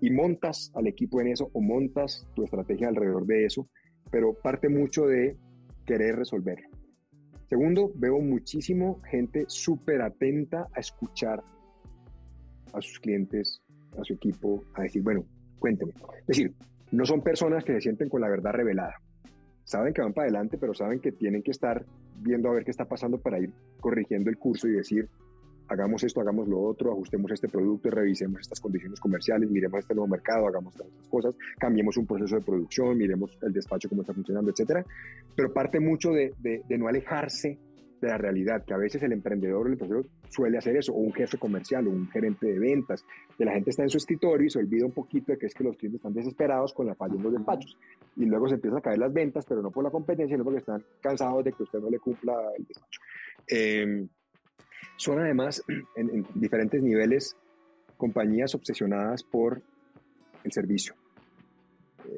y 0.00 0.10
montas 0.10 0.72
al 0.74 0.86
equipo 0.86 1.20
en 1.20 1.28
eso 1.28 1.50
o 1.52 1.60
montas 1.60 2.26
tu 2.34 2.44
estrategia 2.44 2.88
alrededor 2.88 3.26
de 3.26 3.44
eso, 3.44 3.68
pero 4.10 4.34
parte 4.34 4.68
mucho 4.68 5.06
de 5.06 5.36
querer 5.86 6.16
resolverlo. 6.16 6.68
Segundo, 7.48 7.90
veo 7.96 8.20
muchísimo 8.20 9.00
gente 9.02 9.44
súper 9.48 10.02
atenta 10.02 10.68
a 10.72 10.80
escuchar 10.80 11.42
a 12.72 12.80
sus 12.80 13.00
clientes, 13.00 13.60
a 13.98 14.04
su 14.04 14.14
equipo, 14.14 14.62
a 14.74 14.82
decir, 14.82 15.02
bueno, 15.02 15.24
cuénteme. 15.58 15.92
Es 16.20 16.26
decir, 16.26 16.54
no 16.92 17.04
son 17.04 17.22
personas 17.22 17.64
que 17.64 17.72
se 17.74 17.80
sienten 17.80 18.08
con 18.08 18.20
la 18.20 18.28
verdad 18.28 18.52
revelada. 18.52 18.94
Saben 19.64 19.92
que 19.92 20.02
van 20.02 20.12
para 20.12 20.26
adelante, 20.26 20.58
pero 20.58 20.74
saben 20.74 21.00
que 21.00 21.12
tienen 21.12 21.42
que 21.42 21.50
estar 21.50 21.84
viendo 22.20 22.48
a 22.48 22.52
ver 22.52 22.64
qué 22.64 22.70
está 22.70 22.86
pasando 22.86 23.18
para 23.18 23.40
ir 23.40 23.50
corrigiendo 23.80 24.30
el 24.30 24.38
curso 24.38 24.68
y 24.68 24.72
decir, 24.72 25.08
hagamos 25.70 26.02
esto, 26.02 26.20
hagamos 26.20 26.48
lo 26.48 26.60
otro, 26.60 26.92
ajustemos 26.92 27.30
este 27.30 27.48
producto, 27.48 27.90
revisemos 27.90 28.40
estas 28.40 28.60
condiciones 28.60 28.98
comerciales, 28.98 29.48
miremos 29.48 29.78
este 29.78 29.94
nuevo 29.94 30.08
mercado, 30.08 30.48
hagamos 30.48 30.74
todas 30.74 30.90
estas 30.90 31.08
cosas, 31.08 31.34
cambiemos 31.58 31.96
un 31.96 32.06
proceso 32.06 32.34
de 32.36 32.42
producción, 32.42 32.98
miremos 32.98 33.38
el 33.40 33.52
despacho 33.52 33.88
cómo 33.88 34.02
está 34.02 34.12
funcionando, 34.12 34.50
etcétera. 34.50 34.84
Pero 35.34 35.52
parte 35.52 35.78
mucho 35.78 36.10
de, 36.10 36.34
no 36.76 36.88
alejarse 36.88 37.56
de 38.00 38.08
la 38.08 38.18
realidad, 38.18 38.64
que 38.64 38.74
a 38.74 38.78
veces 38.78 39.00
el 39.04 39.12
emprendedor 39.12 39.62
o 39.62 39.66
el 39.66 39.74
empresario 39.74 40.06
suele 40.28 40.58
hacer 40.58 40.76
eso, 40.76 40.92
o 40.92 40.96
un 40.96 41.12
jefe 41.12 41.38
comercial 41.38 41.86
o 41.86 41.90
un 41.90 42.08
gerente 42.08 42.46
de 42.46 42.58
ventas, 42.58 43.04
que 43.38 43.44
la 43.44 43.52
gente 43.52 43.70
está 43.70 43.84
en 43.84 43.90
su 43.90 43.98
escritorio 43.98 44.46
y 44.48 44.50
se 44.50 44.58
olvida 44.58 44.86
un 44.86 44.92
poquito 44.92 45.30
de 45.30 45.38
que 45.38 45.46
es 45.46 45.54
que 45.54 45.62
los 45.62 45.76
clientes 45.76 46.00
están 46.00 46.14
desesperados 46.14 46.72
con 46.72 46.86
la 46.86 46.96
falla 46.96 47.14
en 47.14 47.22
los 47.22 47.32
despachos. 47.32 47.76
Y 48.16 48.24
luego 48.24 48.48
se 48.48 48.54
empiezan 48.54 48.78
a 48.78 48.82
caer 48.82 48.98
las 48.98 49.12
ventas, 49.12 49.44
pero 49.46 49.62
no 49.62 49.70
por 49.70 49.84
la 49.84 49.90
competencia, 49.90 50.34
sino 50.34 50.42
porque 50.42 50.60
están 50.60 50.82
cansados 51.00 51.44
de 51.44 51.52
que 51.52 51.62
usted 51.62 51.78
no 51.78 51.90
le 51.90 52.00
cumpla 52.00 52.34
el 52.56 52.64
despacho. 52.64 53.00
Em, 53.46 54.08
son 54.96 55.18
además 55.18 55.62
en 55.96 56.26
diferentes 56.34 56.82
niveles 56.82 57.36
compañías 57.96 58.54
obsesionadas 58.54 59.22
por 59.22 59.62
el 60.44 60.52
servicio 60.52 60.94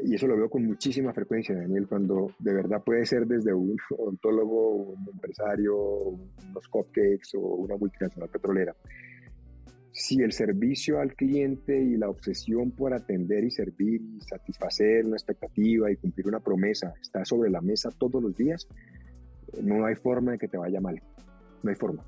y 0.05 0.15
eso 0.15 0.27
lo 0.27 0.37
veo 0.37 0.49
con 0.49 0.65
muchísima 0.65 1.13
frecuencia, 1.13 1.55
Daniel, 1.55 1.87
cuando 1.87 2.35
de 2.39 2.55
verdad 2.55 2.83
puede 2.83 3.05
ser 3.07 3.27
desde 3.27 3.53
un 3.53 3.77
odontólogo, 3.99 4.75
un 4.75 5.09
empresario, 5.13 5.77
unos 5.77 6.69
cupcakes 6.69 7.35
o 7.35 7.41
una 7.41 7.77
multinacional 7.77 8.29
petrolera. 8.29 8.75
Si 9.93 10.23
el 10.23 10.33
servicio 10.33 11.01
al 11.01 11.15
cliente 11.15 11.79
y 11.79 11.97
la 11.97 12.09
obsesión 12.09 12.71
por 12.71 12.95
atender 12.95 13.45
y 13.45 13.51
servir 13.51 14.01
y 14.01 14.21
satisfacer 14.23 15.05
una 15.05 15.17
expectativa 15.17 15.91
y 15.91 15.97
cumplir 15.97 16.29
una 16.29 16.41
promesa 16.41 16.95
está 17.01 17.27
sobre 17.27 17.51
la 17.51 17.61
mesa 17.61 17.91
todos 17.91 18.23
los 18.23 18.35
días, 18.35 18.67
no 19.63 19.85
hay 19.85 19.95
forma 19.97 20.33
de 20.33 20.39
que 20.39 20.49
te 20.49 20.57
vaya 20.57 20.81
mal. 20.81 21.03
No 21.63 21.71
hay 21.71 21.77
forma. 21.77 22.03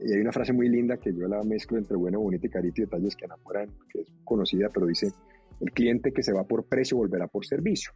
Y 0.00 0.12
hay 0.12 0.20
una 0.20 0.32
frase 0.32 0.52
muy 0.52 0.68
linda 0.68 0.96
que 0.96 1.12
yo 1.12 1.26
la 1.28 1.42
mezclo 1.42 1.78
entre 1.78 1.96
bueno, 1.96 2.20
bonito 2.20 2.46
y 2.46 2.50
carito 2.50 2.82
y 2.82 2.84
detalles 2.84 3.16
que 3.16 3.24
enamoran, 3.24 3.70
que 3.90 4.00
es 4.00 4.12
conocida, 4.24 4.68
pero 4.72 4.86
dice, 4.86 5.12
el 5.60 5.72
cliente 5.72 6.12
que 6.12 6.22
se 6.22 6.32
va 6.32 6.44
por 6.44 6.64
precio 6.64 6.96
volverá 6.96 7.26
por 7.26 7.46
servicio, 7.46 7.92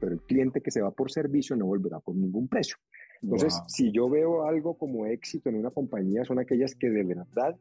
pero 0.00 0.12
el 0.12 0.20
cliente 0.20 0.60
que 0.60 0.70
se 0.70 0.80
va 0.80 0.90
por 0.90 1.10
servicio 1.10 1.56
no 1.56 1.66
volverá 1.66 2.00
por 2.00 2.14
ningún 2.14 2.48
precio. 2.48 2.76
Entonces, 3.22 3.60
si 3.66 3.90
yo 3.90 4.08
veo 4.08 4.44
algo 4.44 4.74
como 4.78 5.06
éxito 5.06 5.48
en 5.48 5.56
una 5.56 5.70
compañía, 5.70 6.24
son 6.24 6.38
aquellas 6.38 6.74
que 6.74 6.88
de 6.88 7.04
verdad, 7.04 7.56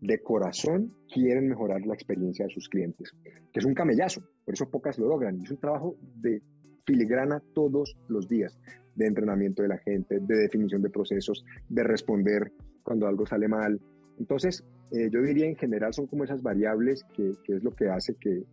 de 0.00 0.22
corazón, 0.22 0.94
quieren 1.12 1.48
mejorar 1.48 1.84
la 1.86 1.94
experiencia 1.94 2.44
de 2.46 2.52
sus 2.52 2.68
clientes, 2.68 3.12
que 3.52 3.60
es 3.60 3.64
un 3.64 3.74
camellazo, 3.74 4.22
por 4.44 4.54
eso 4.54 4.70
pocas 4.70 4.98
lo 4.98 5.08
logran. 5.08 5.40
Es 5.42 5.50
un 5.50 5.58
trabajo 5.58 5.96
de 6.16 6.42
filigrana 6.84 7.42
todos 7.54 7.96
los 8.08 8.28
días, 8.28 8.58
de 8.94 9.06
entrenamiento 9.06 9.62
de 9.62 9.68
la 9.68 9.78
gente, 9.78 10.20
de 10.20 10.36
definición 10.36 10.82
de 10.82 10.90
procesos, 10.90 11.44
de 11.68 11.82
responder 11.82 12.52
cuando 12.88 13.06
algo 13.06 13.26
sale 13.26 13.48
mal, 13.48 13.78
entonces, 14.18 14.64
eh, 14.90 15.08
yo 15.10 15.22
diría 15.22 15.46
en 15.46 15.56
general 15.56 15.94
son 15.94 16.06
como 16.06 16.24
esas 16.24 16.42
variables 16.42 17.04
que, 17.14 17.32
es 17.46 17.62
lo 17.62 17.74
que 17.74 17.88
hace 17.88 18.14
que, 18.14 18.44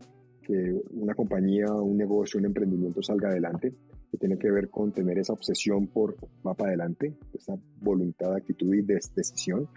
una 0.92 1.16
compañía, 1.16 1.66
un 1.74 1.98
negocio, 1.98 2.40
un 2.40 2.46
emprendimiento 2.46 3.02
salga 3.02 3.30
adelante, 3.30 3.74
que 4.12 4.18
tiene 4.18 4.38
que 4.38 4.52
ver 4.52 4.70
con 4.70 4.92
tener 4.92 5.18
esa 5.18 5.34
obsesión 5.34 5.88
por 5.88 6.16
va 6.46 6.54
para 6.54 6.70
adelante, 6.70 7.16
esa 7.34 7.58
voluntad, 7.82 8.36
actitud 8.36 8.76
y 8.76 8.82
decisión, 8.84 9.68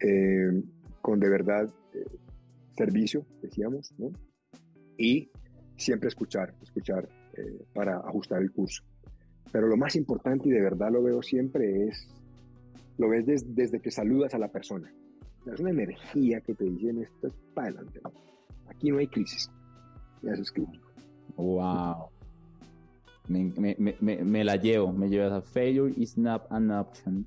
eh, 0.00 0.60
con 1.00 1.20
de 1.20 1.28
verdad 1.28 1.68
eh, 1.94 2.04
servicio, 2.76 3.24
decíamos, 3.40 3.94
¿no? 3.96 4.10
Y 4.96 5.30
siempre 5.76 6.08
escuchar, 6.08 6.54
escuchar 6.62 7.08
para 7.72 7.98
ajustar 7.98 8.42
el 8.42 8.50
curso. 8.50 8.82
Pero 9.52 9.68
lo 9.68 9.76
más 9.76 9.94
importante 9.94 10.48
y 10.48 10.50
de 10.50 10.60
verdad 10.60 10.90
lo 10.90 11.04
veo 11.04 11.22
siempre 11.22 11.86
es, 11.86 12.08
lo 12.98 13.08
ves 13.08 13.24
desde 13.54 13.80
que 13.80 13.90
saludas 13.90 14.34
a 14.34 14.38
la 14.38 14.48
persona 14.48 14.92
es 15.52 15.60
una 15.60 15.70
energía 15.70 16.40
que 16.40 16.54
te 16.54 16.64
dicen 16.64 17.02
esto 17.02 17.28
es 17.28 17.34
para 17.54 17.68
adelante. 17.68 18.00
Aquí 18.68 18.90
no 18.90 18.98
hay 18.98 19.06
crisis. 19.06 19.50
Ya 20.22 20.32
eso 20.32 20.42
es. 20.42 20.52
Wow. 21.36 22.08
Me, 23.28 24.44
la 24.44 24.56
llevo, 24.56 24.92
me 24.92 25.08
llevo 25.08 25.34
a 25.34 25.42
failure 25.42 25.92
is 25.96 26.16
not 26.16 26.46
an 26.50 26.70
option. 26.70 27.26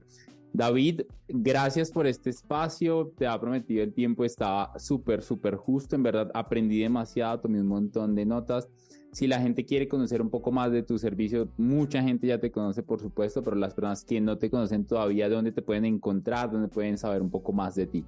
David, 0.53 1.01
gracias 1.29 1.91
por 1.91 2.07
este 2.07 2.29
espacio. 2.29 3.13
Te 3.17 3.25
ha 3.25 3.39
prometido 3.39 3.83
el 3.83 3.93
tiempo, 3.93 4.25
estaba 4.25 4.77
súper, 4.77 5.21
súper 5.21 5.55
justo. 5.55 5.95
En 5.95 6.03
verdad, 6.03 6.29
aprendí 6.33 6.79
demasiado, 6.79 7.39
tomé 7.39 7.61
un 7.61 7.67
montón 7.67 8.15
de 8.15 8.25
notas. 8.25 8.67
Si 9.13 9.27
la 9.27 9.39
gente 9.39 9.65
quiere 9.65 9.87
conocer 9.87 10.21
un 10.21 10.29
poco 10.29 10.51
más 10.51 10.71
de 10.71 10.83
tu 10.83 10.97
servicio, 10.97 11.49
mucha 11.57 12.01
gente 12.01 12.27
ya 12.27 12.39
te 12.39 12.51
conoce, 12.51 12.83
por 12.83 12.99
supuesto, 12.99 13.43
pero 13.43 13.55
las 13.55 13.73
personas 13.73 14.05
que 14.05 14.21
no 14.21 14.37
te 14.37 14.49
conocen 14.49 14.85
todavía, 14.85 15.29
¿dónde 15.29 15.51
te 15.51 15.61
pueden 15.61 15.85
encontrar? 15.85 16.51
¿Dónde 16.51 16.67
pueden 16.67 16.97
saber 16.97 17.21
un 17.21 17.29
poco 17.29 17.51
más 17.53 17.75
de 17.75 17.87
ti? 17.87 18.05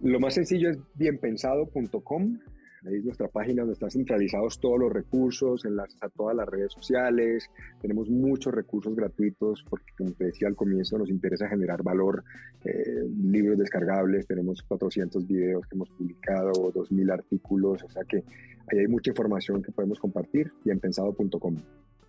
Lo 0.00 0.18
más 0.18 0.34
sencillo 0.34 0.70
es 0.70 0.78
bienpensado.com. 0.94 2.38
Ahí 2.86 2.96
es 2.96 3.04
nuestra 3.04 3.28
página 3.28 3.62
donde 3.62 3.74
están 3.74 3.90
centralizados 3.90 4.58
todos 4.58 4.78
los 4.78 4.92
recursos, 4.92 5.64
enlaces 5.66 6.02
a 6.02 6.08
todas 6.08 6.34
las 6.34 6.48
redes 6.48 6.72
sociales. 6.72 7.50
Tenemos 7.82 8.08
muchos 8.08 8.54
recursos 8.54 8.94
gratuitos 8.94 9.64
porque, 9.68 9.92
como 9.98 10.12
te 10.12 10.24
decía 10.24 10.48
al 10.48 10.56
comienzo, 10.56 10.96
nos 10.96 11.10
interesa 11.10 11.48
generar 11.48 11.82
valor. 11.82 12.24
Eh, 12.64 13.06
libros 13.22 13.58
descargables, 13.58 14.26
tenemos 14.26 14.62
400 14.62 15.26
videos 15.26 15.66
que 15.66 15.76
hemos 15.76 15.90
publicado, 15.90 16.52
2.000 16.52 17.12
artículos, 17.12 17.82
o 17.82 17.90
sea 17.90 18.04
que 18.04 18.24
ahí 18.72 18.78
hay 18.78 18.88
mucha 18.88 19.10
información 19.10 19.62
que 19.62 19.72
podemos 19.72 19.98
compartir. 19.98 20.50
Bienpensado.com. 20.64 21.56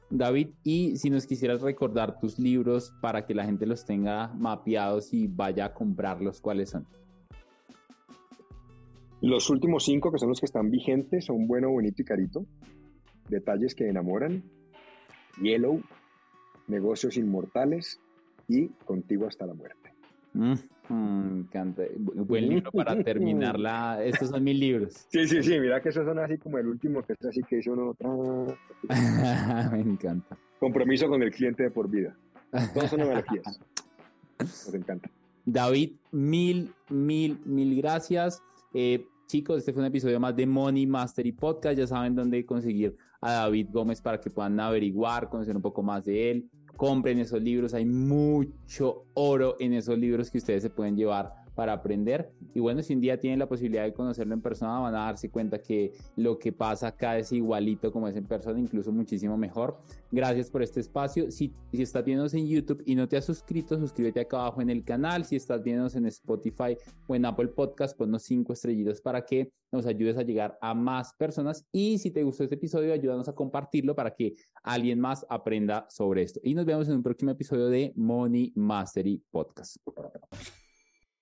David, 0.09 0.49
y 0.63 0.97
si 0.97 1.09
nos 1.09 1.25
quisieras 1.25 1.61
recordar 1.61 2.19
tus 2.19 2.37
libros 2.37 2.93
para 3.01 3.25
que 3.25 3.33
la 3.33 3.45
gente 3.45 3.65
los 3.65 3.85
tenga 3.85 4.27
mapeados 4.33 5.13
y 5.13 5.27
vaya 5.27 5.65
a 5.65 5.73
comprarlos, 5.73 6.41
¿cuáles 6.41 6.69
son? 6.69 6.85
Los 9.21 9.49
últimos 9.49 9.85
cinco, 9.85 10.11
que 10.11 10.17
son 10.17 10.29
los 10.29 10.39
que 10.39 10.47
están 10.47 10.71
vigentes, 10.71 11.25
son 11.25 11.47
Bueno, 11.47 11.69
Bonito 11.69 12.01
y 12.01 12.05
Carito. 12.05 12.45
Detalles 13.29 13.75
que 13.75 13.87
enamoran. 13.87 14.43
Yellow. 15.41 15.81
Negocios 16.67 17.17
Inmortales. 17.17 17.99
Y 18.47 18.67
Contigo 18.85 19.27
hasta 19.27 19.45
la 19.45 19.53
muerte. 19.53 19.93
Mm, 20.33 20.53
me 20.89 21.39
encanta. 21.39 21.83
Buen 21.97 22.49
libro 22.49 22.71
para 22.73 23.01
terminarla. 23.03 24.03
Estos 24.03 24.29
son 24.29 24.43
mis 24.43 24.57
libros. 24.57 25.05
Sí, 25.09 25.27
sí, 25.27 25.43
sí. 25.43 25.59
Mira 25.59 25.81
que 25.81 25.89
esos 25.89 26.05
son 26.05 26.19
así 26.19 26.37
como 26.37 26.57
el 26.57 26.67
último, 26.67 27.03
que 27.03 27.13
es 27.13 27.25
así 27.25 27.41
que 27.43 27.59
hizo 27.59 27.73
uno. 27.73 27.95
me 29.71 29.79
encanta. 29.79 30.37
Compromiso 30.59 31.07
con 31.07 31.21
el 31.21 31.31
cliente 31.31 31.63
de 31.63 31.71
por 31.71 31.89
vida. 31.89 32.15
Todos 32.73 32.89
son 32.89 33.01
analogías. 33.01 33.59
Nos 34.39 34.73
encanta. 34.73 35.09
David, 35.45 35.93
mil, 36.11 36.73
mil, 36.89 37.39
mil 37.45 37.75
gracias. 37.77 38.41
Eh, 38.73 39.07
chicos, 39.27 39.59
este 39.59 39.73
fue 39.73 39.81
un 39.81 39.87
episodio 39.87 40.19
más 40.19 40.35
de 40.35 40.45
Money 40.45 40.87
Mastery 40.87 41.31
Podcast. 41.31 41.77
Ya 41.77 41.87
saben 41.87 42.15
dónde 42.15 42.45
conseguir 42.45 42.95
a 43.19 43.31
David 43.33 43.67
Gómez 43.71 44.01
para 44.01 44.19
que 44.19 44.29
puedan 44.29 44.59
averiguar, 44.59 45.29
conocer 45.29 45.55
un 45.55 45.61
poco 45.61 45.83
más 45.83 46.05
de 46.05 46.31
él. 46.31 46.49
Compren 46.77 47.19
esos 47.19 47.41
libros, 47.41 47.73
hay 47.73 47.85
mucho 47.85 49.05
oro 49.13 49.55
en 49.59 49.73
esos 49.73 49.97
libros 49.97 50.31
que 50.31 50.39
ustedes 50.39 50.63
se 50.63 50.69
pueden 50.69 50.95
llevar 50.95 51.40
para 51.55 51.73
aprender. 51.73 52.31
Y 52.53 52.59
bueno, 52.59 52.81
si 52.81 52.93
un 52.93 53.01
día 53.01 53.19
tienen 53.19 53.39
la 53.39 53.47
posibilidad 53.47 53.83
de 53.83 53.93
conocerlo 53.93 54.33
en 54.33 54.41
persona, 54.41 54.79
van 54.79 54.95
a 54.95 55.05
darse 55.05 55.29
cuenta 55.29 55.61
que 55.61 55.91
lo 56.15 56.39
que 56.39 56.51
pasa 56.51 56.87
acá 56.87 57.17
es 57.17 57.31
igualito 57.31 57.91
como 57.91 58.07
es 58.07 58.15
en 58.15 58.25
persona, 58.25 58.59
incluso 58.59 58.91
muchísimo 58.91 59.37
mejor. 59.37 59.77
Gracias 60.11 60.49
por 60.49 60.61
este 60.61 60.79
espacio. 60.79 61.31
Si, 61.31 61.53
si 61.71 61.81
estás 61.81 62.03
viéndonos 62.03 62.33
en 62.33 62.47
YouTube 62.47 62.83
y 62.85 62.95
no 62.95 63.07
te 63.07 63.17
has 63.17 63.25
suscrito, 63.25 63.77
suscríbete 63.77 64.21
acá 64.21 64.37
abajo 64.41 64.61
en 64.61 64.69
el 64.69 64.83
canal. 64.83 65.25
Si 65.25 65.35
estás 65.35 65.63
viéndonos 65.63 65.95
en 65.95 66.05
Spotify 66.07 66.77
o 67.07 67.15
en 67.15 67.25
Apple 67.25 67.49
Podcast, 67.49 67.97
ponnos 67.97 68.23
cinco 68.23 68.53
estrellitos 68.53 69.01
para 69.01 69.25
que 69.25 69.51
nos 69.71 69.85
ayudes 69.85 70.17
a 70.17 70.23
llegar 70.23 70.57
a 70.61 70.73
más 70.73 71.13
personas. 71.13 71.65
Y 71.71 71.97
si 71.97 72.11
te 72.11 72.23
gustó 72.23 72.43
este 72.43 72.55
episodio, 72.55 72.93
ayúdanos 72.93 73.27
a 73.29 73.33
compartirlo 73.33 73.95
para 73.95 74.13
que 74.13 74.35
alguien 74.63 74.99
más 74.99 75.25
aprenda 75.29 75.85
sobre 75.89 76.23
esto. 76.23 76.39
Y 76.43 76.53
nos 76.53 76.65
vemos 76.65 76.87
en 76.89 76.95
un 76.95 77.03
próximo 77.03 77.31
episodio 77.31 77.67
de 77.67 77.93
Money 77.95 78.51
Mastery 78.55 79.23
Podcast. 79.31 79.77